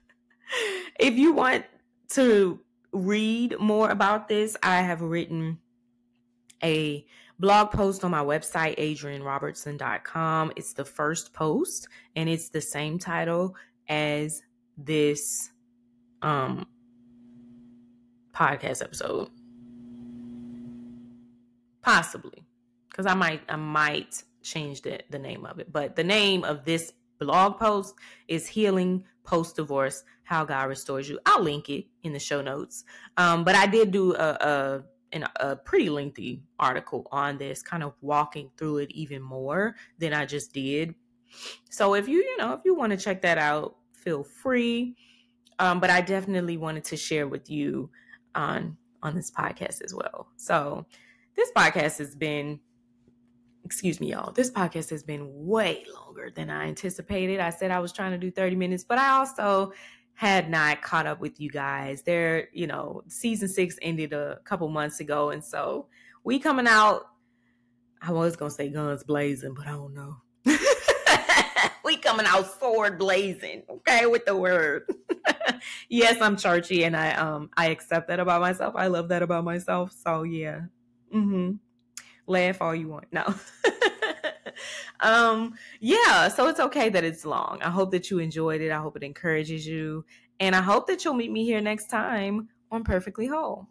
if 1.00 1.14
you 1.14 1.32
want 1.32 1.64
to 2.10 2.60
read 2.92 3.58
more 3.58 3.88
about 3.88 4.28
this, 4.28 4.58
I 4.62 4.82
have 4.82 5.00
written 5.00 5.58
a 6.62 7.06
blog 7.38 7.70
post 7.70 8.04
on 8.04 8.10
my 8.10 8.22
website, 8.22 8.78
adriannerobertson.com. 8.78 10.52
It's 10.54 10.74
the 10.74 10.84
first 10.84 11.32
post 11.32 11.88
and 12.14 12.28
it's 12.28 12.50
the 12.50 12.60
same 12.60 12.98
title 12.98 13.56
as 13.88 14.42
this 14.76 15.48
um 16.20 16.66
podcast 18.34 18.82
episode. 18.82 19.30
Possibly. 21.88 22.44
Because 22.90 23.06
I 23.06 23.14
might 23.14 23.40
I 23.48 23.56
might 23.56 24.22
change 24.42 24.82
the, 24.82 25.00
the 25.08 25.18
name 25.18 25.46
of 25.46 25.58
it. 25.58 25.72
But 25.72 25.96
the 25.96 26.04
name 26.04 26.44
of 26.44 26.66
this 26.66 26.92
blog 27.18 27.58
post 27.58 27.94
is 28.28 28.46
Healing 28.46 29.04
Post 29.24 29.56
Divorce 29.56 30.04
How 30.24 30.44
God 30.44 30.68
Restores 30.68 31.08
You. 31.08 31.18
I'll 31.24 31.42
link 31.42 31.70
it 31.70 31.86
in 32.02 32.12
the 32.12 32.18
show 32.18 32.42
notes. 32.42 32.84
Um, 33.16 33.42
but 33.42 33.54
I 33.54 33.66
did 33.66 33.90
do 33.90 34.14
a, 34.14 34.84
a, 35.14 35.30
a 35.40 35.56
pretty 35.56 35.88
lengthy 35.88 36.42
article 36.58 37.08
on 37.10 37.38
this, 37.38 37.62
kind 37.62 37.82
of 37.82 37.94
walking 38.02 38.50
through 38.58 38.78
it 38.78 38.90
even 38.90 39.22
more 39.22 39.74
than 39.98 40.12
I 40.12 40.26
just 40.26 40.52
did. 40.52 40.94
So 41.70 41.94
if 41.94 42.06
you, 42.06 42.18
you 42.18 42.36
know, 42.36 42.52
if 42.52 42.60
you 42.66 42.74
want 42.74 42.92
to 42.92 42.98
check 42.98 43.22
that 43.22 43.38
out, 43.38 43.76
feel 43.94 44.24
free. 44.24 44.94
Um, 45.58 45.80
but 45.80 45.88
I 45.88 46.02
definitely 46.02 46.58
wanted 46.58 46.84
to 46.84 46.98
share 46.98 47.26
with 47.26 47.48
you 47.48 47.88
on 48.34 48.76
on 49.02 49.14
this 49.14 49.30
podcast 49.30 49.82
as 49.82 49.94
well. 49.94 50.28
So 50.36 50.84
this 51.38 51.50
podcast 51.56 51.98
has 51.98 52.14
been 52.14 52.60
excuse 53.64 54.00
me, 54.00 54.12
y'all, 54.12 54.32
this 54.32 54.50
podcast 54.50 54.88
has 54.88 55.02
been 55.02 55.28
way 55.30 55.84
longer 55.94 56.30
than 56.34 56.48
I 56.48 56.66
anticipated. 56.66 57.38
I 57.38 57.50
said 57.50 57.70
I 57.70 57.80
was 57.80 57.92
trying 57.92 58.12
to 58.12 58.18
do 58.18 58.30
30 58.30 58.56
minutes, 58.56 58.82
but 58.82 58.96
I 58.96 59.10
also 59.10 59.72
had 60.14 60.48
not 60.48 60.80
caught 60.80 61.06
up 61.06 61.20
with 61.20 61.38
you 61.38 61.50
guys. 61.50 62.02
There, 62.02 62.48
you 62.52 62.66
know, 62.66 63.02
season 63.08 63.46
six 63.46 63.78
ended 63.82 64.14
a 64.14 64.38
couple 64.44 64.68
months 64.68 65.00
ago. 65.00 65.30
And 65.30 65.44
so 65.44 65.88
we 66.24 66.38
coming 66.38 66.66
out, 66.66 67.02
I 68.00 68.10
was 68.10 68.36
to 68.36 68.50
say 68.50 68.70
guns 68.70 69.04
blazing, 69.04 69.52
but 69.52 69.66
I 69.66 69.72
don't 69.72 69.94
know. 69.94 70.16
we 71.84 71.98
coming 71.98 72.26
out 72.26 72.58
sword 72.58 72.98
blazing, 72.98 73.64
okay, 73.68 74.06
with 74.06 74.24
the 74.24 74.34
word. 74.34 74.90
yes, 75.90 76.20
I'm 76.22 76.36
churchy 76.36 76.84
and 76.84 76.96
I 76.96 77.12
um 77.12 77.50
I 77.56 77.66
accept 77.66 78.08
that 78.08 78.18
about 78.18 78.40
myself. 78.40 78.74
I 78.76 78.86
love 78.86 79.08
that 79.10 79.22
about 79.22 79.44
myself. 79.44 79.92
So 79.92 80.22
yeah. 80.22 80.62
Mm-hmm 81.14 81.56
laugh 82.28 82.62
all 82.62 82.74
you 82.74 82.88
want. 82.88 83.06
No. 83.10 83.34
um, 85.00 85.54
yeah, 85.80 86.28
so 86.28 86.46
it's 86.46 86.60
okay 86.60 86.88
that 86.90 87.04
it's 87.04 87.24
long. 87.24 87.58
I 87.62 87.70
hope 87.70 87.90
that 87.92 88.10
you 88.10 88.18
enjoyed 88.18 88.60
it. 88.60 88.70
I 88.70 88.78
hope 88.78 88.96
it 88.96 89.02
encourages 89.02 89.66
you. 89.66 90.04
And 90.38 90.54
I 90.54 90.60
hope 90.60 90.86
that 90.86 91.04
you'll 91.04 91.14
meet 91.14 91.32
me 91.32 91.44
here 91.44 91.60
next 91.60 91.88
time 91.88 92.48
on 92.70 92.84
Perfectly 92.84 93.26
Whole. 93.26 93.66